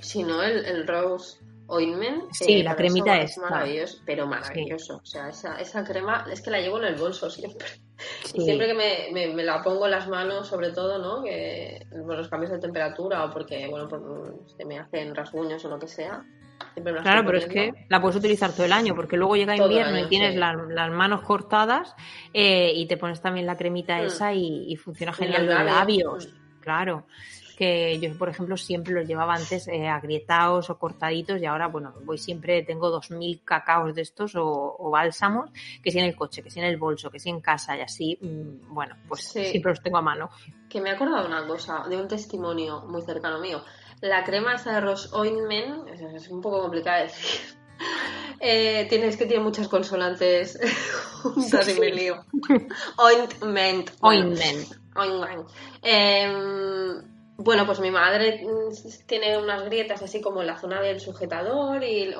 Si 0.00 0.22
no, 0.22 0.42
el, 0.42 0.86
rose 0.86 1.38
ointment. 1.66 2.30
Sí, 2.32 2.60
eh, 2.60 2.62
la 2.62 2.76
cremita 2.76 3.20
es 3.20 3.36
maravilloso, 3.38 3.98
pero 4.04 4.26
maravilloso. 4.26 4.98
O 4.98 5.06
sea, 5.06 5.28
esa, 5.28 5.60
esa 5.60 5.84
crema 5.84 6.26
es 6.30 6.40
que 6.40 6.50
la 6.50 6.60
llevo 6.60 6.78
en 6.78 6.84
el 6.84 6.94
bolso 6.96 7.30
siempre. 7.30 7.66
Y 8.34 8.42
siempre 8.42 8.66
que 8.68 8.74
me, 9.12 9.34
me, 9.34 9.42
la 9.44 9.62
pongo 9.62 9.86
en 9.86 9.92
las 9.92 10.08
manos, 10.08 10.46
sobre 10.46 10.70
todo, 10.70 10.98
¿no? 10.98 11.22
Que 11.22 11.86
por 11.90 12.16
los 12.16 12.28
cambios 12.28 12.52
de 12.52 12.58
temperatura 12.58 13.24
o 13.24 13.30
porque, 13.30 13.66
bueno, 13.68 13.88
se 14.56 14.64
me 14.64 14.78
hacen 14.78 15.14
rasguños 15.14 15.64
o 15.64 15.68
lo 15.68 15.78
que 15.78 15.88
sea. 15.88 16.24
Claro, 17.02 17.24
pero 17.24 17.38
es 17.38 17.46
que 17.46 17.72
la 17.88 18.00
puedes 18.00 18.16
utilizar 18.16 18.52
todo 18.52 18.66
el 18.66 18.72
año, 18.72 18.94
porque 18.94 19.16
luego 19.16 19.36
llega 19.36 19.56
invierno 19.56 19.98
y 19.98 20.06
tienes 20.06 20.36
las, 20.36 20.90
manos 20.90 21.22
cortadas 21.22 21.94
eh, 22.32 22.72
y 22.74 22.86
te 22.86 22.96
pones 22.96 23.20
también 23.20 23.46
la 23.46 23.56
cremita 23.56 23.98
mm. 23.98 24.04
esa 24.04 24.32
y, 24.32 24.76
funciona 24.76 25.12
genial 25.12 25.46
los 25.46 25.64
labios. 25.64 26.34
Claro 26.68 27.06
que 27.56 27.98
yo, 27.98 28.16
por 28.16 28.28
ejemplo, 28.28 28.58
siempre 28.58 28.92
los 28.92 29.08
llevaba 29.08 29.34
antes 29.34 29.66
eh, 29.68 29.88
agrietados 29.88 30.68
o 30.68 30.78
cortaditos 30.78 31.40
y 31.40 31.46
ahora, 31.46 31.66
bueno, 31.66 31.94
voy 32.04 32.18
siempre, 32.18 32.62
tengo 32.62 32.88
2.000 32.88 33.40
cacaos 33.42 33.94
de 33.94 34.02
estos 34.02 34.34
o, 34.36 34.90
bálsamos, 34.92 35.50
que 35.82 35.90
si 35.90 35.98
en 35.98 36.04
el 36.04 36.14
coche, 36.14 36.42
que 36.42 36.50
si 36.50 36.60
en 36.60 36.66
el 36.66 36.76
bolso, 36.76 37.10
que 37.10 37.18
si 37.18 37.30
en 37.30 37.40
casa 37.40 37.74
y 37.76 37.80
así, 37.80 38.18
mm, 38.20 38.72
bueno, 38.72 38.96
pues 39.08 39.22
siempre 39.22 39.72
los 39.72 39.82
tengo 39.82 39.96
a 39.96 40.02
mano. 40.02 40.28
Que 40.68 40.80
me 40.82 40.90
he 40.90 40.92
acordado 40.92 41.22
de 41.22 41.28
una 41.28 41.46
cosa, 41.46 41.84
de 41.88 41.96
un 41.96 42.06
testimonio 42.06 42.82
muy 42.82 43.00
cercano 43.00 43.40
mío. 43.40 43.64
La 44.02 44.22
crema 44.24 44.54
esa 44.54 44.74
de 44.74 44.80
Rose 44.82 45.08
Ointment, 45.12 45.88
es 45.88 46.28
un 46.28 46.42
poco 46.42 46.60
complicada 46.60 46.98
de 46.98 47.02
decir. 47.04 47.40
Eh, 48.40 48.86
tienes 48.88 49.16
que 49.16 49.26
tiene 49.26 49.42
muchas 49.42 49.66
consonantes 49.66 50.60
juntas 51.22 51.68
y 51.68 51.80
me 51.80 51.90
lío. 51.90 52.24
Ointment. 52.96 53.90
Ointment. 54.00 54.68
Eh, 55.82 57.02
bueno, 57.40 57.66
pues 57.66 57.78
mi 57.78 57.92
madre 57.92 58.44
mm, 58.44 59.06
tiene 59.06 59.38
unas 59.38 59.64
grietas 59.64 60.02
así 60.02 60.20
como 60.20 60.40
en 60.40 60.48
la 60.48 60.58
zona 60.58 60.80
del 60.80 60.98
sujetador 60.98 61.84
y 61.84 62.12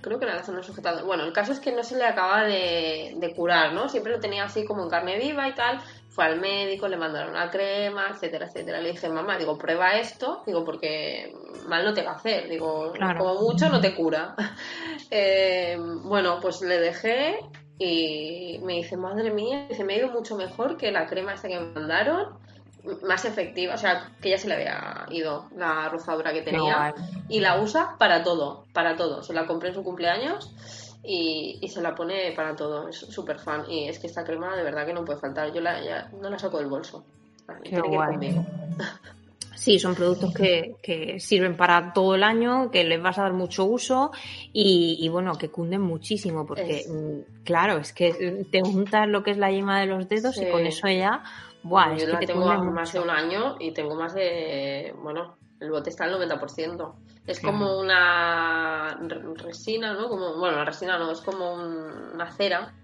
creo 0.00 0.18
que 0.18 0.24
era 0.24 0.34
la 0.34 0.42
zona 0.42 0.58
del 0.58 0.66
sujetador. 0.66 1.04
Bueno, 1.04 1.22
el 1.22 1.32
caso 1.32 1.52
es 1.52 1.60
que 1.60 1.70
no 1.70 1.84
se 1.84 1.96
le 1.96 2.04
acaba 2.04 2.42
de, 2.42 3.32
curar, 3.36 3.72
¿no? 3.72 3.88
Siempre 3.88 4.12
lo 4.12 4.18
tenía 4.18 4.44
así 4.44 4.64
como 4.64 4.82
en 4.82 4.90
carne 4.90 5.16
viva 5.16 5.48
y 5.48 5.54
tal. 5.54 5.80
Fue 6.08 6.24
al 6.24 6.40
médico, 6.40 6.88
le 6.88 6.96
mandaron 6.96 7.30
una 7.30 7.50
crema, 7.50 8.08
etcétera, 8.10 8.46
etcétera. 8.46 8.80
Le 8.80 8.90
dije, 8.90 9.08
mamá, 9.08 9.38
digo, 9.38 9.56
prueba 9.56 9.92
esto, 9.92 10.42
digo, 10.44 10.64
porque 10.64 11.32
mal 11.68 11.84
no 11.84 11.94
te 11.94 12.02
va 12.02 12.10
a 12.10 12.16
hacer, 12.16 12.48
digo, 12.48 12.92
como 13.16 13.42
mucho 13.42 13.68
no 13.68 13.80
te 13.80 13.94
cura. 13.94 14.34
Eh, 15.10 15.76
bueno, 15.78 16.38
pues 16.40 16.60
le 16.62 16.80
dejé 16.80 17.38
y 17.78 18.60
me 18.62 18.74
dice, 18.74 18.96
madre 18.96 19.32
mía, 19.32 19.66
dice, 19.68 19.84
me 19.84 19.94
ha 19.94 19.98
ido 19.98 20.08
mucho 20.08 20.36
mejor 20.36 20.76
que 20.76 20.92
la 20.92 21.06
crema 21.06 21.34
esta 21.34 21.48
que 21.48 21.58
me 21.58 21.72
mandaron 21.72 22.34
más 23.02 23.24
efectiva, 23.24 23.74
o 23.74 23.78
sea, 23.78 24.10
que 24.20 24.30
ya 24.30 24.38
se 24.38 24.46
le 24.46 24.54
había 24.54 25.06
ido 25.10 25.48
la 25.56 25.88
rozadura 25.88 26.32
que 26.32 26.42
tenía 26.42 26.94
y 27.28 27.40
la 27.40 27.60
usa 27.60 27.96
para 27.98 28.22
todo, 28.22 28.64
para 28.72 28.96
todo. 28.96 29.22
Se 29.22 29.32
la 29.32 29.46
compré 29.46 29.70
en 29.70 29.74
su 29.74 29.82
cumpleaños 29.82 30.54
y, 31.02 31.58
y 31.60 31.68
se 31.68 31.80
la 31.80 31.94
pone 31.94 32.32
para 32.32 32.54
todo, 32.54 32.88
es 32.88 32.98
súper 32.98 33.38
fan 33.38 33.64
y 33.68 33.88
es 33.88 33.98
que 33.98 34.06
esta 34.06 34.24
crema 34.24 34.54
de 34.54 34.62
verdad 34.62 34.86
que 34.86 34.92
no 34.92 35.04
puede 35.04 35.18
faltar, 35.18 35.52
yo 35.52 35.60
la, 35.60 35.82
ya, 35.82 36.10
no 36.20 36.28
la 36.28 36.38
saco 36.38 36.58
del 36.58 36.68
bolso. 36.68 37.04
Qué 37.62 37.80
guay. 37.80 38.40
Sí, 39.54 39.78
son 39.78 39.94
productos 39.94 40.32
que, 40.34 41.16
sirven 41.18 41.56
para 41.56 41.92
todo 41.92 42.14
el 42.14 42.22
año, 42.22 42.70
que 42.70 42.84
les 42.84 43.00
vas 43.00 43.18
a 43.18 43.22
dar 43.22 43.32
mucho 43.32 43.64
uso 43.64 44.10
y, 44.52 45.08
bueno, 45.10 45.36
que 45.36 45.50
cunden 45.50 45.80
muchísimo 45.80 46.46
porque, 46.46 46.84
mm, 46.88 47.44
claro, 47.44 47.78
es 47.78 47.92
que 47.92 48.46
te 48.50 48.60
juntas 48.62 49.08
lo 49.08 49.22
que 49.22 49.32
es 49.32 49.38
la 49.38 49.50
yema 49.50 49.80
de 49.80 49.86
los 49.86 50.08
dedos 50.08 50.36
y 50.38 50.50
con 50.50 50.66
eso 50.66 50.88
ya, 50.88 51.22
buah, 51.62 51.96
Yo 51.96 52.18
que 52.18 52.26
tengo 52.26 52.46
más 52.46 52.92
de 52.92 53.00
un 53.00 53.10
año 53.10 53.56
y 53.58 53.72
tengo 53.72 53.94
más 53.94 54.14
de, 54.14 54.94
bueno, 55.02 55.36
el 55.60 55.70
bote 55.70 55.90
está 55.90 56.04
al 56.04 56.12
90%. 56.12 56.94
Es 57.26 57.40
como 57.40 57.78
una 57.78 58.98
resina, 59.36 59.94
¿no? 59.94 60.08
Como, 60.10 60.36
bueno, 60.36 60.58
la 60.58 60.64
resina 60.66 60.98
no, 60.98 61.10
es 61.10 61.22
como 61.22 61.54
una 61.54 62.30
cera 62.32 62.74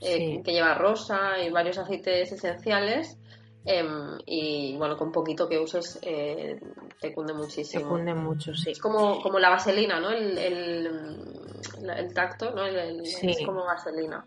eh, 0.00 0.42
que 0.44 0.52
lleva 0.52 0.74
rosa 0.74 1.42
y 1.42 1.50
varios 1.50 1.78
aceites 1.78 2.30
esenciales 2.30 3.18
Em, 3.64 4.18
y 4.26 4.76
bueno, 4.78 4.96
con 4.96 5.12
poquito 5.12 5.48
que 5.48 5.58
uses 5.58 5.98
eh, 6.02 6.58
te 6.98 7.12
cunde 7.12 7.34
muchísimo. 7.34 7.82
Te 7.82 7.88
cunde 7.88 8.14
mucho, 8.14 8.54
sí. 8.54 8.70
Es 8.70 8.78
como, 8.78 9.20
como 9.20 9.38
la 9.38 9.50
vaselina, 9.50 10.00
¿no? 10.00 10.10
El, 10.10 10.38
el, 10.38 12.14
tacto, 12.14 12.52
¿no? 12.52 12.64
Es 12.66 13.44
como 13.44 13.64
vaselina. 13.64 14.24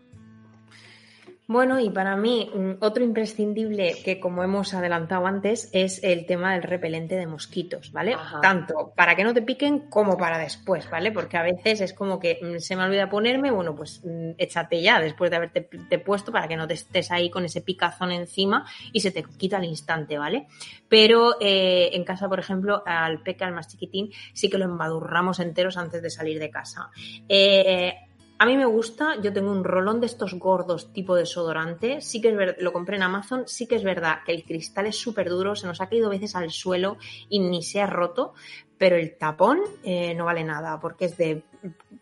Bueno, 1.46 1.78
y 1.78 1.90
para 1.90 2.16
mí 2.16 2.50
mm, 2.54 2.72
otro 2.80 3.04
imprescindible 3.04 3.96
que 4.02 4.18
como 4.18 4.42
hemos 4.42 4.72
adelantado 4.72 5.26
antes 5.26 5.68
es 5.72 6.02
el 6.02 6.24
tema 6.24 6.54
del 6.54 6.62
repelente 6.62 7.16
de 7.16 7.26
mosquitos, 7.26 7.92
¿vale? 7.92 8.16
Tanto 8.40 8.94
para 8.96 9.14
que 9.14 9.24
no 9.24 9.34
te 9.34 9.42
piquen 9.42 9.90
como 9.90 10.16
para 10.16 10.38
después, 10.38 10.88
¿vale? 10.88 11.12
Porque 11.12 11.36
a 11.36 11.42
veces 11.42 11.82
es 11.82 11.92
como 11.92 12.18
que 12.18 12.38
mm, 12.40 12.60
se 12.60 12.76
me 12.76 12.84
olvida 12.84 13.10
ponerme, 13.10 13.50
bueno, 13.50 13.74
pues 13.74 14.00
mm, 14.02 14.30
échate 14.38 14.80
ya 14.80 14.98
después 15.00 15.30
de 15.30 15.36
haberte 15.36 15.62
puesto 15.98 16.32
para 16.32 16.48
que 16.48 16.56
no 16.56 16.66
te 16.66 16.74
estés 16.74 17.10
ahí 17.10 17.28
con 17.28 17.44
ese 17.44 17.60
picazón 17.60 18.10
encima 18.10 18.64
y 18.92 19.00
se 19.00 19.10
te 19.10 19.22
quita 19.22 19.58
al 19.58 19.64
instante, 19.64 20.16
¿vale? 20.16 20.46
Pero 20.88 21.36
eh, 21.40 21.90
en 21.92 22.04
casa, 22.04 22.26
por 22.26 22.40
ejemplo, 22.40 22.82
al 22.86 23.22
peque, 23.22 23.44
al 23.44 23.52
más 23.52 23.68
chiquitín, 23.68 24.10
sí 24.32 24.48
que 24.48 24.56
lo 24.56 24.64
embadurramos 24.64 25.40
enteros 25.40 25.76
antes 25.76 26.00
de 26.00 26.08
salir 26.08 26.38
de 26.38 26.48
casa. 26.48 26.88
Eh, 27.28 27.94
a 28.36 28.46
mí 28.46 28.56
me 28.56 28.64
gusta, 28.64 29.20
yo 29.20 29.32
tengo 29.32 29.52
un 29.52 29.62
rolón 29.62 30.00
de 30.00 30.06
estos 30.06 30.34
gordos 30.34 30.92
tipo 30.92 31.14
desodorante, 31.14 32.00
sí 32.00 32.20
que 32.20 32.30
es 32.30 32.36
verdad, 32.36 32.56
lo 32.58 32.72
compré 32.72 32.96
en 32.96 33.04
Amazon, 33.04 33.44
sí 33.46 33.66
que 33.66 33.76
es 33.76 33.84
verdad 33.84 34.18
que 34.26 34.32
el 34.32 34.44
cristal 34.44 34.86
es 34.86 34.96
súper 34.96 35.28
duro, 35.28 35.54
se 35.54 35.66
nos 35.66 35.80
ha 35.80 35.88
caído 35.88 36.10
veces 36.10 36.34
al 36.34 36.50
suelo 36.50 36.96
y 37.28 37.38
ni 37.38 37.62
se 37.62 37.80
ha 37.80 37.86
roto, 37.86 38.34
pero 38.76 38.96
el 38.96 39.16
tapón 39.16 39.60
eh, 39.84 40.14
no 40.14 40.24
vale 40.24 40.42
nada 40.42 40.80
porque 40.80 41.04
es 41.04 41.16
de 41.16 41.44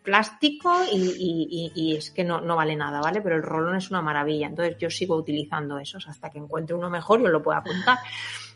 plástico 0.02 0.72
y, 0.90 1.94
es 1.96 2.10
que 2.10 2.24
no, 2.24 2.40
no, 2.40 2.56
vale 2.56 2.76
nada, 2.76 3.00
¿vale? 3.00 3.20
Pero 3.20 3.36
el 3.36 3.42
rolón 3.42 3.76
es 3.76 3.90
una 3.90 4.00
maravilla, 4.00 4.46
entonces 4.46 4.76
yo 4.78 4.88
sigo 4.88 5.14
utilizando 5.16 5.78
esos 5.78 6.08
hasta 6.08 6.30
que 6.30 6.38
encuentre 6.38 6.74
uno 6.74 6.88
mejor 6.88 7.20
y 7.20 7.24
os 7.24 7.30
lo 7.30 7.42
pueda 7.42 7.58
apuntar. 7.58 7.98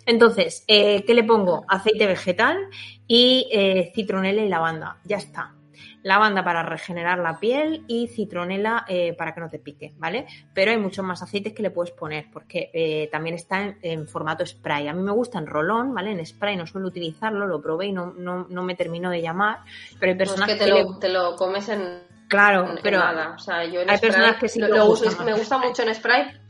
Entonces, 0.06 0.64
eh, 0.66 1.04
¿qué 1.04 1.14
le 1.14 1.24
pongo? 1.24 1.64
Aceite 1.68 2.06
vegetal 2.06 2.56
y 3.06 3.48
eh, 3.52 3.92
citronela 3.94 4.42
y 4.42 4.48
lavanda, 4.48 4.98
ya 5.04 5.18
está 5.18 5.55
lavanda 6.06 6.44
para 6.44 6.62
regenerar 6.62 7.18
la 7.18 7.40
piel 7.40 7.84
y 7.88 8.06
citronela 8.06 8.84
eh, 8.88 9.12
para 9.18 9.34
que 9.34 9.40
no 9.40 9.50
te 9.50 9.58
pique, 9.58 9.92
¿vale? 9.96 10.26
Pero 10.54 10.70
hay 10.70 10.78
muchos 10.78 11.04
más 11.04 11.20
aceites 11.20 11.52
que 11.52 11.64
le 11.64 11.72
puedes 11.72 11.92
poner 11.92 12.26
porque 12.32 12.70
eh, 12.72 13.08
también 13.10 13.34
está 13.34 13.74
en, 13.82 14.06
formato 14.06 14.46
spray. 14.46 14.86
A 14.86 14.92
mí 14.92 15.02
me 15.02 15.10
gusta 15.10 15.40
en 15.40 15.48
rolón, 15.48 15.92
¿vale? 15.92 16.12
En 16.12 16.24
spray 16.24 16.56
no 16.56 16.64
suelo 16.64 16.86
utilizarlo, 16.86 17.48
lo 17.48 17.60
probé 17.60 17.86
y 17.86 17.92
no, 17.92 18.14
no, 18.16 18.62
me 18.62 18.76
terminó 18.76 19.10
de 19.10 19.20
llamar, 19.20 19.58
pero 19.98 20.12
hay 20.12 20.18
personas 20.18 20.48
que, 20.48 20.54
te, 20.54 20.68
lo, 20.68 20.96
te 20.98 21.08
lo 21.08 21.34
comes 21.34 21.68
en... 21.70 22.04
Claro, 22.28 22.76
pero 22.82 22.98
nada. 22.98 23.34
O 23.34 23.38
sea, 23.38 23.64
yo 23.64 23.80
en 23.80 23.90
hay 23.90 23.98
personas 23.98 24.36
que 24.36 24.48
sí 24.48 24.60
lo, 24.60 24.86
uso, 24.86 25.24
me 25.24 25.34
gusta 25.34 25.58
mucho 25.58 25.82
en 25.82 25.92
spray, 25.92 26.40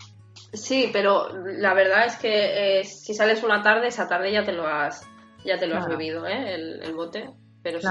Sí, 0.52 0.90
pero 0.92 1.28
la 1.44 1.74
verdad 1.74 2.06
es 2.06 2.16
que 2.16 2.80
eh, 2.80 2.84
si 2.84 3.14
sales 3.14 3.42
una 3.42 3.62
tarde, 3.62 3.88
esa 3.88 4.06
tarde 4.06 4.32
ya 4.32 4.44
te 4.44 4.52
lo 4.52 4.66
has, 4.66 5.06
ya 5.44 5.58
te 5.58 5.66
lo 5.66 5.76
has 5.76 5.88
bebido, 5.88 6.26
¿eh? 6.26 6.54
El, 6.54 6.94
bote. 6.94 7.30
Pero 7.62 7.80
sí. 7.80 7.88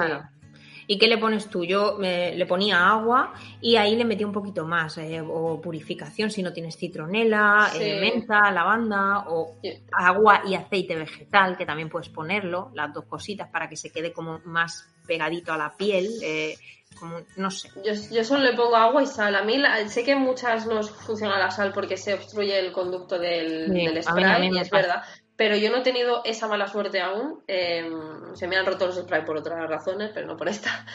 ¿Y 0.88 0.98
qué 0.98 1.08
le 1.08 1.18
pones 1.18 1.50
tú? 1.50 1.64
Yo 1.64 1.98
le 2.00 2.46
ponía 2.46 2.90
agua 2.90 3.34
y 3.62 3.76
ahí 3.76 3.96
le 3.96 4.06
metí 4.06 4.24
un 4.24 4.32
poquito 4.32 4.66
más, 4.66 4.98
eh, 4.98 5.22
o 5.22 5.60
purificación 5.62 6.30
si 6.30 6.44
no 6.44 6.54
tienes 6.54 6.78
citronela, 6.78 7.72
eh, 7.80 8.00
menta, 8.00 8.52
lavanda, 8.52 9.26
o 9.28 9.58
agua 9.92 10.42
y 10.46 10.56
aceite 10.56 10.96
vegetal, 10.96 11.58
que 11.58 11.66
también 11.66 11.90
puedes 11.90 12.10
ponerlo, 12.10 12.72
las 12.74 12.94
dos 12.94 13.06
cositas 13.06 13.50
para 13.50 13.68
que 13.70 13.78
se 13.78 13.92
quede 13.92 14.14
como 14.14 14.40
más 14.46 14.88
pegadito 15.08 15.54
a 15.54 15.58
la 15.58 15.76
piel. 15.76 16.10
Eh, 16.22 16.56
como, 17.00 17.18
no 17.36 17.52
sé. 17.52 17.70
Yo, 17.84 18.24
solo 18.24 18.44
le 18.44 18.54
pongo 18.54 18.76
agua 18.78 19.04
y 19.04 19.06
sal. 19.06 19.36
A 19.36 19.44
mí 19.44 19.62
sé 19.88 20.04
que 20.04 20.16
muchas 20.16 20.66
no 20.66 20.82
funciona 20.82 21.38
la 21.38 21.52
sal 21.52 21.74
porque 21.74 21.98
se 21.98 22.14
obstruye 22.14 22.58
el 22.58 22.72
conducto 22.72 23.20
del, 23.20 24.02
spray, 24.02 24.50
y 24.50 24.60
es 24.60 24.70
verdad 24.70 25.04
pero 25.38 25.58
yo 25.58 25.70
no 25.70 25.78
he 25.78 25.82
tenido 25.82 26.22
esa 26.24 26.48
mala 26.48 26.68
suerte 26.68 27.02
aún. 27.02 27.42
Em, 27.48 28.36
se 28.36 28.48
me 28.48 28.56
han 28.56 28.66
roto 28.66 28.88
los 28.88 28.96
spray 28.96 29.26
por 29.26 29.38
otras 29.38 29.70
razones, 29.70 30.12
pero 30.14 30.28
no 30.28 30.38
por 30.38 30.48
esta. 30.48 30.86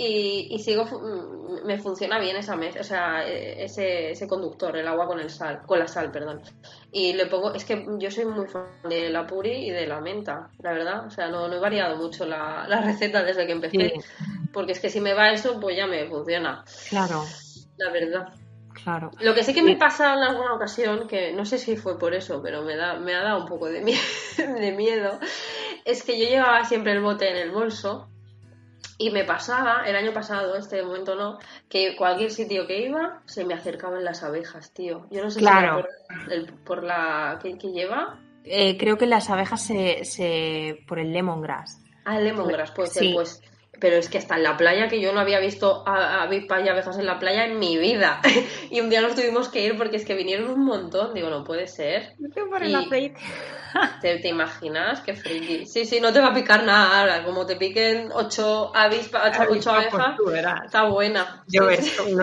Y, 0.00 0.56
sigo, 0.60 0.84
mm, 0.84 1.66
me 1.66 1.78
funciona 1.78 2.20
bien 2.20 2.36
esa 2.36 2.54
mezcla, 2.54 2.82
o 2.82 2.84
sea, 2.84 3.26
e, 3.26 3.64
ese, 3.64 4.12
ese 4.12 4.28
conductor, 4.28 4.76
el 4.76 4.86
agua 4.86 5.08
con 5.08 5.18
el 5.18 5.28
sal, 5.28 5.62
con 5.66 5.80
la 5.80 5.88
sal, 5.88 6.12
perdón. 6.12 6.40
Y 6.92 7.14
le 7.14 7.26
pongo, 7.26 7.52
es 7.52 7.64
que 7.64 7.84
yo 7.98 8.08
soy 8.10 8.26
muy 8.26 8.46
fan 8.46 8.68
de 8.88 9.10
la 9.10 9.26
puri 9.26 9.50
y 9.50 9.70
de 9.70 9.88
la 9.88 10.00
menta, 10.00 10.50
la 10.60 10.72
verdad. 10.72 11.06
O 11.06 11.10
sea, 11.10 11.28
no, 11.28 11.48
no 11.48 11.56
he 11.56 11.58
variado 11.58 11.96
mucho 11.96 12.26
la, 12.26 12.66
la 12.68 12.80
receta 12.80 13.24
desde 13.24 13.46
que 13.46 13.52
empecé, 13.52 13.94
porque 14.52 14.72
es 14.72 14.80
que 14.80 14.90
si 14.90 15.00
me 15.00 15.14
va 15.14 15.30
eso, 15.30 15.58
pues 15.58 15.76
ya 15.76 15.88
me 15.88 16.06
funciona. 16.06 16.64
Claro. 16.90 17.24
La 17.76 17.90
verdad. 17.90 18.28
Lo 19.20 19.34
que 19.34 19.44
sí 19.44 19.54
que 19.54 19.62
me 19.62 19.76
pasa 19.76 20.14
en 20.14 20.20
alguna 20.20 20.54
ocasión, 20.54 21.06
que 21.08 21.32
no 21.32 21.44
sé 21.44 21.58
si 21.58 21.76
fue 21.76 21.98
por 21.98 22.14
eso, 22.14 22.40
pero 22.42 22.62
me, 22.62 22.76
da, 22.76 22.98
me 22.98 23.14
ha 23.14 23.22
dado 23.22 23.40
un 23.40 23.46
poco 23.46 23.66
de, 23.66 23.80
de 24.36 24.72
miedo, 24.72 25.18
es 25.84 26.02
que 26.02 26.18
yo 26.18 26.28
llevaba 26.28 26.64
siempre 26.64 26.92
el 26.92 27.00
bote 27.00 27.30
en 27.30 27.36
el 27.36 27.50
bolso 27.50 28.08
y 29.00 29.10
me 29.10 29.24
pasaba, 29.24 29.84
el 29.86 29.94
año 29.94 30.12
pasado, 30.12 30.56
este 30.56 30.82
momento 30.82 31.14
no, 31.14 31.38
que 31.68 31.94
cualquier 31.96 32.32
sitio 32.32 32.66
que 32.66 32.84
iba 32.84 33.22
se 33.26 33.44
me 33.44 33.54
acercaban 33.54 34.04
las 34.04 34.24
abejas, 34.24 34.72
tío. 34.72 35.06
Yo 35.10 35.22
no 35.22 35.30
sé 35.30 35.38
claro. 35.38 35.86
si 36.28 36.52
por, 36.64 36.82
la 36.82 37.38
que, 37.40 37.54
lleva. 37.54 38.18
Eh, 38.42 38.76
creo 38.76 38.98
que 38.98 39.06
las 39.06 39.30
abejas 39.30 39.64
se, 39.64 40.04
se 40.04 40.80
por 40.88 40.98
el 40.98 41.12
lemongrass. 41.12 41.80
Ah, 42.04 42.18
el 42.18 42.24
lemongrass, 42.24 42.72
puede 42.72 42.90
ser, 42.90 43.14
pues 43.14 43.40
pero 43.80 43.96
es 43.96 44.08
que 44.08 44.18
hasta 44.18 44.36
en 44.36 44.42
la 44.42 44.56
playa, 44.56 44.88
que 44.88 45.00
yo 45.00 45.12
no 45.12 45.20
había 45.20 45.40
visto 45.40 45.82
avispas 45.86 46.64
y 46.64 46.68
abejas 46.68 46.98
en 46.98 47.06
la 47.06 47.18
playa 47.18 47.44
en 47.44 47.58
mi 47.58 47.76
vida. 47.78 48.20
y 48.70 48.80
un 48.80 48.90
día 48.90 49.00
nos 49.00 49.14
tuvimos 49.14 49.48
que 49.48 49.64
ir 49.64 49.76
porque 49.76 49.96
es 49.96 50.04
que 50.04 50.14
vinieron 50.14 50.50
un 50.50 50.64
montón. 50.64 51.14
Digo, 51.14 51.30
no 51.30 51.44
puede 51.44 51.66
ser. 51.66 52.14
por 52.50 52.62
el 52.62 52.74
aceite. 52.74 53.20
¿Te, 54.00 54.28
imaginas? 54.28 55.00
Qué 55.00 55.14
friki. 55.14 55.66
Sí, 55.66 55.84
sí, 55.84 56.00
no 56.00 56.12
te 56.12 56.20
va 56.20 56.28
a 56.28 56.34
picar 56.34 56.64
nada 56.64 57.00
ahora. 57.00 57.24
Como 57.24 57.46
te 57.46 57.56
piquen 57.56 58.10
ocho 58.12 58.74
avispas, 58.74 59.38
ocho, 59.48 59.70
abejas, 59.70 60.16
está 60.64 60.84
buena. 60.84 61.44
Yo 61.46 61.68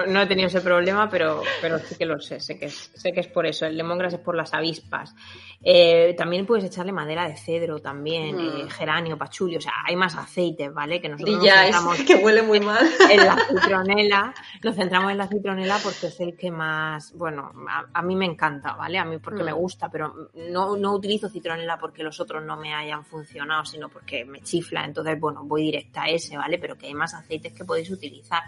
no, 0.07 0.21
he 0.21 0.25
tenido 0.27 0.47
ese 0.47 0.61
problema, 0.61 1.09
pero, 1.09 1.41
pero 1.61 1.79
sí 1.79 1.95
que 1.95 2.05
lo 2.05 2.19
sé. 2.19 2.39
Sé 2.39 2.57
que, 2.57 2.65
es, 2.65 2.91
sé 2.93 3.13
que 3.13 3.19
es 3.19 3.27
por 3.27 3.45
eso. 3.45 3.65
El 3.65 3.77
lemongrass 3.77 4.13
es 4.13 4.19
por 4.19 4.35
las 4.35 4.53
avispas. 4.53 5.15
Eh, 5.61 6.13
también 6.17 6.45
puedes 6.45 6.65
echarle 6.65 6.91
madera 6.91 7.27
de 7.27 7.35
cedro 7.37 7.79
también, 7.79 8.39
eh, 8.39 8.63
mm. 8.63 8.69
geranio, 8.69 9.17
pachulio. 9.17 9.57
O 9.59 9.61
sea, 9.61 9.73
hay 9.87 9.95
más 9.95 10.15
aceites, 10.15 10.73
¿vale? 10.73 11.01
Que 11.01 11.09
nosotros 11.09 11.43
ya, 11.45 11.67
es 11.67 11.75
que 12.07 12.15
huele 12.15 12.41
muy 12.41 12.59
mal. 12.59 12.85
En 13.09 13.25
la 13.25 13.37
citronela, 13.49 14.33
nos 14.63 14.75
centramos 14.75 15.11
en 15.11 15.17
la 15.17 15.27
citronela 15.27 15.79
porque 15.83 16.07
es 16.07 16.19
el 16.19 16.35
que 16.35 16.51
más, 16.51 17.13
bueno, 17.13 17.51
a, 17.93 18.01
mí 18.01 18.15
me 18.15 18.25
encanta, 18.25 18.73
¿vale? 18.73 18.97
A 18.97 19.05
mí 19.05 19.17
porque 19.19 19.43
me 19.43 19.53
mm. 19.53 19.57
gusta, 19.57 19.89
pero 19.89 20.29
no, 20.33 20.75
no 20.75 20.93
utilizo 20.93 21.29
citronela 21.29 21.77
porque 21.77 22.03
los 22.03 22.19
otros 22.19 22.43
no 22.43 22.57
me 22.57 22.73
hayan 22.73 23.05
funcionado, 23.05 23.65
sino 23.65 23.89
porque 23.89 24.25
me 24.25 24.41
chifla, 24.41 24.83
entonces, 24.85 25.19
bueno, 25.19 25.43
voy 25.43 25.63
directa 25.63 26.03
a 26.03 26.09
ese, 26.09 26.37
¿vale? 26.37 26.57
Pero 26.57 26.77
que 26.77 26.87
hay 26.87 26.93
más 26.93 27.13
aceites 27.13 27.53
que 27.53 27.65
podéis 27.65 27.89
utilizar. 27.89 28.43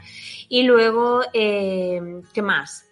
Y 0.49 0.63
luego, 0.63 1.21
eh, 1.33 2.21
¿qué 2.33 2.41
más? 2.41 2.88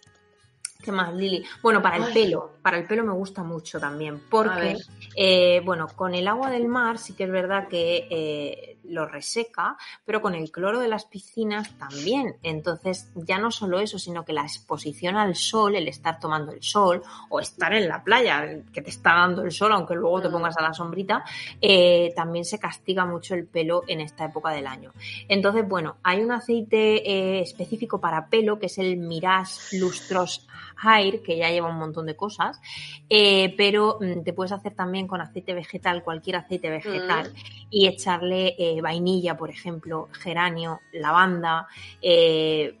¿Qué 0.86 0.92
más, 0.92 1.12
Lili? 1.12 1.44
Bueno, 1.62 1.82
para 1.82 1.96
el 1.96 2.12
pelo, 2.12 2.58
para 2.62 2.78
el 2.78 2.86
pelo 2.86 3.02
me 3.02 3.12
gusta 3.12 3.42
mucho 3.42 3.80
también, 3.80 4.22
porque, 4.30 4.76
eh, 5.16 5.60
bueno, 5.64 5.88
con 5.88 6.14
el 6.14 6.28
agua 6.28 6.48
del 6.48 6.68
mar 6.68 6.98
sí 6.98 7.14
que 7.14 7.24
es 7.24 7.30
verdad 7.32 7.66
que 7.66 8.06
eh, 8.08 8.75
lo 8.88 9.06
reseca, 9.06 9.76
pero 10.04 10.20
con 10.20 10.34
el 10.34 10.50
cloro 10.50 10.80
de 10.80 10.88
las 10.88 11.04
piscinas 11.04 11.76
también. 11.78 12.36
Entonces, 12.42 13.10
ya 13.14 13.38
no 13.38 13.50
solo 13.50 13.80
eso, 13.80 13.98
sino 13.98 14.24
que 14.24 14.32
la 14.32 14.42
exposición 14.42 15.16
al 15.16 15.34
sol, 15.34 15.76
el 15.76 15.88
estar 15.88 16.18
tomando 16.20 16.52
el 16.52 16.62
sol 16.62 17.02
o 17.28 17.40
estar 17.40 17.72
en 17.74 17.88
la 17.88 18.02
playa, 18.02 18.62
que 18.72 18.82
te 18.82 18.90
está 18.90 19.14
dando 19.14 19.42
el 19.42 19.52
sol, 19.52 19.72
aunque 19.72 19.94
luego 19.94 20.22
te 20.22 20.30
pongas 20.30 20.56
a 20.56 20.62
la 20.62 20.72
sombrita, 20.72 21.24
eh, 21.60 22.12
también 22.14 22.44
se 22.44 22.58
castiga 22.58 23.04
mucho 23.06 23.34
el 23.34 23.46
pelo 23.46 23.82
en 23.86 24.00
esta 24.00 24.24
época 24.24 24.50
del 24.50 24.66
año. 24.66 24.92
Entonces, 25.28 25.66
bueno, 25.68 25.96
hay 26.02 26.20
un 26.20 26.32
aceite 26.32 27.40
específico 27.40 28.00
para 28.00 28.28
pelo 28.28 28.58
que 28.58 28.66
es 28.66 28.78
el 28.78 28.96
Mirage 28.96 29.78
Lustros 29.78 30.46
Hair, 30.82 31.22
que 31.22 31.36
ya 31.36 31.50
lleva 31.50 31.68
un 31.68 31.78
montón 31.78 32.06
de 32.06 32.16
cosas, 32.16 32.60
eh, 33.08 33.54
pero 33.56 33.98
mm, 34.00 34.22
te 34.22 34.32
puedes 34.32 34.52
hacer 34.52 34.74
también 34.74 35.06
con 35.06 35.20
aceite 35.20 35.54
vegetal, 35.54 36.02
cualquier 36.02 36.36
aceite 36.36 36.68
vegetal, 36.68 37.30
mm. 37.30 37.66
y 37.70 37.86
echarle 37.86 38.54
eh, 38.76 38.82
vainilla, 38.82 39.36
por 39.36 39.50
ejemplo, 39.50 40.08
geranio, 40.12 40.80
lavanda, 40.92 41.66
eh, 42.02 42.76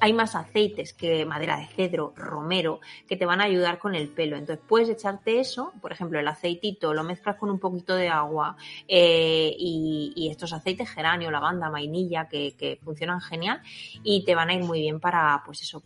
hay 0.00 0.12
más 0.12 0.34
aceites 0.34 0.92
que 0.92 1.26
madera 1.26 1.58
de 1.58 1.66
cedro, 1.66 2.12
romero, 2.16 2.80
que 3.08 3.16
te 3.16 3.26
van 3.26 3.40
a 3.40 3.44
ayudar 3.44 3.78
con 3.78 3.94
el 3.94 4.08
pelo. 4.08 4.36
Entonces 4.36 4.64
puedes 4.66 4.88
echarte 4.88 5.40
eso, 5.40 5.72
por 5.80 5.92
ejemplo, 5.92 6.18
el 6.18 6.28
aceitito, 6.28 6.94
lo 6.94 7.04
mezclas 7.04 7.36
con 7.36 7.50
un 7.50 7.58
poquito 7.58 7.94
de 7.94 8.08
agua 8.08 8.56
eh, 8.88 9.54
y, 9.58 10.28
estos 10.30 10.52
aceites, 10.52 10.90
geranio, 10.90 11.30
lavanda, 11.30 11.68
vainilla, 11.68 12.28
que, 12.28 12.54
que, 12.56 12.78
funcionan 12.82 13.20
genial 13.20 13.60
y 14.02 14.24
te 14.24 14.34
van 14.34 14.50
a 14.50 14.54
ir 14.54 14.64
muy 14.64 14.80
bien 14.80 15.00
para, 15.00 15.42
pues 15.44 15.62
eso, 15.62 15.82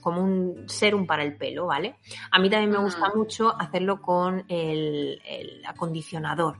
como 0.00 0.22
un 0.22 0.68
serum 0.68 1.06
para 1.06 1.22
el 1.22 1.36
pelo, 1.36 1.66
¿vale? 1.66 1.96
A 2.30 2.38
mí 2.38 2.48
también 2.50 2.70
me 2.70 2.78
gusta 2.78 3.10
mucho 3.14 3.54
hacerlo 3.58 4.00
con 4.00 4.44
el, 4.48 5.20
el 5.24 5.62
acondicionador. 5.66 6.58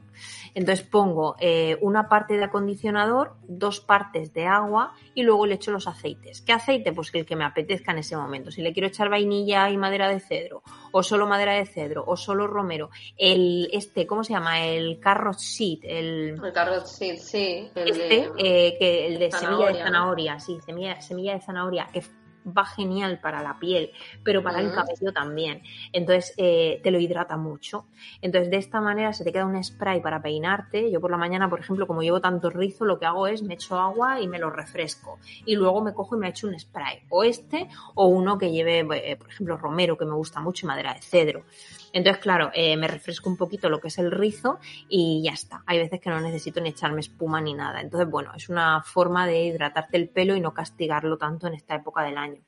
Entonces 0.54 0.84
pongo 0.84 1.36
eh, 1.40 1.76
una 1.80 2.08
parte 2.08 2.36
de 2.36 2.44
acondicionador, 2.44 3.36
dos 3.42 3.80
partes 3.80 4.32
de 4.32 4.46
agua 4.46 4.94
y 5.14 5.22
luego 5.22 5.46
le 5.46 5.54
echo 5.54 5.70
los 5.70 5.86
aceites. 5.86 6.42
¿Qué 6.42 6.52
aceite? 6.52 6.92
Pues 6.92 7.10
el 7.14 7.26
que 7.26 7.36
me 7.36 7.44
apetezca 7.44 7.92
en 7.92 7.98
ese 7.98 8.16
momento. 8.16 8.50
Si 8.50 8.62
le 8.62 8.72
quiero 8.72 8.88
echar 8.88 9.08
vainilla 9.08 9.70
y 9.70 9.76
madera 9.76 10.08
de 10.08 10.20
cedro, 10.20 10.62
o 10.92 11.02
solo 11.02 11.26
madera 11.26 11.54
de 11.54 11.66
cedro, 11.66 12.04
o 12.06 12.16
solo 12.16 12.46
romero. 12.46 12.90
El, 13.16 13.68
este, 13.72 14.06
¿cómo 14.06 14.24
se 14.24 14.32
llama? 14.32 14.64
El 14.64 14.98
carrot 15.00 15.38
seed. 15.38 15.80
El, 15.82 16.40
el 16.42 16.52
carrot 16.52 16.86
seed, 16.86 17.18
sí. 17.18 17.70
El 17.74 17.88
este, 17.88 18.08
de, 18.08 18.30
eh, 18.38 18.76
que 18.78 19.06
el 19.06 19.18
de 19.18 19.30
semilla 19.30 19.68
de 19.68 19.74
zanahoria, 19.74 20.38
sí, 20.40 20.58
semilla, 20.64 21.00
semilla 21.00 21.34
de 21.34 21.40
zanahoria, 21.40 21.86
que 21.92 22.02
va 22.46 22.64
genial 22.64 23.20
para 23.20 23.42
la 23.42 23.58
piel, 23.58 23.90
pero 24.24 24.42
para 24.42 24.60
el 24.60 24.72
cabello 24.72 25.12
también. 25.12 25.62
Entonces 25.92 26.34
eh, 26.36 26.80
te 26.82 26.90
lo 26.90 26.98
hidrata 26.98 27.36
mucho. 27.36 27.86
Entonces 28.22 28.50
de 28.50 28.56
esta 28.56 28.80
manera 28.80 29.12
se 29.12 29.24
te 29.24 29.32
queda 29.32 29.46
un 29.46 29.62
spray 29.62 30.00
para 30.00 30.22
peinarte. 30.22 30.90
Yo 30.90 31.00
por 31.00 31.10
la 31.10 31.16
mañana, 31.16 31.48
por 31.48 31.60
ejemplo, 31.60 31.86
como 31.86 32.02
llevo 32.02 32.20
tanto 32.20 32.50
rizo, 32.50 32.84
lo 32.84 32.98
que 32.98 33.06
hago 33.06 33.26
es 33.26 33.42
me 33.42 33.54
echo 33.54 33.78
agua 33.78 34.20
y 34.20 34.28
me 34.28 34.38
lo 34.38 34.50
refresco. 34.50 35.18
Y 35.44 35.56
luego 35.56 35.82
me 35.82 35.92
cojo 35.92 36.16
y 36.16 36.18
me 36.18 36.28
echo 36.28 36.48
un 36.48 36.58
spray. 36.58 37.00
O 37.08 37.24
este 37.24 37.68
o 37.94 38.06
uno 38.06 38.38
que 38.38 38.50
lleve, 38.50 38.80
eh, 38.80 39.16
por 39.16 39.28
ejemplo, 39.28 39.56
romero, 39.56 39.96
que 39.96 40.04
me 40.04 40.14
gusta 40.14 40.40
mucho, 40.40 40.66
y 40.66 40.68
madera 40.68 40.94
de 40.94 41.00
cedro. 41.00 41.44
Entonces, 41.92 42.22
claro, 42.22 42.50
eh, 42.54 42.76
me 42.76 42.88
refresco 42.88 43.28
un 43.28 43.36
poquito 43.36 43.68
lo 43.68 43.80
que 43.80 43.88
es 43.88 43.98
el 43.98 44.10
rizo 44.10 44.58
y 44.88 45.22
ya 45.24 45.32
está. 45.32 45.62
Hay 45.66 45.78
veces 45.78 46.00
que 46.00 46.10
no 46.10 46.20
necesito 46.20 46.60
ni 46.60 46.70
echarme 46.70 47.00
espuma 47.00 47.40
ni 47.40 47.54
nada. 47.54 47.80
Entonces, 47.80 48.08
bueno, 48.08 48.32
es 48.34 48.48
una 48.48 48.82
forma 48.82 49.26
de 49.26 49.44
hidratarte 49.44 49.96
el 49.96 50.08
pelo 50.08 50.36
y 50.36 50.40
no 50.40 50.54
castigarlo 50.54 51.18
tanto 51.18 51.46
en 51.46 51.54
esta 51.54 51.74
época 51.74 52.02
del 52.02 52.18
año. 52.18 52.40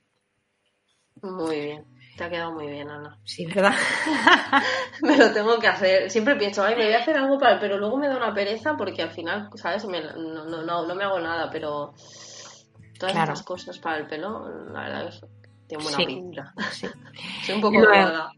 Muy 1.23 1.61
bien. 1.61 1.85
Te 2.17 2.25
ha 2.25 2.31
quedado 2.31 2.53
muy 2.53 2.67
bien, 2.67 2.91
Ana. 2.91 3.19
Sí, 3.25 3.47
¿verdad? 3.47 3.73
me 5.03 5.17
lo 5.17 5.33
tengo 5.33 5.59
que 5.59 5.67
hacer. 5.67 6.11
Siempre 6.11 6.37
pienso, 6.37 6.63
ay, 6.63 6.77
me 6.77 6.85
voy 6.85 6.93
a 6.93 6.99
hacer 6.99 7.17
algo 7.17 7.39
para 7.39 7.59
pero 7.59 7.79
luego 7.79 7.97
me 7.97 8.09
da 8.09 8.17
una 8.17 8.35
pereza 8.35 8.77
porque 8.77 9.03
al 9.03 9.11
final, 9.11 9.49
¿sabes? 9.55 9.85
no, 9.87 10.45
no, 10.45 10.63
no, 10.63 10.95
me 10.95 11.05
hago 11.05 11.19
nada, 11.21 11.49
pero 11.51 11.95
todas 12.99 13.17
estas 13.17 13.43
cosas 13.43 13.79
para 13.79 13.99
el 13.99 14.07
pelo, 14.07 14.47
la 14.73 14.83
verdad 14.83 15.09
es 15.09 15.21
que 15.21 15.49
tiene 15.67 15.85
buena 15.85 15.99
pinta. 15.99 16.55
Sí. 16.71 16.87
Soy 17.47 17.55
un 17.55 17.61
poco 17.63 17.81
Luego, 17.81 18.31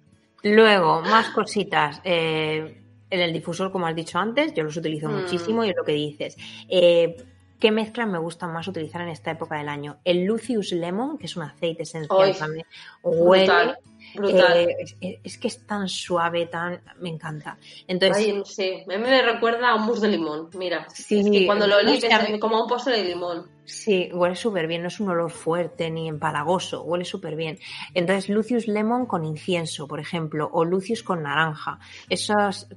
Luego, 0.45 1.01
más 1.03 1.31
cositas. 1.31 2.01
Eh, 2.05 2.81
en 3.11 3.21
el 3.21 3.33
difusor, 3.33 3.73
como 3.73 3.87
has 3.87 3.95
dicho 3.95 4.19
antes, 4.19 4.53
yo 4.55 4.63
los 4.63 4.77
utilizo 4.77 5.09
mm. 5.09 5.23
muchísimo 5.23 5.65
y 5.65 5.71
es 5.71 5.77
lo 5.77 5.85
que 5.85 5.93
dices. 5.93 6.37
Eh, 6.69 7.17
¿Qué 7.59 7.71
mezclas 7.71 8.07
me 8.09 8.19
gustan 8.19 8.53
más 8.53 8.69
utilizar 8.69 9.01
en 9.01 9.09
esta 9.09 9.31
época 9.31 9.57
del 9.57 9.69
año? 9.71 9.99
El 10.05 10.25
Lucius 10.25 10.73
Lemon, 10.73 11.17
que 11.17 11.27
es 11.27 11.37
un 11.37 11.45
aceite 11.45 11.85
esencial 11.85 12.37
también. 12.37 12.67
Huele. 13.03 13.45
Brutal. 13.45 13.79
Eh, 14.23 15.21
es, 15.23 15.39
que 15.39 15.49
es 15.49 15.67
tan 15.67 15.89
suave, 15.89 16.47
tan. 16.47 16.81
Me 17.01 17.09
encanta. 17.09 17.59
Entonces. 17.87 18.43
sí, 18.47 18.85
a 18.89 18.97
mí 18.97 18.99
me 18.99 19.23
recuerda 19.23 19.71
a 19.71 19.75
un 19.75 19.87
mousse 19.87 20.03
de 20.03 20.09
limón. 20.09 20.51
Mira. 20.57 20.87
Sí, 20.91 21.45
cuando 21.47 21.67
lo 21.67 21.79
es 21.81 22.05
como 22.41 22.63
un 22.63 22.69
postre 22.69 22.97
de 22.99 23.05
limón. 23.05 23.49
Sí, 23.65 24.11
huele 24.13 24.37
súper 24.37 24.67
bien, 24.67 24.83
no 24.83 24.89
es 24.89 25.01
un 25.01 25.09
olor 25.09 25.31
fuerte 25.31 25.91
ni 25.91 26.09
empalagoso, 26.09 26.83
huele 26.83 27.05
súper 27.07 27.35
bien. 27.35 27.59
Entonces, 27.95 28.29
Lucius 28.29 28.69
Lemon 28.69 29.07
con 29.07 29.25
incienso, 29.25 29.89
por 29.89 30.01
ejemplo, 30.01 30.51
o 30.53 30.65
Lucius 30.65 31.03
con 31.03 31.23
naranja. 31.23 31.79
Esas 32.11 32.69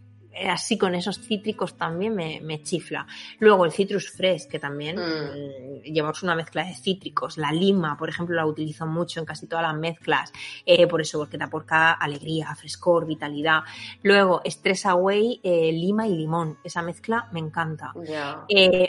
así 0.49 0.77
con 0.77 0.95
esos 0.95 1.19
cítricos 1.19 1.77
también 1.77 2.15
me, 2.15 2.61
chifla. 2.61 3.07
Luego 3.39 3.65
el 3.65 3.71
citrus 3.71 4.09
fresh, 4.09 4.47
que 4.47 4.59
también 4.59 4.97
mm. 4.97 4.99
mm. 4.99 5.81
llevamos 5.83 6.23
una 6.23 6.35
mezcla 6.35 6.63
de 6.65 6.73
cítricos. 6.73 7.37
La 7.37 7.51
lima, 7.51 7.97
por 7.97 8.09
ejemplo, 8.09 8.35
la 8.35 8.45
utilizo 8.45 8.85
mucho 8.85 9.19
en 9.19 9.25
casi 9.25 9.47
todas 9.47 9.63
las 9.63 9.75
mezclas, 9.75 10.31
eh, 10.65 10.87
por 10.87 11.01
eso, 11.01 11.19
porque 11.19 11.37
te 11.37 11.43
aporta 11.43 11.93
alegría, 11.93 12.53
frescor, 12.55 13.05
vitalidad. 13.05 13.63
Luego, 14.03 14.41
Stress 14.45 14.85
Away, 14.85 15.39
eh, 15.43 15.71
lima 15.71 16.07
y 16.07 16.15
limón. 16.15 16.57
Esa 16.63 16.81
mezcla 16.81 17.27
me 17.31 17.39
encanta. 17.39 17.93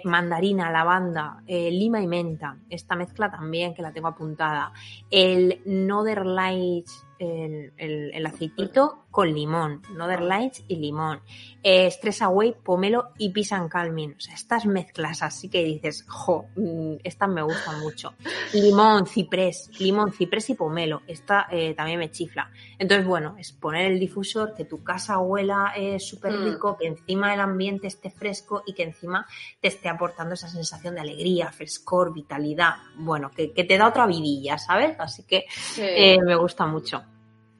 mandarina, 0.04 0.70
lavanda, 0.70 1.42
lima 1.46 2.00
y 2.00 2.06
menta. 2.06 2.56
Esta 2.68 2.96
mezcla 2.96 3.30
también, 3.30 3.74
que 3.74 3.82
la 3.82 3.92
tengo 3.92 4.08
apuntada. 4.08 4.72
El 5.10 5.60
Northern 5.64 6.34
Lights 6.34 7.07
el, 7.18 7.72
el, 8.12 8.26
aceitito 8.26 9.04
con 9.10 9.32
limón, 9.34 9.82
Northern 9.96 10.28
Lights 10.28 10.64
y 10.68 10.76
limón, 10.76 11.20
eh, 11.62 11.90
Stress 11.90 12.22
Away, 12.22 12.54
pomelo 12.62 13.10
y 13.18 13.32
and 13.50 13.68
Calming. 13.68 14.14
O 14.16 14.20
sea, 14.20 14.34
estas 14.34 14.66
mezclas 14.66 15.22
así 15.22 15.48
que 15.48 15.64
dices, 15.64 16.04
jo, 16.06 16.46
mm, 16.54 16.96
estas 17.02 17.28
me 17.28 17.42
gustan 17.42 17.80
mucho. 17.80 18.14
Limón, 18.52 19.06
ciprés, 19.06 19.70
limón, 19.80 20.12
ciprés 20.12 20.50
y 20.50 20.54
pomelo. 20.54 21.02
Esta 21.06 21.48
eh, 21.50 21.74
también 21.74 21.98
me 21.98 22.10
chifla. 22.10 22.50
Entonces, 22.78 23.06
bueno, 23.06 23.34
es 23.38 23.52
poner 23.52 23.90
el 23.90 23.98
difusor, 23.98 24.54
que 24.54 24.64
tu 24.64 24.84
casa 24.84 25.18
huela 25.18 25.72
eh, 25.76 25.98
súper 25.98 26.32
mm. 26.34 26.44
rico, 26.44 26.76
que 26.78 26.86
encima 26.86 27.34
el 27.34 27.40
ambiente 27.40 27.88
esté 27.88 28.10
fresco 28.10 28.62
y 28.66 28.74
que 28.74 28.84
encima 28.84 29.26
te 29.60 29.68
esté 29.68 29.88
aportando 29.88 30.34
esa 30.34 30.48
sensación 30.48 30.94
de 30.94 31.00
alegría, 31.00 31.50
frescor, 31.50 32.12
vitalidad. 32.12 32.74
Bueno, 32.96 33.30
que, 33.30 33.48
te 33.48 33.78
da 33.78 33.88
otra 33.88 34.06
vidilla, 34.06 34.58
¿sabes? 34.58 34.94
Así 35.00 35.24
que 35.24 35.46
me 36.24 36.36
gusta 36.36 36.66
mucho. 36.66 37.02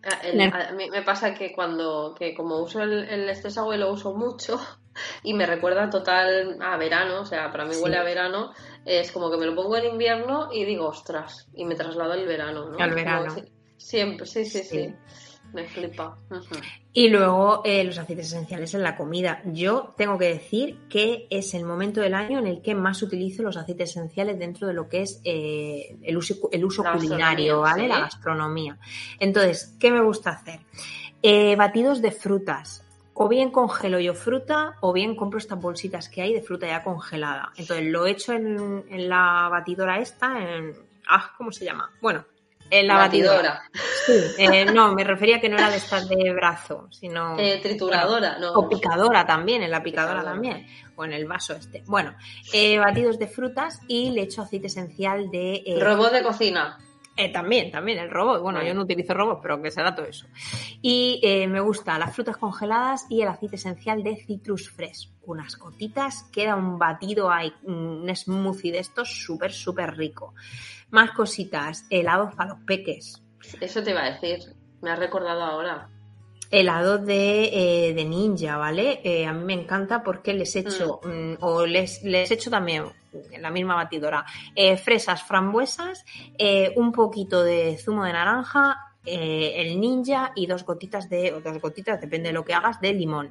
Ah, 0.05 0.69
a 0.69 0.73
mí 0.73 0.89
me 0.91 1.03
pasa 1.03 1.35
que 1.35 1.53
cuando, 1.53 2.15
que 2.17 2.35
como 2.35 2.59
uso 2.59 2.81
el, 2.83 3.09
el 3.09 3.29
Stress 3.35 3.57
lo 3.57 3.93
uso 3.93 4.15
mucho 4.15 4.61
y 5.25 5.35
me 5.35 5.45
recuerda 5.45 5.91
total 5.91 6.59
a 6.61 6.77
verano, 6.77 7.23
o 7.23 7.25
sea, 7.25 7.51
para 7.51 7.65
mí 7.65 7.75
huele 7.77 7.97
a 7.97 8.05
verano, 8.05 8.53
es 8.85 9.11
como 9.11 9.31
que 9.31 9.37
me 9.37 9.47
lo 9.47 9.55
pongo 9.55 9.77
en 9.77 9.87
invierno 9.87 10.51
y 10.53 10.65
digo, 10.65 10.87
ostras, 10.87 11.49
y 11.53 11.65
me 11.65 11.75
traslado 11.75 12.13
al 12.13 12.27
verano, 12.27 12.71
¿no? 12.71 12.79
Al 12.79 12.95
verano. 12.95 13.35
siempre, 13.77 14.27
sí, 14.27 14.45
sí, 14.45 14.63
sí. 14.63 14.95
Me 15.53 15.65
flipa. 15.65 16.17
Y 16.93 17.09
luego 17.09 17.63
eh, 17.65 17.85
los 17.85 17.99
aceites 17.99 18.27
esenciales 18.27 18.75
en 18.75 18.83
la 18.83 18.97
comida. 18.97 19.41
Yo 19.45 19.95
tengo 19.97 20.19
que 20.19 20.27
decir 20.27 20.79
que 20.89 21.27
es 21.31 21.55
el 21.55 21.65
momento 21.65 22.01
del 22.01 22.15
año 22.15 22.39
en 22.39 22.47
el 22.47 22.61
que 22.61 22.75
más 22.75 23.03
utilizo 23.03 23.43
los 23.43 23.57
aceites 23.57 23.91
esenciales 23.91 24.39
dentro 24.39 24.67
de 24.67 24.75
lo 24.75 24.89
que 24.89 25.03
es 25.03 25.21
eh, 25.25 25.97
el 26.03 26.17
uso, 26.17 26.35
el 26.53 26.65
uso 26.65 26.85
culinario, 26.85 27.61
¿vale? 27.61 27.89
La 27.89 28.01
gastronomía. 28.01 28.79
Entonces, 29.19 29.77
¿qué 29.79 29.91
me 29.91 30.01
gusta 30.01 30.31
hacer? 30.31 30.61
Eh, 31.23 31.57
batidos 31.57 32.03
de 32.03 32.11
frutas. 32.11 32.85
O 33.15 33.29
bien 33.29 33.51
congelo 33.51 33.99
yo 33.99 34.15
fruta, 34.15 34.77
o 34.81 34.93
bien 34.93 35.17
compro 35.17 35.39
estas 35.39 35.61
bolsitas 35.61 36.09
que 36.09 36.23
hay 36.23 36.35
de 36.35 36.41
fruta 36.41 36.69
ya 36.69 36.85
congelada. 36.85 37.53
Entonces 37.57 37.87
lo 37.87 38.07
echo 38.07 38.33
en, 38.33 38.85
en 38.89 39.09
la 39.09 39.49
batidora 39.51 39.99
esta, 39.99 40.41
en, 40.41 40.73
ah, 41.09 41.33
¿cómo 41.37 41.51
se 41.51 41.65
llama? 41.65 41.91
Bueno, 42.01 42.25
en 42.71 42.87
la 42.87 42.97
batidora. 42.97 43.63
Sí, 44.07 44.13
eh, 44.39 44.65
no, 44.67 44.95
me 44.95 45.05
refería 45.05 45.41
que 45.41 45.49
no 45.49 45.57
era 45.57 45.71
de 45.71 45.77
estas 45.77 46.09
de 46.09 46.33
brazo, 46.33 46.89
sino. 46.91 47.39
Eh, 47.39 47.61
trituradora, 47.63 48.39
¿no? 48.39 48.53
O 48.53 48.69
picadora 48.69 49.27
también, 49.27 49.63
en 49.63 49.71
la 49.71 49.83
picadora, 49.83 50.23
también. 50.23 50.67
O 50.97 51.05
en 51.05 51.13
el 51.13 51.27
vaso 51.27 51.55
este. 51.55 51.83
Bueno, 51.87 52.15
eh, 52.53 52.79
batidos 52.79 53.19
de 53.19 53.29
frutas 53.29 53.81
y 53.87 54.11
le 54.11 54.23
echo 54.23 54.43
aceite 54.43 54.67
esencial 54.67 55.31
de. 55.31 55.79
Robot 55.81 56.13
de 56.13 56.23
cocina. 56.23 56.79
También, 57.33 57.71
también, 57.71 57.99
el 57.99 58.11
robot. 58.11 58.43
Bueno, 58.43 58.63
yo 58.63 58.75
no 58.75 58.83
utilizo 58.83 59.15
robot, 59.15 59.41
pero 59.43 59.61
que 59.61 59.71
será 59.71 59.95
todo 59.95 60.07
eso. 60.07 60.27
Y 60.81 61.21
me 61.49 61.61
gusta 61.61 61.99
las 61.99 62.15
frutas 62.15 62.37
congeladas 62.37 63.07
y 63.09 63.23
el 63.23 63.29
aceite 63.29 63.57
esencial 63.57 64.03
de 64.03 64.17
Citrus 64.17 64.71
Fresh. 64.71 65.11
Unas 65.23 65.57
gotitas, 65.57 66.25
queda 66.33 66.57
un 66.57 66.79
batido 66.79 67.31
ahí, 67.31 67.53
un 67.65 68.09
smoothie 68.15 68.73
de 68.73 68.79
estos 68.79 69.09
súper, 69.09 69.53
súper 69.53 69.97
rico. 69.97 70.35
Más 70.91 71.11
cositas, 71.11 71.85
helados 71.91 72.35
para 72.35 72.51
los 72.51 72.61
peques. 72.65 73.23
Eso 73.61 73.83
te 73.83 73.91
iba 73.91 74.05
a 74.05 74.11
decir, 74.13 74.55
me 74.81 74.91
has 74.91 74.99
recordado 74.99 75.43
ahora. 75.43 75.89
Helados 76.51 77.05
de, 77.05 77.89
eh, 77.89 77.95
de 77.95 78.05
ninja, 78.05 78.57
¿vale? 78.57 79.01
Eh, 79.05 79.27
a 79.27 79.33
mí 79.33 79.45
me 79.45 79.53
encanta 79.53 80.03
porque 80.03 80.33
les 80.33 80.57
echo, 80.57 81.01
mm. 81.05 81.09
Mm, 81.09 81.37
o 81.41 81.67
les, 81.67 82.03
les 82.05 82.31
echo 82.31 82.51
también 82.51 82.85
en 83.13 83.43
la 83.43 83.51
misma 83.51 83.75
batidora, 83.75 84.25
eh, 84.55 84.77
fresas, 84.77 85.23
frambuesas, 85.23 86.05
un 86.77 86.93
poquito 86.93 87.43
de 87.43 87.77
zumo 87.79 88.05
de 88.05 88.13
naranja, 88.13 88.77
el 89.05 89.81
ninja 89.81 90.33
y 90.35 90.47
dos 90.47 90.65
gotitas 90.65 91.09
de, 91.09 91.33
o 91.33 91.41
dos 91.41 91.61
gotitas, 91.61 92.01
depende 92.01 92.29
de 92.29 92.35
lo 92.35 92.45
que 92.45 92.55
hagas, 92.55 92.81
de 92.81 92.93
limón. 92.93 93.31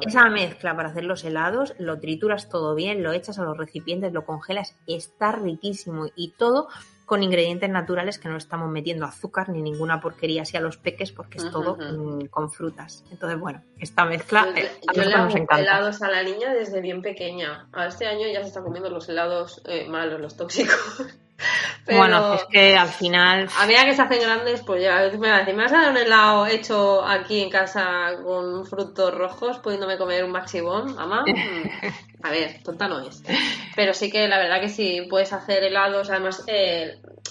Esa 0.00 0.28
mezcla 0.30 0.74
para 0.74 0.88
hacer 0.88 1.04
los 1.04 1.22
helados, 1.24 1.74
lo 1.78 2.00
trituras 2.00 2.48
todo 2.48 2.74
bien, 2.74 3.02
lo 3.02 3.12
echas 3.12 3.38
a 3.38 3.44
los 3.44 3.58
recipientes, 3.58 4.12
lo 4.12 4.24
congelas, 4.24 4.74
está 4.86 5.32
riquísimo 5.32 6.06
y 6.16 6.32
todo 6.32 6.68
con 7.10 7.24
ingredientes 7.24 7.68
naturales 7.68 8.20
que 8.20 8.28
no 8.28 8.36
estamos 8.36 8.70
metiendo 8.70 9.04
azúcar 9.04 9.48
ni 9.48 9.60
ninguna 9.62 10.00
porquería 10.00 10.42
así 10.42 10.56
a 10.56 10.60
los 10.60 10.76
peques 10.76 11.10
porque 11.10 11.38
es 11.38 11.50
todo 11.50 11.76
mm, 11.76 12.26
con 12.26 12.52
frutas. 12.52 13.02
Entonces, 13.10 13.36
bueno, 13.36 13.64
esta 13.80 14.04
mezcla 14.04 14.46
eh, 14.54 14.70
yo 14.94 15.02
le 15.02 15.12
hago 15.14 15.36
helados 15.58 16.02
a 16.02 16.08
la 16.08 16.22
niña 16.22 16.54
desde 16.54 16.80
bien 16.80 17.02
pequeña. 17.02 17.66
A 17.72 17.86
este 17.86 18.06
año 18.06 18.28
ya 18.32 18.42
se 18.42 18.46
está 18.46 18.62
comiendo 18.62 18.90
los 18.90 19.08
helados 19.08 19.60
eh, 19.64 19.88
malos, 19.88 20.20
los 20.20 20.36
tóxicos. 20.36 21.04
Bueno, 21.86 22.34
es 22.34 22.44
que 22.44 22.76
al 22.76 22.88
final. 22.88 23.48
A 23.58 23.66
medida 23.66 23.84
que 23.84 23.94
se 23.94 24.02
hacen 24.02 24.20
grandes, 24.20 24.62
pues 24.62 24.82
ya. 24.82 25.10
Me 25.18 25.28
va 25.28 25.36
a 25.36 25.38
decir, 25.40 25.54
¿me 25.54 25.64
vas 25.64 25.72
a 25.72 25.80
dar 25.80 25.90
un 25.90 25.96
helado 25.96 26.46
hecho 26.46 27.04
aquí 27.04 27.42
en 27.42 27.50
casa 27.50 28.12
con 28.22 28.64
frutos 28.64 29.12
rojos, 29.14 29.58
pudiéndome 29.58 29.98
comer 29.98 30.24
un 30.24 30.30
maxibón, 30.30 30.94
mamá? 30.94 31.24
A 32.22 32.30
ver, 32.30 32.62
tonta 32.62 32.86
no 32.86 33.00
es. 33.00 33.22
Pero 33.74 33.94
sí 33.94 34.10
que 34.10 34.28
la 34.28 34.38
verdad 34.38 34.60
que 34.60 34.68
sí 34.68 35.06
puedes 35.08 35.32
hacer 35.32 35.64
helados. 35.64 36.10
Además, 36.10 36.44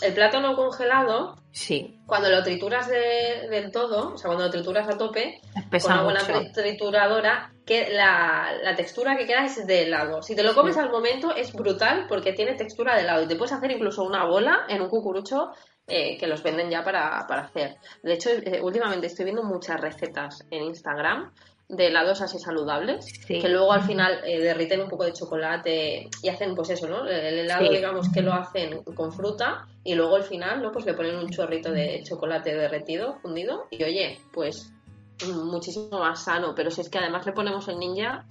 el 0.02 0.14
plato 0.14 0.40
no 0.42 0.56
congelado. 0.56 1.36
Sí. 1.52 2.00
Cuando 2.06 2.30
lo 2.30 2.44
trituras 2.44 2.88
del 2.88 3.72
todo, 3.72 4.14
o 4.14 4.18
sea, 4.18 4.28
cuando 4.28 4.46
lo 4.46 4.52
trituras 4.52 4.88
a 4.88 4.98
tope, 4.98 5.42
con 5.70 5.92
una 5.92 6.04
buena 6.04 6.52
trituradora, 6.54 7.52
que 7.66 7.90
la, 7.92 8.74
textura 8.76 9.16
que 9.16 9.28
queda 9.28 9.46
es 9.46 9.66
de 9.68 9.84
helado. 9.84 10.24
Si 10.24 10.36
te 10.36 10.44
lo 10.44 10.56
comes 10.56 10.78
al 10.78 10.92
momento 10.92 11.36
es 11.36 11.54
brutal 11.54 12.06
porque 12.08 12.34
tiene 12.34 12.56
textura 12.56 12.96
de 12.96 13.02
helado 13.02 13.24
y 13.24 13.28
te 13.28 13.36
puedes 13.36 13.54
hacer 13.54 13.72
incluso 13.72 14.04
una 14.04 14.26
bola 14.26 14.66
en 14.68 14.82
un 14.82 14.90
cucurucho 14.90 15.52
eh, 15.86 16.18
que 16.18 16.28
los 16.28 16.42
venden 16.42 16.70
ya 16.70 16.84
para, 16.84 17.20
hacer. 17.20 17.78
De 18.02 18.14
hecho, 18.14 18.30
eh, 18.32 18.60
últimamente 18.62 19.08
estoy 19.08 19.26
viendo 19.26 19.44
muchas 19.44 19.80
recetas 19.80 20.46
en 20.50 20.64
Instagram 20.64 21.32
de 21.70 21.88
helados 21.88 22.22
así 22.22 22.40
saludables, 22.40 23.06
que 23.28 23.48
luego 23.48 23.72
al 23.72 23.84
final 23.84 24.22
eh, 24.26 24.40
derriten 24.40 24.82
un 24.82 24.90
poco 24.90 25.06
de 25.06 25.14
chocolate 25.14 26.10
y 26.24 26.30
hacen 26.30 26.56
pues 26.56 26.72
eso, 26.72 26.88
¿no? 26.88 27.08
El 27.08 27.40
helado, 27.40 27.70
digamos 27.70 28.10
que 28.12 28.24
lo 28.24 28.34
hacen 28.34 28.84
con 28.96 29.14
fruta 29.14 29.68
y 29.84 29.94
luego 29.94 30.16
al 30.16 30.24
final, 30.24 30.64
¿no? 30.64 30.72
Pues 30.72 30.86
le 30.86 30.96
ponen 30.96 31.16
un 31.16 31.30
chorrito 31.30 31.72
de 31.72 32.02
chocolate 32.04 32.56
derretido, 32.56 33.20
fundido 33.22 33.68
y 33.70 33.84
oye, 33.84 34.20
pues 34.34 34.74
muchísimo 35.28 36.00
más 36.00 36.24
sano, 36.24 36.54
pero 36.56 36.72
si 36.72 36.82
es 36.82 36.90
que 36.90 36.98
además 36.98 37.26
le 37.26 37.34
ponemos 37.34 37.68
el 37.68 37.80
ninja, 37.80 38.26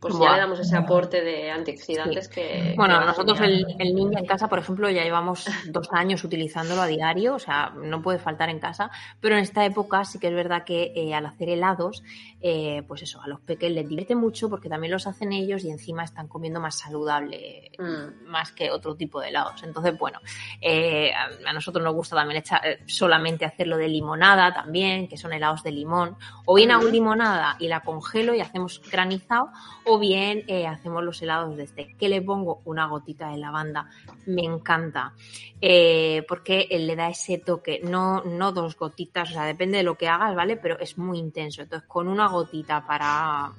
pues 0.00 0.18
ya 0.18 0.32
le 0.32 0.38
damos 0.38 0.58
ese 0.58 0.76
aporte 0.76 1.22
de 1.22 1.50
antioxidantes 1.50 2.28
que... 2.28 2.74
Bueno, 2.76 3.00
nosotros 3.04 3.40
el, 3.40 3.64
ninja 3.94 4.18
en 4.18 4.26
casa, 4.26 4.48
por 4.48 4.58
ejemplo, 4.58 4.90
ya 4.90 5.02
llevamos 5.02 5.46
dos 5.68 5.88
años 5.92 6.22
utilizándolo 6.24 6.82
a 6.82 6.86
diario, 6.86 7.36
o 7.36 7.38
sea, 7.38 7.72
no 7.76 8.02
puede 8.02 8.18
faltar 8.18 8.50
en 8.50 8.58
casa, 8.58 8.90
pero 9.20 9.36
en 9.36 9.42
esta 9.42 9.64
época 9.64 10.04
sí 10.04 10.18
que 10.18 10.28
es 10.28 10.34
verdad 10.34 10.64
que 10.64 10.92
eh, 10.94 11.14
al 11.14 11.26
hacer 11.26 11.48
helados, 11.48 12.02
eh, 12.40 12.82
pues 12.86 13.02
eso, 13.02 13.22
a 13.22 13.28
los 13.28 13.40
pequeños 13.40 13.76
les 13.76 13.88
divierte 13.88 14.14
mucho 14.14 14.50
porque 14.50 14.68
también 14.68 14.92
los 14.92 15.06
hacen 15.06 15.32
ellos 15.32 15.64
y 15.64 15.70
encima 15.70 16.04
están 16.04 16.28
comiendo 16.28 16.60
más 16.60 16.78
saludable, 16.78 17.70
mm. 17.78 18.28
más 18.28 18.52
que 18.52 18.70
otro 18.70 18.94
tipo 18.96 19.20
de 19.20 19.28
helados. 19.28 19.62
Entonces, 19.62 19.96
bueno, 19.98 20.20
eh, 20.60 21.12
a 21.14 21.52
nosotros 21.52 21.82
nos 21.82 21.94
gusta 21.94 22.16
también 22.16 22.40
echar, 22.40 22.60
solamente 22.86 23.44
hacerlo 23.44 23.78
de 23.78 23.88
limonada 23.88 24.52
también, 24.52 25.08
que 25.08 25.16
son 25.16 25.32
helados 25.32 25.62
de 25.62 25.72
limón, 25.72 26.16
o 26.44 26.54
bien 26.54 26.70
hago 26.70 26.88
limonada 26.88 27.56
y 27.58 27.68
la 27.68 27.80
congelo 27.80 28.34
y 28.34 28.40
hacemos 28.40 28.80
granizado, 28.90 29.50
o 29.84 29.98
bien 29.98 30.44
eh, 30.46 30.66
hacemos 30.66 31.02
los 31.02 31.20
helados 31.22 31.56
de 31.56 31.64
este. 31.64 31.94
Que 31.98 32.08
le 32.08 32.20
pongo 32.22 32.60
una 32.64 32.86
gotita 32.86 33.30
de 33.30 33.38
lavanda, 33.38 33.88
me 34.26 34.42
encanta, 34.42 35.14
eh, 35.60 36.24
porque 36.28 36.68
le 36.70 36.96
da 36.96 37.08
ese 37.08 37.38
toque, 37.38 37.80
no, 37.82 38.22
no 38.24 38.52
dos 38.52 38.76
gotitas, 38.76 39.30
o 39.30 39.32
sea, 39.32 39.44
depende 39.44 39.78
de 39.78 39.84
lo 39.84 39.96
que 39.96 40.08
hagas, 40.08 40.34
¿vale? 40.34 40.56
Pero 40.56 40.78
es 40.78 40.98
muy 40.98 41.18
intenso. 41.18 41.62
Entonces, 41.62 41.88
con 41.88 42.08
una 42.08 42.28
gotita 42.28 42.84
para 42.86 43.52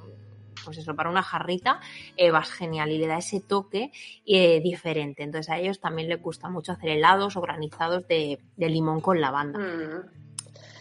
pues 0.63 0.79
eso, 0.79 0.95
para 0.95 1.11
una 1.11 1.21
jarrita, 1.21 1.79
eh, 2.17 2.31
vas 2.31 2.49
genial 2.49 2.89
y 2.89 2.97
le 2.97 3.05
da 3.05 3.19
ese 3.19 3.39
toque 3.39 3.91
diferente. 4.25 5.21
Entonces 5.21 5.51
a 5.51 5.59
ellos 5.59 5.79
también 5.79 6.09
les 6.09 6.19
gusta 6.19 6.49
mucho 6.49 6.71
hacer 6.71 6.89
helados 6.89 7.37
o 7.37 7.41
granizados 7.41 8.07
de, 8.07 8.39
limón 8.57 8.99
con 8.99 9.21
lavanda. 9.21 9.59
Mm. 9.59 10.24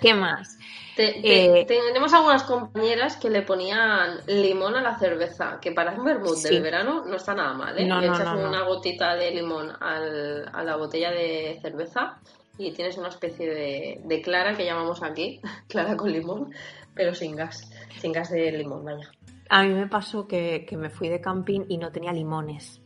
¿Qué 0.04 0.12
más? 0.12 0.58
Eh, 0.98 1.64
tenemos 1.66 2.12
algunas 2.12 2.42
compañeras 2.42 3.16
que 3.16 3.30
le 3.30 3.40
ponían 3.40 4.18
limón 4.26 4.76
a 4.76 4.82
la 4.82 4.98
cerveza, 4.98 5.58
que 5.62 5.72
para 5.72 5.92
un 5.92 6.04
vermut 6.04 6.36
del 6.42 6.60
verano 6.60 7.06
no 7.06 7.16
está 7.16 7.34
nada 7.34 7.54
mal, 7.54 7.78
¿eh? 7.78 7.86
le 7.86 8.06
echas 8.06 8.36
una 8.36 8.64
gotita 8.64 9.16
de 9.16 9.30
limón 9.30 9.72
a 9.80 10.62
la 10.62 10.76
botella 10.76 11.10
de 11.10 11.58
cerveza 11.62 12.18
y 12.58 12.70
tienes 12.72 12.98
una 12.98 13.08
especie 13.08 13.48
de, 14.04 14.22
clara 14.22 14.54
que 14.54 14.66
llamamos 14.66 15.02
aquí, 15.02 15.40
clara 15.68 15.96
con 15.96 16.12
limón, 16.12 16.52
pero 16.94 17.14
sin 17.14 17.34
gas, 17.34 17.70
sin 17.98 18.12
gas 18.12 18.30
de 18.30 18.52
limón, 18.52 18.84
vaya. 18.84 19.10
A 19.48 19.62
mí 19.62 19.72
me 19.72 19.86
pasó 19.86 20.28
que, 20.28 20.66
que 20.68 20.76
me 20.76 20.90
fui 20.90 21.08
de 21.08 21.22
camping 21.22 21.62
y 21.66 21.78
no 21.78 21.90
tenía 21.90 22.12
limones. 22.12 22.83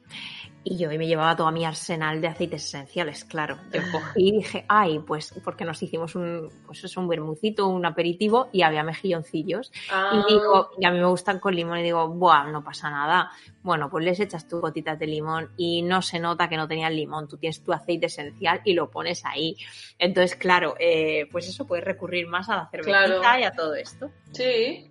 Y 0.65 0.77
yo 0.77 0.89
me 0.89 1.07
llevaba 1.07 1.37
todo 1.37 1.51
mi 1.51 1.65
arsenal 1.65 2.21
de 2.21 2.29
aceites 2.29 2.65
esenciales, 2.65 3.25
claro. 3.25 3.59
Yo 3.73 3.81
cogí 3.91 4.29
y 4.29 4.33
dije, 4.33 4.65
ay, 4.69 4.99
pues 4.99 5.33
porque 5.45 5.65
nos 5.65 5.83
hicimos 5.83 6.15
un, 6.15 6.51
pues 6.67 6.85
es 6.85 6.97
un 6.97 7.09
bermucito, 7.09 7.69
un 7.69 7.87
aperitivo 7.87 8.49
y 8.53 8.63
había 8.63 8.83
mejilloncillos. 8.83 9.71
Y 9.75 9.91
ah. 9.91 10.25
digo, 10.29 10.71
y 10.79 10.85
a 10.85 10.91
mí 10.91 10.99
me 10.99 11.07
gustan 11.07 11.39
con 11.39 11.55
limón 11.55 11.79
y 11.79 11.85
digo, 11.85 12.09
buah, 12.09 12.51
no 12.51 12.63
pasa 12.63 12.91
nada. 12.91 13.31
Bueno, 13.63 13.89
pues 13.89 14.05
les 14.05 14.21
echas 14.21 14.47
tus 14.47 14.61
gotitas 14.61 14.99
de 14.99 15.07
limón 15.07 15.53
y 15.57 15.83
no 15.83 16.03
se 16.03 16.19
nota 16.19 16.49
que 16.49 16.57
no 16.57 16.69
tenía 16.69 16.91
limón. 16.91 17.29
Tú 17.29 17.39
tienes 17.39 17.63
tu 17.63 17.73
aceite 17.73 18.07
esencial 18.07 18.61
y 18.65 18.75
lo 18.75 18.91
pones 18.91 19.25
ahí. 19.25 19.57
Entonces, 19.99 20.37
claro, 20.37 20.75
eh, 20.79 21.29
pues 21.31 21.49
eso 21.49 21.67
puedes 21.67 21.85
recurrir 21.85 22.27
más 22.27 22.49
a 22.49 22.57
la 22.57 22.69
cervecita 22.69 23.41
y 23.41 23.45
a 23.45 23.53
todo 23.53 23.75
esto. 23.75 24.11
Sí. 24.33 24.91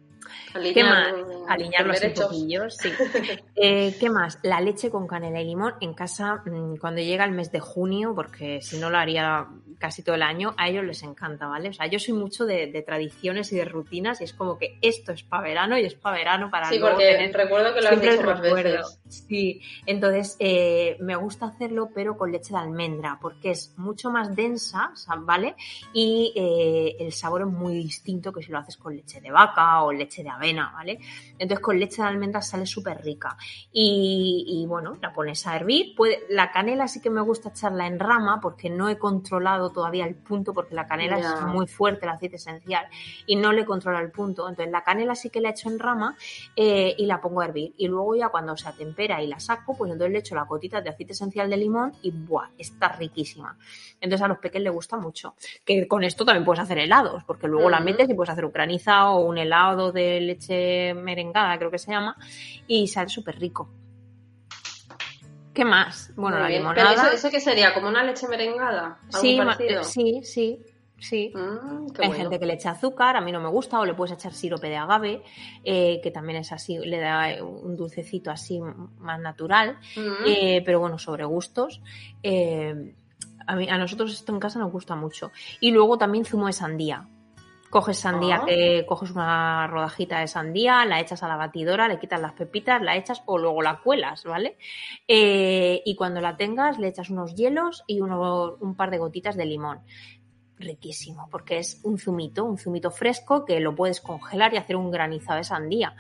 ¿Qué 0.73 0.83
más? 0.83 1.13
Alinear 1.47 1.85
los 1.85 1.99
sí. 1.99 2.91
Eh, 3.55 3.95
¿Qué 3.99 4.09
más? 4.09 4.39
La 4.43 4.61
leche 4.61 4.89
con 4.89 5.07
canela 5.07 5.41
y 5.41 5.45
limón 5.45 5.73
en 5.81 5.93
casa 5.93 6.43
mm, 6.45 6.75
cuando 6.77 7.01
llega 7.01 7.25
el 7.25 7.31
mes 7.31 7.51
de 7.51 7.59
junio, 7.59 8.13
porque 8.13 8.61
si 8.61 8.77
no 8.77 8.89
lo 8.89 8.97
haría 8.97 9.47
casi 9.79 10.03
todo 10.03 10.15
el 10.15 10.23
año, 10.23 10.53
a 10.57 10.69
ellos 10.69 10.83
les 10.83 11.03
encanta, 11.03 11.47
¿vale? 11.47 11.69
O 11.69 11.73
sea, 11.73 11.87
yo 11.87 11.99
soy 11.99 12.13
mucho 12.13 12.45
de, 12.45 12.67
tradiciones 12.85 13.51
y 13.51 13.57
de 13.57 13.65
rutinas 13.65 14.21
y 14.21 14.25
es 14.25 14.33
como 14.33 14.57
que 14.57 14.77
esto 14.81 15.11
es 15.11 15.23
para 15.23 15.43
verano 15.43 15.77
y 15.77 15.85
es 15.85 15.95
para 15.95 16.17
verano 16.17 16.49
para 16.49 16.69
Sí, 16.69 16.79
porque 16.79 17.31
recuerdo 17.33 17.73
que 17.73 17.81
lo 17.81 17.89
has 17.89 18.01
dicho 18.01 18.23
más 18.23 18.41
veces. 18.41 18.99
Sí, 19.09 19.61
entonces 19.85 20.35
eh, 20.39 20.97
me 20.99 21.15
gusta 21.15 21.47
hacerlo 21.47 21.89
pero 21.93 22.17
con 22.17 22.31
leche 22.31 22.53
de 22.53 22.59
almendra 22.59 23.17
porque 23.21 23.51
es 23.51 23.73
mucho 23.77 24.11
más 24.11 24.35
densa, 24.35 24.91
¿vale? 25.19 25.55
Y 25.93 26.33
eh, 26.35 26.95
el 26.99 27.11
sabor 27.13 27.41
es 27.41 27.47
muy 27.47 27.75
distinto 27.75 28.33
que 28.33 28.43
si 28.43 28.51
lo 28.51 28.59
haces 28.59 28.77
con 28.77 28.95
leche 28.95 29.21
de 29.21 29.31
vaca 29.31 29.83
o 29.83 29.91
leche 29.91 30.23
de 30.23 30.29
avena, 30.29 30.71
¿vale? 30.73 30.99
Entonces 31.39 31.59
con 31.59 31.79
leche 31.79 32.01
de 32.01 32.07
almendra 32.07 32.41
sale 32.41 32.65
súper 32.65 33.01
rica. 33.01 33.37
Y, 33.71 34.65
bueno, 34.67 34.97
la 35.01 35.13
pones 35.13 35.45
a 35.47 35.55
hervir. 35.55 35.95
Puede, 35.95 36.23
la 36.29 36.51
canela 36.51 36.87
sí 36.87 37.01
que 37.01 37.09
me 37.09 37.21
gusta 37.21 37.49
echarla 37.49 37.87
en 37.87 37.99
rama 37.99 38.39
porque 38.41 38.69
no 38.69 38.89
he 38.89 38.97
controlado 38.97 39.71
todavía 39.71 40.05
el 40.05 40.15
punto 40.15 40.53
porque 40.53 40.75
la 40.75 40.87
canela 40.87 41.17
es 41.17 41.41
muy 41.43 41.67
fuerte, 41.67 42.05
el 42.05 42.11
aceite 42.11 42.35
esencial, 42.35 42.87
y 43.25 43.35
no 43.35 43.53
le 43.53 43.65
controla 43.65 43.99
el 43.99 44.11
punto. 44.11 44.47
Entonces 44.47 44.71
la 44.71 44.83
canela 44.83 45.15
sí 45.15 45.29
que 45.29 45.41
la 45.41 45.49
echo 45.49 45.69
en 45.69 45.79
rama 45.79 46.15
eh, 46.55 46.95
y 46.97 47.05
la 47.05 47.21
pongo 47.21 47.41
a 47.41 47.45
hervir. 47.45 47.73
Y 47.77 47.87
luego 47.87 48.15
ya 48.15 48.29
cuando 48.29 48.57
se 48.57 48.67
y 49.05 49.27
la 49.27 49.39
saco, 49.39 49.77
pues 49.77 49.91
entonces 49.91 50.11
le 50.11 50.19
echo 50.19 50.35
la 50.35 50.43
gotita 50.43 50.81
de 50.81 50.89
aceite 50.89 51.13
esencial 51.13 51.49
de 51.49 51.57
limón 51.57 51.93
y 52.01 52.11
¡buah! 52.11 52.49
Está 52.57 52.89
riquísima. 52.89 53.57
Entonces 54.01 54.23
a 54.23 54.27
los 54.27 54.39
pequeños 54.39 54.65
les 54.65 54.73
gusta 54.73 54.97
mucho. 54.97 55.35
Que 55.63 55.87
con 55.87 56.03
esto 56.03 56.25
también 56.25 56.45
puedes 56.45 56.61
hacer 56.61 56.79
helados, 56.79 57.23
porque 57.23 57.47
luego 57.47 57.69
la 57.69 57.79
metes 57.79 58.09
y 58.09 58.13
puedes 58.13 58.31
hacer 58.31 58.45
un 58.45 58.51
granizado 58.51 59.13
o 59.13 59.25
un 59.25 59.37
helado 59.37 59.91
de 59.91 60.19
leche 60.21 60.93
merengada, 60.93 61.57
creo 61.57 61.71
que 61.71 61.77
se 61.77 61.91
llama, 61.91 62.15
y 62.67 62.87
sale 62.87 63.09
súper 63.09 63.39
rico. 63.39 63.69
¿Qué 65.53 65.65
más? 65.65 66.11
Bueno, 66.15 66.37
la 66.37 66.49
limonada. 66.49 66.93
¿Pero 66.95 67.15
eso, 67.15 67.31
qué 67.31 67.39
sería? 67.39 67.73
¿Como 67.73 67.87
una 67.87 68.03
leche 68.03 68.27
merengada? 68.27 68.99
Sí, 69.09 69.39
sí, 69.83 70.21
sí. 70.21 70.21
Sí, 70.23 70.65
mm, 71.33 71.87
hay 71.99 72.11
gente 72.11 72.39
que 72.39 72.45
le 72.45 72.53
echa 72.53 72.71
azúcar, 72.71 73.15
a 73.15 73.21
mí 73.21 73.31
no 73.31 73.39
me 73.39 73.49
gusta, 73.49 73.79
o 73.79 73.85
le 73.85 73.93
puedes 73.93 74.13
echar 74.13 74.33
sirope 74.33 74.67
de 74.67 74.77
agave, 74.77 75.21
eh, 75.63 75.99
que 76.01 76.11
también 76.11 76.39
es 76.39 76.51
así, 76.51 76.77
le 76.79 76.99
da 76.99 77.43
un 77.43 77.75
dulcecito 77.75 78.31
así 78.31 78.59
más 78.59 79.19
natural, 79.19 79.77
mm. 79.95 80.25
eh, 80.25 80.61
pero 80.65 80.79
bueno, 80.79 80.97
sobre 80.97 81.25
gustos. 81.25 81.81
Eh, 82.23 82.93
a, 83.45 83.55
mí, 83.55 83.69
a 83.69 83.77
nosotros 83.77 84.11
esto 84.11 84.33
en 84.33 84.39
casa 84.39 84.59
nos 84.59 84.71
gusta 84.71 84.95
mucho. 84.95 85.31
Y 85.59 85.71
luego 85.71 85.97
también 85.97 86.25
zumo 86.25 86.47
de 86.47 86.53
sandía. 86.53 87.07
Coges 87.69 87.99
sandía, 87.99 88.43
ah. 88.43 88.85
coges 88.87 89.11
una 89.11 89.67
rodajita 89.67 90.21
de 90.21 90.27
sandía, 90.27 90.85
la 90.85 91.01
echas 91.01 91.21
a 91.21 91.27
la 91.27 91.35
batidora, 91.35 91.89
le 91.89 91.99
quitas 91.99 92.21
las 92.21 92.31
pepitas, 92.31 92.81
la 92.81 92.95
echas 92.95 93.21
o 93.25 93.37
luego 93.37 93.61
la 93.61 93.81
cuelas, 93.81 94.23
¿vale? 94.23 94.57
Eh, 95.05 95.81
y 95.85 95.95
cuando 95.97 96.21
la 96.21 96.37
tengas, 96.37 96.79
le 96.79 96.87
echas 96.87 97.09
unos 97.09 97.35
hielos 97.35 97.83
y 97.85 97.99
un 97.99 98.75
par 98.77 98.89
de 98.89 98.99
gotitas 98.99 99.35
de 99.35 99.45
limón. 99.45 99.81
Riquísimo, 100.59 101.27
porque 101.29 101.59
es 101.59 101.79
un 101.83 101.99
zumito, 101.99 102.43
un 102.43 102.57
zumito 102.57 102.89
fresco 102.89 103.45
que 103.45 103.59
lo 103.59 103.75
puedes 103.75 104.01
congelar 104.01 104.53
y 104.53 104.57
hacer 104.57 104.75
un 104.75 104.89
granizado 104.89 105.37
de 105.37 105.43
sandía. 105.43 105.95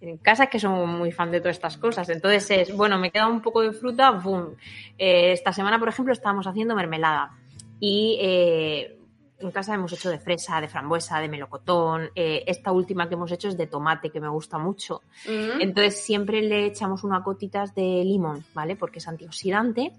En 0.00 0.16
casa 0.16 0.44
es 0.44 0.50
que 0.50 0.58
somos 0.58 0.88
muy 0.88 1.12
fan 1.12 1.30
de 1.30 1.40
todas 1.40 1.56
estas 1.56 1.76
cosas. 1.76 2.08
Entonces 2.08 2.50
es, 2.50 2.76
bueno, 2.76 2.98
me 2.98 3.10
queda 3.10 3.26
un 3.26 3.42
poco 3.42 3.60
de 3.60 3.72
fruta, 3.72 4.10
¡boom! 4.12 4.54
Eh, 4.96 5.32
esta 5.32 5.52
semana, 5.52 5.78
por 5.78 5.88
ejemplo, 5.88 6.12
estábamos 6.12 6.46
haciendo 6.46 6.74
mermelada. 6.74 7.36
Y 7.80 8.18
eh, 8.20 8.97
en 9.40 9.50
casa 9.50 9.74
hemos 9.74 9.92
hecho 9.92 10.10
de 10.10 10.18
fresa, 10.18 10.60
de 10.60 10.68
frambuesa, 10.68 11.20
de 11.20 11.28
melocotón. 11.28 12.10
Eh, 12.14 12.42
esta 12.46 12.72
última 12.72 13.08
que 13.08 13.14
hemos 13.14 13.30
hecho 13.30 13.48
es 13.48 13.56
de 13.56 13.66
tomate, 13.66 14.10
que 14.10 14.20
me 14.20 14.28
gusta 14.28 14.58
mucho. 14.58 15.02
Mm. 15.26 15.60
Entonces 15.60 16.02
siempre 16.02 16.42
le 16.42 16.66
echamos 16.66 17.04
unas 17.04 17.22
gotitas 17.22 17.74
de 17.74 18.02
limón, 18.04 18.44
¿vale? 18.54 18.76
Porque 18.76 18.98
es 18.98 19.06
antioxidante. 19.06 19.92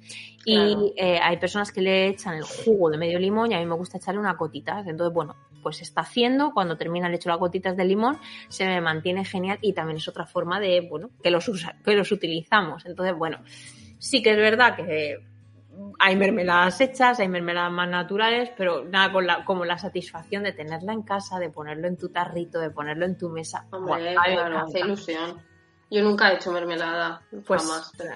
Y 0.46 0.94
eh, 0.98 1.20
hay 1.22 1.38
personas 1.38 1.72
que 1.72 1.82
le 1.82 2.08
echan 2.08 2.36
el 2.36 2.44
jugo 2.44 2.90
de 2.90 2.98
medio 2.98 3.20
limón 3.20 3.52
y 3.52 3.56
a 3.56 3.60
mí 3.60 3.66
me 3.66 3.76
gusta 3.76 3.98
echarle 3.98 4.20
una 4.20 4.34
gotita. 4.34 4.84
Entonces, 4.86 5.14
bueno, 5.14 5.36
pues 5.64 5.78
se 5.78 5.84
está 5.84 6.02
haciendo. 6.02 6.52
Cuando 6.52 6.78
termina 6.78 7.08
le 7.08 7.16
echo 7.16 7.30
las 7.30 7.40
gotitas 7.40 7.78
de 7.78 7.86
limón, 7.86 8.18
se 8.50 8.66
me 8.66 8.82
mantiene 8.82 9.24
genial 9.24 9.60
y 9.62 9.74
también 9.74 9.98
es 9.98 10.08
otra 10.08 10.26
forma 10.26 10.60
de, 10.60 10.82
bueno, 10.90 11.12
que 11.24 11.32
los, 11.32 11.50
que 11.84 11.96
los 11.96 12.12
utilizamos. 12.12 12.86
Entonces, 12.86 13.16
bueno, 13.16 13.40
sí 14.00 14.22
que 14.22 14.32
es 14.32 14.38
verdad 14.38 14.76
que 14.76 15.29
hay 16.00 16.16
mermeladas 16.16 16.82
hechas, 16.82 17.20
hay 17.20 17.28
mermeladas 17.28 17.72
más 17.72 17.90
naturales, 17.90 18.52
pero 18.58 18.86
nada 18.86 19.12
con 19.12 19.28
la, 19.28 19.46
como 19.46 19.66
la 19.66 19.78
satisfacción 19.78 20.44
de 20.44 20.54
tenerla 20.54 20.94
en 20.94 21.04
casa, 21.04 21.40
de 21.40 21.50
ponerlo 21.50 21.88
en 21.88 21.98
tu 21.98 22.10
tarrito, 22.10 22.60
de 22.60 22.70
ponerlo 22.70 23.06
en 23.06 23.18
tu 23.18 23.30
mesa. 23.30 23.68
Hombre, 23.72 24.16
claro, 24.16 24.60
hace 24.60 24.80
ilusión. 24.80 25.42
Yo 25.92 26.04
nunca 26.04 26.32
he 26.32 26.36
hecho 26.36 26.52
mermelada, 26.52 27.24
pues 27.48 27.68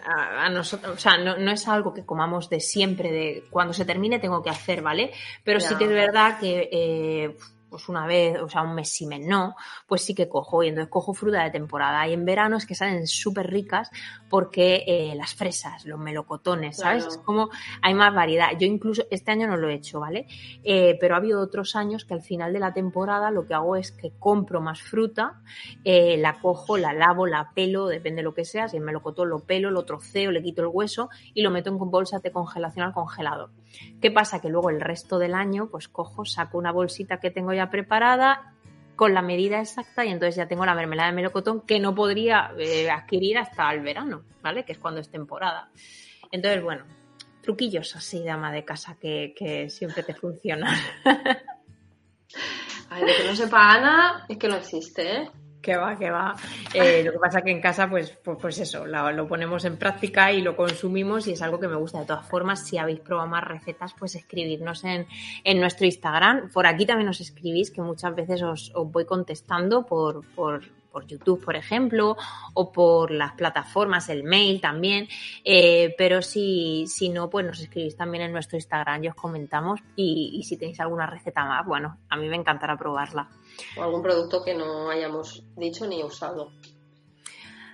A, 0.06 0.48
nosotros, 0.50 0.96
o 0.96 1.00
sea, 1.00 1.18
no, 1.18 1.38
no, 1.38 1.52
es 1.52 1.68
algo 1.68 1.92
que 1.92 2.06
comamos 2.06 2.48
de 2.48 2.60
siempre, 2.60 3.12
de 3.12 3.44
cuando 3.50 3.74
se 3.74 3.84
termine 3.84 4.20
tengo 4.20 4.44
que 4.44 4.52
hacer, 4.52 4.84
¿vale? 4.84 5.12
Pero 5.44 5.60
sí 5.60 5.76
que 5.76 5.86
es 5.86 5.90
verdad 5.90 6.38
que 6.40 6.70
eh, 6.72 7.36
pues 7.74 7.90
una 7.90 8.06
vez, 8.06 8.40
o 8.40 8.48
sea, 8.48 8.62
un 8.62 8.76
mes 8.76 8.90
sí, 8.90 9.08
mes 9.08 9.26
no, 9.26 9.56
pues 9.88 10.04
sí 10.04 10.14
que 10.14 10.30
cojo. 10.30 10.62
Y 10.62 10.68
entonces 10.68 10.92
cojo 10.92 11.12
fruta 11.16 11.44
de 11.44 11.50
temporada. 11.50 12.08
Y 12.08 12.14
en 12.14 12.24
verano 12.24 12.58
es 12.58 12.68
que 12.68 12.76
salen 12.76 13.08
súper 13.08 13.50
ricas 13.50 13.90
porque 14.30 14.84
eh, 14.86 15.16
las 15.16 15.34
fresas, 15.34 15.84
los 15.84 16.00
melocotones, 16.00 16.78
¿sabes? 16.78 17.04
Es 17.08 17.18
como 17.18 17.50
hay 17.82 17.96
más 17.96 18.14
variedad. 18.14 18.50
Yo 18.60 18.68
incluso 18.68 19.06
este 19.10 19.32
año 19.32 19.48
no 19.48 19.58
lo 19.58 19.70
he 19.70 19.74
hecho, 19.74 20.00
¿vale? 20.00 20.28
Eh, 20.64 21.00
pero 21.02 21.16
ha 21.16 21.18
habido 21.18 21.42
otros 21.42 21.76
años 21.76 22.06
que 22.06 22.14
al 22.14 22.22
final 22.22 22.54
de 22.54 22.60
la 22.60 22.76
temporada 22.76 23.32
lo 23.32 23.48
que 23.48 23.56
hago 23.56 23.76
es 23.76 23.92
que 23.92 24.12
compro 24.20 24.62
más 24.62 24.80
fruta, 24.80 25.42
eh, 25.84 26.18
la 26.18 26.40
cojo, 26.40 26.78
la 26.78 26.94
lavo, 26.94 27.26
la 27.26 27.54
pelo, 27.56 27.88
depende 27.88 28.18
de 28.18 28.24
lo 28.26 28.36
que 28.36 28.46
sea. 28.46 28.68
Si 28.68 28.78
el 28.78 28.84
melocotón 28.84 29.30
lo 29.30 29.40
pelo, 29.40 29.72
lo 29.72 29.84
troceo, 29.84 30.30
le 30.30 30.44
quito 30.44 30.62
el 30.62 30.70
hueso 30.72 31.10
y 31.34 31.42
lo 31.42 31.50
meto 31.50 31.72
en 31.72 31.80
bolsas 31.80 32.22
de 32.22 32.32
congelación 32.32 32.86
al 32.86 32.94
congelador. 32.94 33.50
¿Qué 34.02 34.12
pasa? 34.12 34.42
Que 34.42 34.50
luego 34.50 34.70
el 34.70 34.82
resto 34.82 35.20
del 35.20 35.34
año, 35.34 35.70
pues 35.70 35.88
cojo, 35.88 36.26
saco 36.26 36.58
una 36.58 36.72
bolsita 36.72 37.20
que 37.20 37.32
tengo 37.32 37.54
ya 37.54 37.70
preparada 37.70 38.54
con 38.96 39.14
la 39.14 39.22
medida 39.22 39.60
exacta 39.60 40.06
y 40.06 40.10
entonces 40.10 40.36
ya 40.36 40.48
tengo 40.48 40.66
la 40.66 40.76
mermelada 40.76 41.10
de 41.10 41.16
melocotón 41.16 41.62
que 41.62 41.80
no 41.80 41.96
podría 41.96 42.52
eh, 42.58 42.90
adquirir 42.90 43.38
hasta 43.38 43.72
el 43.74 43.82
verano, 43.82 44.24
¿vale? 44.42 44.64
Que 44.64 44.74
es 44.74 44.78
cuando 44.78 45.00
es 45.00 45.10
temporada. 45.10 45.70
Entonces, 46.32 46.62
bueno, 46.64 46.86
truquillos 47.42 47.96
así 47.96 48.22
de 48.24 48.30
ama 48.30 48.52
de 48.52 48.64
casa 48.64 48.98
que, 49.00 49.34
que 49.36 49.70
siempre 49.70 50.04
te 50.04 50.14
funcionan. 50.14 50.76
Ay, 52.90 53.06
de 53.06 53.16
que 53.16 53.28
no 53.28 53.36
sepa 53.36 53.72
Ana 53.72 54.26
es 54.30 54.38
que 54.38 54.48
no 54.48 54.56
existe, 54.56 55.18
¿eh? 55.18 55.32
Que 55.64 55.78
va, 55.78 55.98
que 55.98 56.12
va. 56.12 56.36
Eh, 56.74 57.04
lo 57.06 57.14
que 57.14 57.20
pasa 57.20 57.42
que 57.42 57.50
en 57.50 57.62
casa, 57.62 57.90
pues, 57.90 58.12
pues, 58.22 58.38
pues 58.42 58.60
eso, 58.60 58.86
lo, 58.86 59.28
ponemos 59.30 59.64
en 59.64 59.78
práctica 59.78 60.30
y 60.34 60.42
lo 60.42 60.58
consumimos 60.58 61.26
y 61.28 61.32
es 61.32 61.42
algo 61.42 61.58
que 61.58 61.70
me 61.70 61.78
gusta. 61.78 62.02
De 62.02 62.06
todas 62.06 62.28
formas, 62.28 62.68
si 62.68 62.78
habéis 62.78 63.00
probado 63.00 63.30
más 63.30 63.46
recetas, 63.46 63.94
pues 63.98 64.14
escribirnos 64.16 64.84
en, 64.84 65.08
en 65.46 65.62
nuestro 65.62 65.86
Instagram. 65.86 66.52
Por 66.52 66.68
aquí 66.68 66.86
también 66.86 67.08
os 67.08 67.22
escribís, 67.22 67.72
que 67.72 67.82
muchas 67.82 68.14
veces 68.14 68.42
os, 68.42 68.74
os 68.76 68.92
voy 68.92 69.06
contestando 69.06 69.86
por, 69.86 70.26
por, 70.36 70.66
por 70.92 71.08
YouTube, 71.08 71.42
por 71.42 71.56
ejemplo, 71.56 72.18
o 72.54 72.70
por 72.70 73.12
las 73.12 73.32
plataformas, 73.32 74.10
el 74.10 74.26
mail 74.26 74.60
también. 74.60 75.08
Eh, 75.46 75.96
pero 75.98 76.22
si, 76.22 76.88
si 76.88 77.08
no, 77.08 77.30
pues 77.30 77.46
nos 77.46 77.62
escribís 77.62 77.96
también 77.96 78.26
en 78.26 78.34
nuestro 78.34 78.58
Instagram 78.58 79.02
y 79.02 79.08
os 79.08 79.16
comentamos. 79.16 79.80
Y, 79.96 80.32
y 80.34 80.44
si 80.44 80.58
tenéis 80.58 80.82
alguna 80.82 81.08
receta 81.08 81.46
más, 81.46 81.66
bueno, 81.66 82.00
a 82.10 82.18
mí 82.18 82.28
me 82.28 82.36
encantará 82.36 82.76
probarla 82.76 83.30
o 83.78 83.84
algún 83.84 84.02
producto 84.02 84.44
que 84.44 84.54
no 84.54 84.90
hayamos 84.90 85.44
dicho 85.56 85.88
ni 85.88 86.04
usado. 86.04 86.52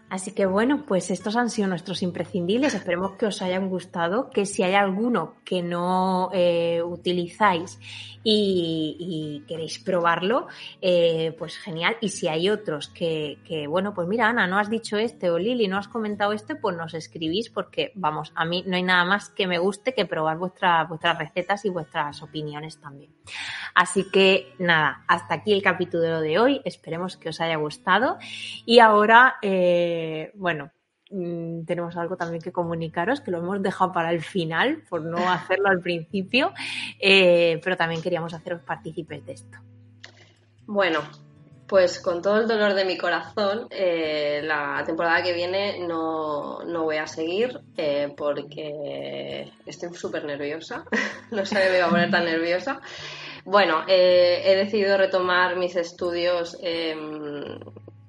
Así 0.10 0.32
que 0.32 0.48
bueno, 0.48 0.86
pues 0.88 1.12
estos 1.12 1.36
han 1.36 1.52
sido 1.52 1.68
nuestros 1.68 2.02
imprescindibles. 2.02 2.74
Esperemos 2.74 3.12
que 3.14 3.28
os 3.28 3.44
hayan 3.44 3.70
gustado, 3.70 4.32
que 4.32 4.48
si 4.48 4.64
hay 4.64 4.74
alguno 4.74 5.36
que 5.46 5.62
no 5.62 6.32
eh, 6.34 6.82
utilizáis 6.82 7.80
y, 8.24 9.44
queréis 9.48 9.80
probarlo, 9.80 10.48
eh, 10.82 11.36
pues 11.38 11.58
genial. 11.58 11.98
Y 12.02 12.10
si 12.10 12.28
hay 12.28 12.50
otros 12.50 12.90
que, 12.90 13.38
bueno, 13.68 13.94
pues 13.94 14.08
mira, 14.08 14.28
Ana, 14.28 14.48
no 14.48 14.58
has 14.58 14.70
dicho 14.70 14.98
este 14.98 15.30
o 15.30 15.38
Lili, 15.38 15.68
no 15.68 15.78
has 15.78 15.88
comentado 15.88 16.34
este, 16.34 16.56
pues 16.56 16.76
nos 16.76 16.94
escribís 16.94 17.50
porque, 17.50 17.92
vamos, 17.96 18.32
a 18.36 18.46
mí 18.46 18.64
no 18.68 18.76
hay 18.76 18.84
nada 18.84 19.06
más 19.06 19.30
que 19.30 19.48
me 19.48 19.58
guste 19.58 19.94
que 19.94 20.06
probar 20.06 20.38
vuestras 20.38 21.18
recetas 21.18 21.66
y 21.66 21.70
vuestras 21.70 22.22
opiniones 22.22 22.80
también. 22.80 23.12
Así 23.74 24.10
que 24.12 24.54
nada, 24.60 25.04
hasta 25.08 25.36
aquí 25.36 25.54
el 25.54 25.62
capítulo 25.62 26.22
de 26.22 26.40
hoy. 26.40 26.62
Esperemos 26.66 27.18
que 27.18 27.30
os 27.30 27.42
haya 27.42 27.56
gustado. 27.58 28.18
Y 28.66 28.80
ahora, 28.80 29.38
eh, 29.42 30.32
bueno, 30.36 30.72
Mm, 31.12 31.64
tenemos 31.66 31.98
algo 31.98 32.18
también 32.18 32.42
que 32.42 32.52
comunicaros, 32.52 33.22
que 33.22 33.32
lo 33.32 33.40
hemos 33.40 33.62
dejado 33.64 33.92
para 33.92 34.12
el 34.12 34.22
final, 34.22 34.84
por 34.90 35.02
no 35.02 35.18
hacerlo 35.32 35.70
al 35.70 35.80
principio, 35.80 36.54
eh, 37.00 37.60
pero 37.64 37.76
también 37.76 38.02
queríamos 38.02 38.34
haceros 38.34 38.62
partícipes 38.62 39.26
de 39.26 39.34
esto. 39.34 39.58
Bueno, 40.68 41.00
pues 41.68 42.00
con 42.00 42.22
todo 42.22 42.40
el 42.42 42.48
dolor 42.48 42.76
de 42.76 42.86
mi 42.86 42.96
corazón, 42.96 43.68
eh, 43.72 44.42
la 44.44 44.84
temporada 44.86 45.24
que 45.24 45.34
viene 45.34 45.80
no, 45.80 46.60
voy 46.66 46.98
a 46.98 47.08
seguir 47.08 47.60
eh, 47.76 48.14
porque 48.16 49.52
estoy 49.66 49.92
súper 49.96 50.26
nerviosa. 50.26 50.86
no 51.32 51.44
sé 51.44 51.56
me 51.56 51.70
voy 51.70 51.80
a 51.80 51.90
poner 51.90 52.12
tan 52.12 52.26
nerviosa. 52.26 52.82
Bueno, 53.46 53.84
he 53.88 54.56
decidido 54.58 54.96
retomar 54.96 55.56
mis 55.56 55.76
estudios 55.76 56.56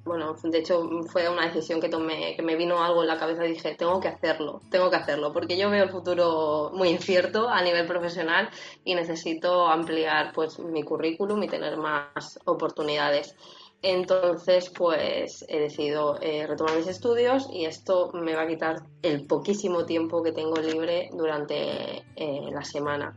bueno, 0.05 0.35
de 0.43 0.59
hecho 0.59 0.89
fue 1.09 1.29
una 1.29 1.47
decisión 1.47 1.81
que 1.81 1.89
tomé, 1.89 2.35
que 2.35 2.43
me 2.43 2.57
vino 2.57 2.83
algo 2.83 3.03
en 3.03 3.09
la 3.09 3.19
cabeza 3.19 3.45
y 3.47 3.53
dije, 3.53 3.75
tengo 3.75 4.01
que 4.01 4.09
hacerlo, 4.09 4.61
tengo 4.71 4.91
que 4.91 4.97
hacerlo, 4.97 5.33
porque 5.33 5.59
yo 5.59 5.71
veo 5.71 5.85
el 5.85 5.91
futuro 5.91 6.71
muy 6.75 6.89
incierto 6.89 7.49
a 7.49 7.63
nivel 7.63 7.87
profesional 7.87 8.49
y 8.85 8.95
necesito 8.95 9.67
ampliar 9.69 10.33
pues 10.33 10.59
mi 10.59 10.83
currículum 10.83 11.43
y 11.43 11.49
tener 11.49 11.77
más 11.77 12.39
oportunidades. 12.45 13.37
Entonces, 13.83 14.71
pues 14.77 15.45
he 15.49 15.59
decidido 15.59 16.19
eh, 16.21 16.47
retomar 16.47 16.77
mis 16.77 16.87
estudios 16.87 17.49
y 17.51 17.65
esto 17.65 18.11
me 18.13 18.35
va 18.35 18.43
a 18.43 18.47
quitar 18.47 18.83
el 19.03 19.27
poquísimo 19.27 19.87
tiempo 19.87 20.23
que 20.23 20.33
tengo 20.33 20.57
libre 20.57 21.09
durante 21.13 22.05
eh, 22.17 22.51
la 22.53 22.63
semana. 22.63 23.17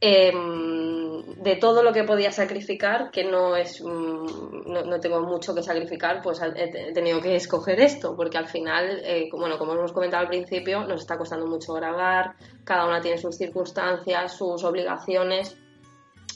Em, 0.00 1.05
de 1.36 1.56
todo 1.56 1.82
lo 1.82 1.92
que 1.92 2.04
podía 2.04 2.32
sacrificar, 2.32 3.10
que 3.10 3.24
no 3.24 3.56
es 3.56 3.82
mm, 3.82 4.26
no, 4.66 5.00
tengo 5.00 5.20
mucho 5.20 5.54
que 5.54 5.62
sacrificar, 5.62 6.20
pues 6.22 6.40
he 6.42 6.92
tenido 6.92 7.20
que 7.20 7.36
escoger 7.36 7.80
esto, 7.80 8.16
porque 8.16 8.38
al 8.38 8.46
final, 8.46 9.00
eh, 9.04 9.28
bueno, 9.32 9.58
como 9.58 9.74
hemos 9.74 9.92
comentado 9.92 10.22
al 10.22 10.28
principio, 10.28 10.84
nos 10.86 11.02
está 11.02 11.16
costando 11.16 11.46
mucho 11.46 11.72
grabar, 11.74 12.34
cada 12.64 12.86
una 12.86 13.00
tiene 13.00 13.18
sus 13.18 13.36
circunstancias, 13.36 14.36
sus 14.36 14.64
obligaciones, 14.64 15.56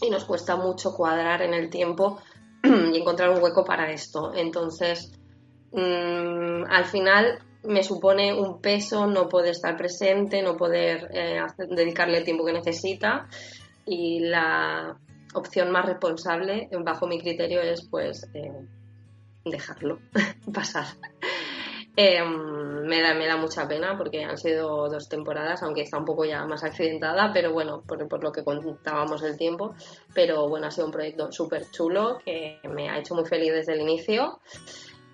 y 0.03 0.11
nos 0.11 0.25
cuesta 0.25 0.57
mucho 0.57 0.95
cuadrar 0.95 1.43
en 1.43 1.55
el 1.55 1.69
tiempo 1.71 2.21
y 2.63 2.99
encontrar 2.99 3.31
un 3.31 3.43
hueco 3.43 3.65
para 3.65 3.91
esto. 3.91 4.33
Entonces, 4.35 5.13
mm, 5.73 6.65
al 6.69 6.85
final 6.87 7.39
me 7.63 7.83
supone 7.83 8.33
un 8.33 8.61
peso 8.61 9.07
no 9.07 9.29
poder 9.29 9.51
estar 9.51 9.77
presente, 9.77 10.43
no 10.43 10.57
poder 10.57 11.11
eh, 11.13 11.41
dedicarle 11.69 12.19
el 12.19 12.25
tiempo 12.25 12.45
que 12.45 12.53
necesita 12.53 13.29
y 13.87 14.21
la 14.21 14.97
opción 15.35 15.71
más 15.71 15.87
responsable, 15.87 16.69
bajo 16.85 17.07
mi 17.07 17.21
criterio, 17.21 17.61
es 17.61 17.87
pues 17.89 18.29
eh, 18.35 18.53
dejarlo 19.45 19.99
pasar. 20.55 20.87
Em, 21.97 22.87
me, 22.87 23.03
da, 23.03 23.15
me 23.15 23.27
da 23.27 23.37
mucha 23.37 23.67
pena 23.67 23.97
porque 23.99 24.25
han 24.25 24.39
sido 24.39 24.89
dos 24.89 25.09
temporadas, 25.09 25.63
aunque 25.63 25.83
está 25.83 25.99
un 25.99 26.05
poco 26.05 26.25
ya 26.25 26.45
más 26.47 26.65
accidentada, 26.65 27.31
pero 27.33 27.53
bueno, 27.53 27.83
por, 27.87 28.07
por 28.09 28.23
lo 28.23 28.33
que 28.33 28.45
contábamos 28.45 29.23
el 29.23 29.37
tiempo. 29.37 29.75
Pero 30.15 30.49
bueno, 30.49 30.69
ha 30.69 30.71
sido 30.71 30.87
un 30.87 30.93
proyecto 30.93 31.31
súper 31.33 31.71
chulo 31.71 32.19
que 32.25 32.61
me 32.69 32.89
ha 32.89 32.99
hecho 32.99 33.15
muy 33.15 33.25
feliz 33.27 33.53
desde 33.53 33.75
el 33.75 33.81
inicio 33.81 34.41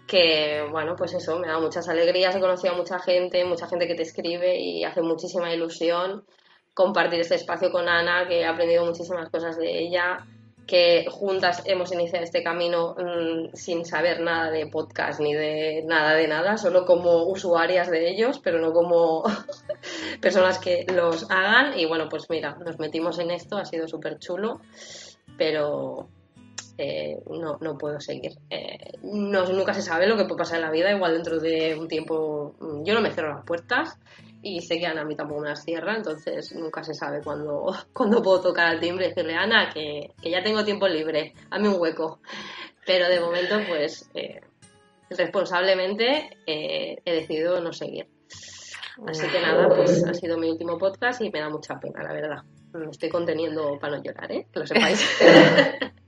que 0.07 0.65
bueno, 0.71 0.95
pues 0.97 1.15
eso, 1.15 1.39
me 1.39 1.49
da 1.49 1.59
muchas 1.59 1.89
alegrías, 1.89 2.35
he 2.37 2.41
conocido 2.41 2.75
a 2.75 2.77
mucha 2.77 2.99
gente, 3.01 3.45
mucha 3.45 3.67
gente 3.67 3.89
que 3.89 3.97
te 3.97 4.05
escribe 4.05 4.57
y 4.57 4.85
hace 4.85 5.03
muchísima 5.03 5.53
ilusión 5.53 6.25
compartir 6.77 7.21
este 7.21 7.37
espacio 7.37 7.73
con 7.73 7.89
Ana, 7.89 8.29
que 8.29 8.41
he 8.41 8.47
aprendido 8.47 8.85
muchísimas 8.85 9.31
cosas 9.31 9.57
de 9.57 9.79
ella, 9.79 10.27
que 10.67 11.07
juntas 11.11 11.63
hemos 11.65 11.91
iniciado 11.91 12.23
este 12.23 12.43
camino 12.43 12.95
mm, 12.99 13.55
sin 13.55 13.87
saber 13.87 14.21
nada 14.21 14.51
de 14.51 14.67
podcast 14.67 15.19
ni 15.19 15.33
de 15.33 15.83
nada 15.87 16.13
de 16.13 16.29
nada, 16.29 16.59
solo 16.59 16.85
como 16.85 17.25
usuarias 17.29 17.91
de 17.91 18.11
ellos, 18.11 18.41
pero 18.45 18.59
no 18.59 18.75
como 18.75 19.23
personas 20.21 20.59
que 20.59 20.85
los 20.95 21.31
hagan. 21.31 21.79
Y 21.79 21.87
bueno, 21.87 22.11
pues 22.11 22.29
mira, 22.29 22.59
nos 22.63 22.79
metimos 22.79 23.19
en 23.21 23.31
esto, 23.31 23.57
ha 23.57 23.65
sido 23.65 23.89
súper 23.89 24.19
chulo, 24.19 24.61
pero 25.39 26.11
eh, 26.77 27.17
no, 27.31 27.57
no 27.59 27.79
puedo 27.79 28.01
seguir. 28.01 28.33
Eh, 28.51 28.99
no, 29.03 29.47
nunca 29.47 29.73
se 29.73 29.81
sabe 29.81 30.07
lo 30.07 30.19
que 30.19 30.25
puede 30.25 30.41
pasar 30.41 30.57
en 30.57 30.65
la 30.67 30.71
vida, 30.71 30.93
igual 30.93 31.15
dentro 31.15 31.41
de 31.41 31.75
un 31.75 31.89
tiempo 31.89 32.55
mm, 32.61 32.85
yo 32.85 32.93
no 32.93 33.01
me 33.01 33.13
cierro 33.13 33.35
las 33.35 33.47
puertas 33.47 33.99
y 34.47 34.61
sé 34.61 34.79
que 34.79 34.87
Ana 34.87 35.03
a 35.03 35.05
mí 35.05 35.17
tampoco 35.17 35.41
me 35.41 35.49
las 35.49 35.65
cierra, 35.65 35.97
entonces 35.97 36.55
nunca 36.55 36.85
se 36.85 36.95
sabe 36.95 37.21
cuándo, 37.23 37.75
cuando 37.93 38.23
puedo 38.23 38.41
tocar 38.41 38.67
al 38.67 38.81
timbre 38.81 39.07
y 39.07 39.09
decirle, 39.09 39.35
Ana, 39.35 39.71
que, 39.73 40.13
ya 40.23 40.43
tengo 40.43 40.65
tiempo 40.65 40.87
libre, 40.87 41.35
hazme 41.51 41.69
un 41.69 41.81
hueco. 41.81 42.21
Pero 42.87 43.09
de 43.09 43.19
momento, 43.19 43.57
pues, 43.69 44.09
eh, 44.15 44.41
responsablemente 45.11 46.31
he 46.47 47.01
decidido 47.05 47.61
no 47.61 47.73
seguir. 47.73 48.07
Así 49.07 49.27
que 49.29 49.41
nada, 49.41 49.69
pues 49.69 50.05
ha 50.05 50.15
sido 50.15 50.39
mi 50.39 50.49
último 50.49 50.79
podcast 50.79 51.21
y 51.21 51.31
me 51.31 51.41
da 51.41 51.51
mucha 51.51 51.79
pena, 51.79 52.03
la 52.03 52.13
verdad. 52.13 52.43
Me 52.73 52.91
estoy 52.91 53.11
conteniendo 53.11 53.79
para 53.79 53.97
no 53.97 54.03
llorar, 54.03 54.33
¿eh? 54.33 54.47
Que 54.53 54.61
lo 54.61 54.67
sepáis. 54.67 55.07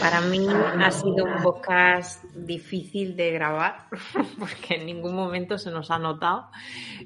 Para 0.00 0.20
mí 0.20 0.46
ha 0.48 0.90
sido 0.90 1.24
un 1.24 1.42
podcast 1.42 2.22
difícil 2.34 3.16
de 3.16 3.32
grabar 3.32 3.86
porque 4.38 4.74
en 4.74 4.86
ningún 4.86 5.14
momento 5.14 5.56
se 5.56 5.70
nos 5.70 5.90
ha 5.90 5.98
notado, 5.98 6.48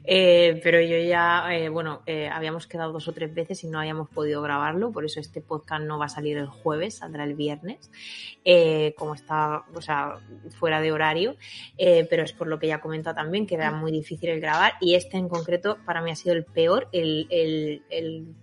eh, 0.04 0.60
pero 0.62 0.80
yo 0.80 0.98
ya, 0.98 1.46
eh, 1.54 1.68
bueno, 1.68 2.02
eh, 2.06 2.28
habíamos 2.28 2.66
quedado 2.66 2.92
dos 2.92 3.06
o 3.06 3.12
tres 3.12 3.32
veces 3.32 3.62
y 3.62 3.68
no 3.68 3.78
habíamos 3.78 4.08
podido 4.08 4.42
grabarlo, 4.42 4.90
por 4.90 5.04
eso 5.04 5.20
este 5.20 5.40
podcast 5.40 5.84
no 5.84 5.98
va 5.98 6.06
a 6.06 6.08
salir 6.08 6.38
el 6.38 6.48
jueves, 6.48 6.96
saldrá 6.96 7.24
el 7.24 7.34
viernes, 7.34 7.90
como 8.96 9.14
está, 9.14 9.64
o 9.74 9.80
sea, 9.80 10.18
fuera 10.58 10.80
de 10.80 10.92
horario, 10.92 11.36
pero 11.76 12.24
es 12.24 12.32
por 12.32 12.48
lo 12.48 12.58
que 12.58 12.68
ya 12.68 12.80
comentado 12.80 13.16
también 13.16 13.46
que 13.46 13.54
era 13.54 13.70
muy 13.70 13.92
difícil 13.92 14.30
el 14.30 14.40
grabar 14.40 14.74
y 14.80 14.94
este 14.94 15.16
en 15.16 15.28
concreto 15.28 15.78
para 15.84 16.02
mí 16.02 16.10
ha 16.10 16.16
sido 16.16 16.34
el 16.34 16.44
peor, 16.44 16.88
el, 16.92 17.26
el, 17.30 17.82
el 17.90 18.34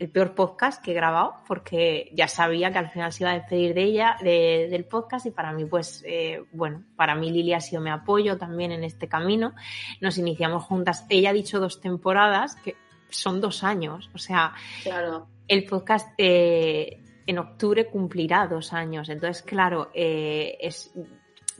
el 0.00 0.10
peor 0.10 0.34
podcast 0.34 0.82
que 0.82 0.92
he 0.92 0.94
grabado 0.94 1.34
porque 1.46 2.10
ya 2.14 2.26
sabía 2.26 2.72
que 2.72 2.78
al 2.78 2.88
final 2.88 3.12
se 3.12 3.22
iba 3.22 3.32
a 3.32 3.34
despedir 3.34 3.74
de 3.74 3.82
ella, 3.82 4.16
del 4.22 4.84
podcast 4.86 5.26
y 5.26 5.30
para 5.30 5.52
mí 5.52 5.66
pues, 5.66 6.02
eh, 6.06 6.42
bueno, 6.52 6.84
para 6.96 7.14
mí 7.14 7.30
Lili 7.30 7.52
ha 7.52 7.60
sido 7.60 7.82
mi 7.82 7.90
apoyo 7.90 8.38
también 8.38 8.72
en 8.72 8.82
este 8.82 9.08
camino. 9.08 9.54
Nos 10.00 10.16
iniciamos 10.16 10.64
juntas. 10.64 11.04
Ella 11.10 11.30
ha 11.30 11.34
dicho 11.34 11.60
dos 11.60 11.82
temporadas 11.82 12.56
que 12.56 12.76
son 13.10 13.42
dos 13.42 13.62
años, 13.62 14.08
o 14.14 14.18
sea, 14.18 14.54
claro. 14.82 15.28
el 15.46 15.64
podcast 15.66 16.08
eh, 16.16 17.02
en 17.26 17.38
octubre 17.38 17.86
cumplirá 17.86 18.46
dos 18.46 18.72
años. 18.72 19.10
Entonces, 19.10 19.42
claro, 19.42 19.90
eh, 19.92 20.56
es 20.60 20.92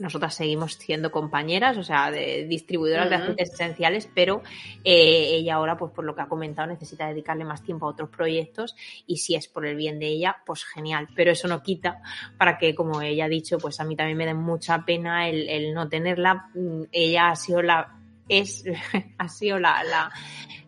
nosotras 0.01 0.33
seguimos 0.33 0.73
siendo 0.73 1.11
compañeras, 1.11 1.77
o 1.77 1.83
sea, 1.83 2.11
de 2.11 2.45
distribuidoras 2.45 3.09
de 3.09 3.15
aceites 3.15 3.53
esenciales, 3.53 4.09
pero 4.13 4.41
eh, 4.83 5.35
ella 5.35 5.55
ahora, 5.55 5.77
pues 5.77 5.91
por 5.91 6.03
lo 6.03 6.15
que 6.15 6.21
ha 6.21 6.27
comentado, 6.27 6.67
necesita 6.67 7.07
dedicarle 7.07 7.45
más 7.45 7.63
tiempo 7.63 7.85
a 7.85 7.89
otros 7.89 8.09
proyectos 8.09 8.75
y 9.05 9.17
si 9.17 9.35
es 9.35 9.47
por 9.47 9.65
el 9.65 9.75
bien 9.75 9.99
de 9.99 10.07
ella, 10.07 10.37
pues 10.45 10.65
genial. 10.65 11.07
Pero 11.15 11.31
eso 11.31 11.47
no 11.47 11.61
quita 11.61 12.01
para 12.37 12.57
que, 12.57 12.75
como 12.75 13.01
ella 13.01 13.25
ha 13.25 13.29
dicho, 13.29 13.57
pues 13.59 13.79
a 13.79 13.85
mí 13.85 13.95
también 13.95 14.17
me 14.17 14.25
dé 14.25 14.33
mucha 14.33 14.83
pena 14.85 15.29
el, 15.29 15.73
no 15.73 15.87
tenerla. 15.87 16.49
Mm, 16.55 16.83
ella 16.91 17.29
ha 17.29 17.35
sido 17.35 17.61
la 17.61 17.95
es 18.27 18.63
ha 19.17 19.27
sido 19.27 19.59
la, 19.59 20.09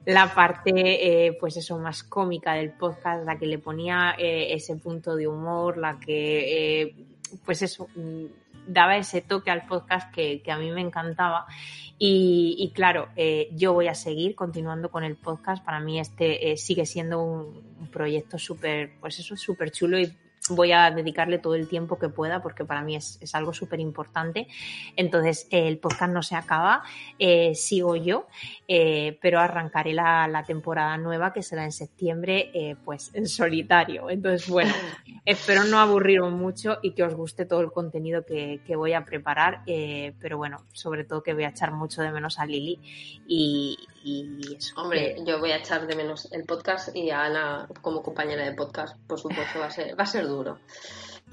la, 0.06 0.34
parte 0.34 0.72
eh, 1.28 1.38
pues 1.40 1.56
eso 1.58 1.78
más 1.80 2.04
cómica 2.04 2.54
del 2.54 2.72
podcast 2.72 3.26
la 3.26 3.38
que 3.38 3.46
le 3.46 3.58
ponía 3.58 4.16
eh, 4.18 4.54
ese 4.54 4.76
punto 4.76 5.16
de 5.16 5.28
humor 5.28 5.78
la 5.78 5.98
que 5.98 6.94
pues 7.46 7.62
eso 7.62 7.88
mm, 7.96 8.26
daba 8.68 8.98
ese 8.98 9.22
toque 9.22 9.52
al 9.52 9.66
podcast 9.66 10.14
que, 10.14 10.42
a 10.50 10.58
mí 10.58 10.72
me 10.72 10.82
encantaba. 10.82 11.46
Y, 12.00 12.72
claro, 12.76 13.08
eh, 13.16 13.50
yo 13.54 13.72
voy 13.72 13.88
a 13.88 13.96
seguir 13.96 14.36
continuando 14.36 14.90
con 14.90 15.04
el 15.04 15.16
podcast. 15.16 15.64
Para 15.64 15.80
mí 15.80 16.00
este 16.00 16.52
eh, 16.52 16.58
sigue 16.58 16.86
siendo 16.86 17.22
un, 17.24 17.74
proyecto 17.92 18.40
súper, 18.40 18.94
pues 19.00 19.20
eso, 19.20 19.38
súper 19.38 19.70
chulo 19.72 20.00
y 20.00 20.12
voy 20.50 20.72
a 20.72 20.92
dedicarle 20.92 21.38
todo 21.38 21.56
el 21.56 21.68
tiempo 21.68 21.98
que 21.98 22.10
pueda 22.10 22.42
porque 22.42 22.66
para 22.66 22.82
mí 22.82 22.96
es, 22.96 23.20
algo 23.34 23.54
súper 23.54 23.80
importante. 23.80 24.48
Entonces, 24.96 25.48
el 25.50 25.78
podcast 25.78 26.14
no 26.14 26.22
se 26.22 26.36
acaba, 26.36 26.84
eh, 27.18 27.56
sigo 27.56 27.96
yo, 27.96 28.28
eh, 28.68 29.18
pero 29.22 29.40
arrancaré 29.40 29.94
la, 29.94 30.44
temporada 30.46 30.98
nueva 30.98 31.32
que 31.32 31.42
será 31.42 31.64
en 31.64 31.72
septiembre, 31.72 32.52
eh, 32.54 32.76
pues 32.84 33.12
en 33.14 33.28
solitario. 33.28 34.10
Entonces, 34.10 34.50
bueno, 34.50 34.74
espero 35.26 35.64
no 35.64 35.80
aburriros 35.80 36.32
mucho 36.34 36.80
y 36.82 36.92
que 36.92 37.04
os 37.04 37.14
guste 37.14 37.46
todo 37.46 37.62
el 37.62 37.72
contenido 37.72 38.26
que, 38.26 38.60
voy 38.76 38.94
a 38.94 39.06
preparar, 39.06 39.62
pero 39.66 40.38
bueno, 40.38 40.66
sobre 40.74 41.04
todo 41.04 41.22
que 41.22 41.34
voy 41.34 41.44
a 41.44 41.50
echar 41.50 41.72
mucho 41.72 42.02
de 42.02 42.12
menos 42.12 42.40
a 42.40 42.46
Lili 42.46 42.80
y, 43.28 43.78
eso. 44.04 44.80
Hombre, 44.80 45.16
yo 45.26 45.40
voy 45.40 45.52
a 45.52 45.58
echar 45.58 45.88
de 45.88 45.96
menos 45.96 46.32
el 46.32 46.44
podcast 46.44 46.96
y 46.96 47.10
a 47.10 47.24
Ana 47.24 47.68
como 47.82 48.02
compañera 48.02 48.44
de 48.46 48.54
podcast, 48.54 48.98
por 49.08 49.20
supuesto, 49.20 49.60
va 49.60 49.68
a 49.68 49.72
ser, 49.72 49.98
va 49.98 50.04
a 50.04 50.08
ser 50.08 50.28
duro. 50.28 50.60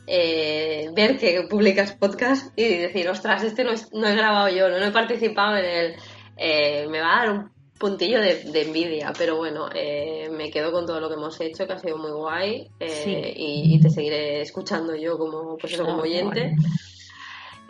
Eh, 0.06 0.90
ver 0.92 1.18
que 1.18 1.46
publicas 1.48 1.92
podcast 1.92 2.56
y 2.58 2.64
decir, 2.78 3.08
ostras, 3.08 3.42
este 3.42 3.64
no, 3.64 3.72
no 3.92 4.08
he 4.08 4.16
grabado 4.16 4.48
yo, 4.48 4.68
no, 4.68 4.76
he 4.76 4.90
participado 4.90 5.56
en 5.56 5.64
él, 5.64 5.96
eh, 6.36 6.86
me 6.88 7.00
va 7.00 7.14
a 7.14 7.26
dar 7.26 7.30
un 7.30 7.50
puntillo 7.78 8.20
de, 8.20 8.62
envidia, 8.62 9.12
pero 9.16 9.36
bueno, 9.36 9.68
eh, 9.74 10.28
me 10.30 10.50
quedo 10.50 10.72
con 10.72 10.86
todo 10.86 11.00
lo 11.00 11.08
que 11.08 11.14
hemos 11.14 11.40
hecho, 11.40 11.66
que 11.66 11.72
ha 11.72 11.78
sido 11.78 11.96
muy 11.96 12.10
guay 12.10 12.68
y, 12.78 13.80
te 13.80 13.88
seguiré 13.88 14.42
escuchando 14.42 14.94
yo 14.94 15.16
como, 15.16 15.56
pues 15.56 15.76
como 15.76 15.92
ah, 15.92 16.02
oyente. 16.02 16.56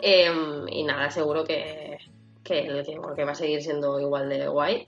Em, 0.01 0.67
y 0.67 0.83
nada, 0.83 1.11
seguro 1.11 1.43
que, 1.43 1.97
que, 2.43 2.83
que, 3.15 3.23
va 3.23 3.31
a 3.31 3.35
seguir 3.35 3.61
siendo 3.61 3.99
igual 3.99 4.29
de 4.29 4.47
guay, 4.47 4.87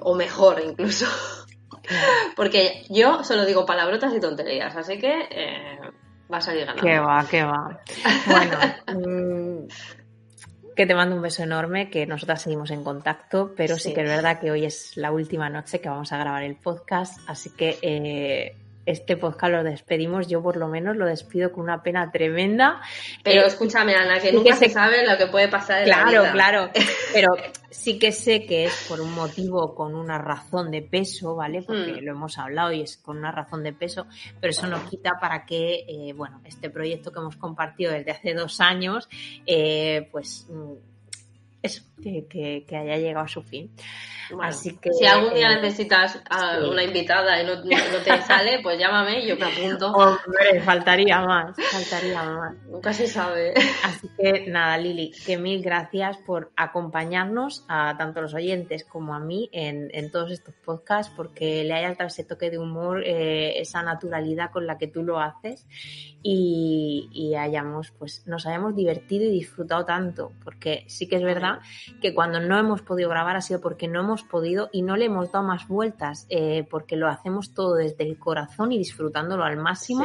o 0.00 0.14
mejor 0.14 0.62
incluso. 0.64 1.06
Porque 2.36 2.84
yo 2.90 3.24
solo 3.24 3.44
digo 3.44 3.66
palabrotas 3.66 4.12
y 4.14 4.20
tonterías, 4.20 4.74
así 4.76 4.98
que 4.98 5.28
eh, 5.30 5.78
va 6.32 6.38
a 6.38 6.40
salir 6.40 6.66
ganando. 6.66 6.82
Que 6.82 6.98
va, 6.98 7.26
que 7.28 7.42
va. 7.42 7.80
Bueno, 8.26 8.58
mm, 8.86 9.68
que 10.74 10.86
te 10.86 10.94
mando 10.94 11.16
un 11.16 11.22
beso 11.22 11.42
enorme, 11.42 11.90
que 11.90 12.06
nosotras 12.06 12.42
seguimos 12.42 12.70
en 12.70 12.84
contacto, 12.84 13.54
pero 13.56 13.78
sí, 13.78 13.94
que 13.94 14.02
es 14.02 14.08
verdad 14.08 14.40
que 14.40 14.50
hoy 14.50 14.64
es 14.64 14.96
la 14.96 15.10
última 15.10 15.48
noche 15.48 15.80
que 15.80 15.88
vamos 15.88 16.12
a 16.12 16.18
grabar 16.18 16.42
el 16.42 16.56
podcast, 16.56 17.18
así 17.26 17.50
que 17.50 17.78
eh, 17.82 18.56
este 18.86 19.16
podcast 19.16 19.52
lo 19.52 19.64
despedimos, 19.64 20.28
yo 20.28 20.42
por 20.42 20.56
lo 20.56 20.68
menos 20.68 20.96
lo 20.96 21.06
despido 21.06 21.52
con 21.52 21.64
una 21.64 21.82
pena 21.82 22.10
tremenda. 22.12 22.80
Pero 23.22 23.42
eh, 23.42 23.46
escúchame, 23.46 23.94
Ana, 23.94 24.20
que 24.20 24.32
nunca 24.32 24.54
se 24.56 24.70
sabe 24.70 25.04
lo 25.06 25.18
que 25.18 25.26
puede 25.26 25.48
pasar 25.48 25.80
en 25.80 25.86
claro, 25.86 26.04
la 26.04 26.20
vida. 26.20 26.32
Claro, 26.32 26.70
pero 27.12 27.32
sí 27.68 27.98
que 27.98 28.12
sé 28.12 28.46
que 28.46 28.64
es 28.66 28.86
por 28.88 29.00
un 29.00 29.12
motivo, 29.12 29.74
con 29.74 29.94
una 29.94 30.18
razón 30.18 30.70
de 30.70 30.82
peso, 30.82 31.34
¿vale? 31.34 31.62
Porque 31.62 32.00
mm. 32.00 32.04
lo 32.04 32.12
hemos 32.12 32.38
hablado 32.38 32.72
y 32.72 32.82
es 32.82 32.96
con 32.96 33.18
una 33.18 33.32
razón 33.32 33.64
de 33.64 33.72
peso, 33.72 34.06
pero 34.40 34.52
eso 34.52 34.66
no 34.68 34.88
quita 34.88 35.12
para 35.20 35.44
que, 35.44 35.84
eh, 35.88 36.12
bueno, 36.14 36.40
este 36.44 36.70
proyecto 36.70 37.10
que 37.10 37.18
hemos 37.18 37.36
compartido 37.36 37.92
desde 37.92 38.12
hace 38.12 38.34
dos 38.34 38.60
años, 38.60 39.08
eh, 39.46 40.08
pues 40.12 40.46
mm, 40.48 40.74
eso, 41.66 41.82
que, 42.02 42.64
que 42.66 42.76
haya 42.76 42.96
llegado 42.96 43.24
a 43.24 43.28
su 43.28 43.42
fin. 43.42 43.70
Así 44.42 44.76
que, 44.78 44.92
si 44.92 45.06
algún 45.06 45.34
día 45.34 45.52
eh, 45.52 45.60
necesitas 45.62 46.20
a 46.28 46.58
una 46.68 46.82
invitada 46.82 47.40
y 47.40 47.46
no, 47.46 47.62
te 47.62 48.22
sale, 48.22 48.60
pues 48.62 48.78
llámame 48.78 49.20
y 49.20 49.28
yo 49.28 49.36
me 49.36 49.44
apunto. 49.44 49.92
Hombre, 49.92 50.60
faltaría 50.64 51.20
más, 51.20 51.56
faltaría 51.70 52.22
más. 52.22 52.56
Nunca 52.66 52.92
se 52.92 53.06
sabe. 53.06 53.54
Así 53.84 54.08
que 54.18 54.46
nada, 54.48 54.78
Lili, 54.78 55.12
que 55.24 55.38
mil 55.38 55.62
gracias 55.62 56.16
por 56.18 56.50
acompañarnos 56.56 57.64
a 57.68 57.96
tanto 57.96 58.20
los 58.20 58.34
oyentes 58.34 58.84
como 58.84 59.14
a 59.14 59.20
mí 59.20 59.48
en, 59.52 60.10
todos 60.10 60.30
estos 60.30 60.54
podcasts, 60.64 61.12
porque 61.14 61.64
le 61.64 61.74
hayas 61.74 61.98
dado 61.98 62.08
ese 62.08 62.24
toque 62.24 62.50
de 62.50 62.58
humor, 62.58 63.02
eh, 63.04 63.60
esa 63.60 63.82
naturalidad 63.82 64.50
con 64.50 64.66
la 64.66 64.78
que 64.78 64.86
tú 64.86 65.02
lo 65.02 65.20
haces 65.20 65.66
y, 66.22 67.08
y 67.12 67.34
hayamos, 67.34 67.90
pues 67.92 68.26
nos 68.26 68.46
hayamos 68.46 68.74
divertido 68.74 69.24
y 69.24 69.30
disfrutado 69.30 69.84
tanto, 69.84 70.32
porque 70.44 70.84
sí 70.88 71.08
que 71.08 71.16
es 71.16 71.22
verdad 71.22 71.55
que 72.00 72.14
cuando 72.14 72.40
no 72.40 72.58
hemos 72.58 72.82
podido 72.82 73.08
grabar 73.08 73.36
ha 73.36 73.40
sido 73.40 73.60
porque 73.60 73.88
no 73.88 74.00
hemos 74.00 74.22
podido 74.22 74.68
y 74.72 74.82
no 74.82 74.96
le 74.96 75.06
hemos 75.06 75.32
dado 75.32 75.44
más 75.44 75.68
vueltas 75.68 76.26
eh, 76.28 76.66
porque 76.70 76.96
lo 76.96 77.08
hacemos 77.08 77.54
todo 77.54 77.74
desde 77.74 78.04
el 78.04 78.18
corazón 78.18 78.72
y 78.72 78.78
disfrutándolo 78.78 79.44
al 79.44 79.56
máximo. 79.56 80.04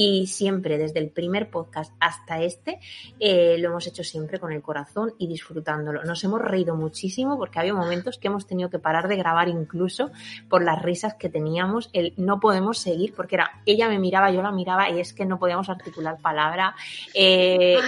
Y 0.00 0.28
siempre, 0.28 0.78
desde 0.78 1.00
el 1.00 1.10
primer 1.10 1.50
podcast 1.50 1.92
hasta 1.98 2.40
este, 2.40 2.78
eh, 3.18 3.56
lo 3.58 3.70
hemos 3.70 3.84
hecho 3.88 4.04
siempre 4.04 4.38
con 4.38 4.52
el 4.52 4.62
corazón 4.62 5.12
y 5.18 5.26
disfrutándolo. 5.26 6.04
Nos 6.04 6.22
hemos 6.22 6.40
reído 6.40 6.76
muchísimo 6.76 7.36
porque 7.36 7.58
había 7.58 7.74
momentos 7.74 8.16
que 8.16 8.28
hemos 8.28 8.46
tenido 8.46 8.70
que 8.70 8.78
parar 8.78 9.08
de 9.08 9.16
grabar 9.16 9.48
incluso 9.48 10.12
por 10.48 10.62
las 10.62 10.80
risas 10.82 11.14
que 11.14 11.28
teníamos. 11.28 11.90
El 11.92 12.14
no 12.16 12.38
podemos 12.38 12.78
seguir 12.78 13.12
porque 13.12 13.34
era 13.36 13.50
ella 13.66 13.88
me 13.88 13.98
miraba, 13.98 14.30
yo 14.30 14.40
la 14.40 14.52
miraba 14.52 14.88
y 14.88 15.00
es 15.00 15.12
que 15.12 15.26
no 15.26 15.38
podíamos 15.38 15.68
articular 15.68 16.18
palabra. 16.22 16.76
Eh, 17.12 17.78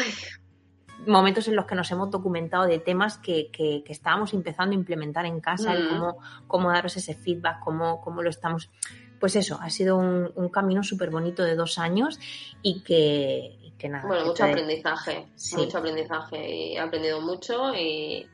momentos 1.06 1.48
en 1.48 1.56
los 1.56 1.66
que 1.66 1.74
nos 1.74 1.90
hemos 1.90 2.10
documentado 2.10 2.66
de 2.66 2.78
temas 2.78 3.18
que, 3.18 3.50
que, 3.50 3.82
estábamos 3.86 4.32
empezando 4.34 4.72
a 4.72 4.74
implementar 4.74 5.26
en 5.26 5.40
casa, 5.40 5.74
y 5.74 5.88
cómo, 5.88 6.18
cómo 6.46 6.70
daros 6.70 6.96
ese 6.96 7.14
feedback, 7.14 7.60
cómo, 7.60 8.00
cómo 8.00 8.22
lo 8.22 8.30
estamos. 8.30 8.70
Pues 9.18 9.36
eso, 9.36 9.58
ha 9.60 9.68
sido 9.70 9.96
un, 9.98 10.48
camino 10.48 10.82
súper 10.82 11.10
bonito 11.10 11.44
de 11.44 11.54
dos 11.54 11.78
años 11.78 12.18
y 12.62 12.82
que, 12.82 13.74
que 13.78 13.88
nada. 13.88 14.06
Bueno, 14.06 14.26
mucho 14.26 14.44
aprendizaje, 14.44 15.26
mucho 15.56 15.78
aprendizaje 15.78 16.50
y 16.50 16.76
he 16.76 16.80
aprendido 16.80 17.20
mucho 17.20 17.74
y, 17.74 18.26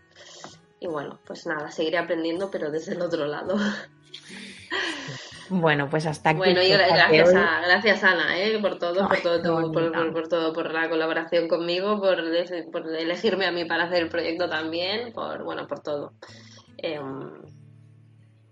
y 0.79 0.87
bueno, 0.87 1.19
pues 1.27 1.47
nada, 1.47 1.71
seguiré 1.71 1.99
aprendiendo, 1.99 2.51
pero 2.51 2.71
desde 2.71 2.93
el 2.93 3.03
otro 3.03 3.27
lado. 3.27 3.57
Bueno, 5.49 5.89
pues 5.89 6.07
hasta 6.07 6.31
aquí. 6.31 6.39
Bueno, 6.39 6.63
y 6.63 6.69
gracias, 6.69 7.35
a, 7.35 7.61
gracias 7.61 8.05
Ana, 8.05 8.39
¿eh? 8.39 8.59
por 8.61 8.79
todo, 8.79 9.09
por 9.09 9.21
todo, 9.21 9.73
por, 10.13 10.29
todo, 10.29 10.53
por 10.53 10.73
la 10.73 10.89
colaboración 10.89 11.49
conmigo, 11.49 12.01
por, 12.01 12.19
por, 12.73 12.97
elegirme 12.97 13.47
a 13.47 13.53
mí 13.53 13.65
para 13.65 13.85
hacer 13.85 14.03
el 14.03 14.09
proyecto 14.09 14.49
también, 14.49 15.13
por 15.13 15.45
bueno, 15.45 15.67
por 15.67 15.81
todo. 15.81 16.13
Em, 16.79 17.31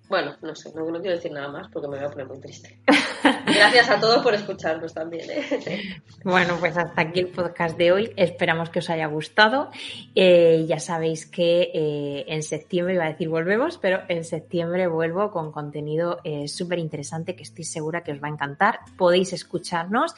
bueno, 0.09 0.37
no 0.43 0.55
sé, 0.55 0.73
no, 0.75 0.85
quiero 1.01 1.17
decir 1.17 1.33
nada 1.33 1.49
más 1.49 1.69
porque 1.73 1.89
me 1.89 1.97
voy 1.97 2.07
a 2.07 2.11
poner 2.11 2.27
muy 2.27 2.41
triste. 2.41 2.81
Gracias 3.55 3.89
a 3.91 4.01
todos 4.01 4.23
por 4.23 4.35
escucharnos 4.35 4.93
también. 4.93 5.31
¿eh? 5.31 6.03
Bueno, 6.25 6.57
pues 6.59 6.77
hasta 6.77 7.03
aquí 7.03 7.21
el 7.21 7.29
podcast 7.29 7.77
de 7.77 7.93
hoy. 7.93 8.13
Esperamos 8.17 8.71
que 8.71 8.81
os 8.81 8.91
haya 8.91 9.07
gustado. 9.07 9.71
Eh, 10.15 10.65
ya 10.67 10.81
sabéis 10.81 11.27
que 11.27 11.71
eh, 11.75 12.25
en 12.29 12.43
septiembre, 12.43 12.95
iba 12.95 13.05
a 13.05 13.09
decir 13.09 13.29
volvemos, 13.29 13.79
pero 13.79 14.01
en 14.09 14.25
septiembre 14.25 14.87
vuelvo 14.87 15.31
con 15.31 15.53
contenido 15.53 16.21
súper 16.47 16.79
interesante 16.79 17.37
que 17.37 17.43
estoy 17.43 17.65
segura 17.65 18.03
que 18.03 18.13
os 18.13 18.23
va 18.23 18.29
a 18.29 18.31
encantar. 18.31 18.81
Podéis 18.97 19.33
escucharnos 19.33 20.15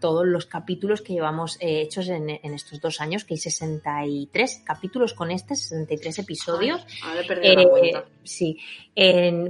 todos 0.00 0.26
los 0.26 0.46
capítulos 0.46 1.02
que 1.02 1.12
llevamos 1.12 1.56
hechos 1.60 2.08
en, 2.08 2.30
estos 2.30 2.80
dos 2.80 3.00
años, 3.00 3.24
que 3.24 3.34
hay 3.34 3.38
63 3.38 4.62
capítulos 4.64 5.14
con 5.14 5.30
este, 5.30 5.54
63 5.54 6.18
episodios. 6.20 6.86
Sí, 8.22 8.58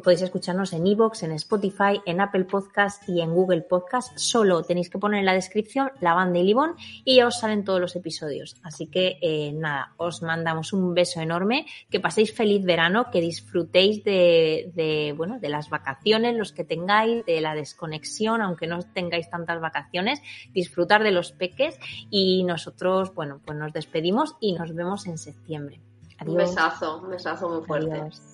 podéis 0.03 0.23
escucharnos 0.23 0.73
en 0.73 0.87
Evox, 0.87 1.23
en 1.23 1.33
Spotify, 1.33 2.01
en 2.05 2.21
Apple 2.21 2.45
Podcast 2.45 2.74
y 3.07 3.21
en 3.21 3.33
Google 3.33 3.63
Podcast. 3.63 4.19
Solo 4.19 4.63
tenéis 4.65 4.91
que 4.91 4.99
poner 4.99 5.21
en 5.21 5.27
la 5.27 5.33
descripción 5.33 5.93
la 6.01 6.15
banda 6.15 6.41
y 6.41 6.43
Libón 6.43 6.75
y 7.05 7.17
ya 7.17 7.29
os 7.29 7.39
salen 7.39 7.65
todos 7.65 7.81
los 7.81 7.95
episodios. 7.95 8.57
Así 8.63 8.89
que 8.89 9.19
eh, 9.23 9.53
nada, 9.53 9.95
os 9.97 10.23
mandamos 10.23 10.73
un 10.73 10.93
beso 10.93 11.21
enorme, 11.21 11.67
que 11.89 12.01
paséis 12.01 12.35
feliz 12.35 12.65
verano, 12.65 13.11
que 13.13 13.21
disfrutéis 13.21 14.03
de, 14.03 15.15
bueno, 15.17 15.39
de 15.39 15.49
las 15.49 15.71
vacaciones, 15.71 16.37
los 16.37 16.53
que 16.53 16.65
tengáis, 16.65 17.25
de 17.25 17.41
la 17.41 17.55
desconexión, 17.55 18.43
aunque 18.43 18.67
no 18.67 18.81
tengáis 18.83 19.31
tantas 19.31 19.61
vacaciones, 19.61 20.21
disfrutar 20.53 21.05
de 21.05 21.13
los 21.13 21.31
peques 21.31 21.79
y 22.11 22.43
nosotros, 22.43 23.15
bueno, 23.15 23.41
pues 23.45 23.57
nos 23.57 23.73
despedimos 23.73 24.35
y 24.41 24.53
nos 24.53 24.75
vemos 24.75 25.07
en 25.07 25.19
septiembre. 25.19 25.81
Adiós. 26.19 26.33
Un 26.33 26.37
besazo, 26.37 27.01
un 27.03 27.11
besazo 27.11 27.49
muy 27.49 27.65
fuerte. 27.65 28.34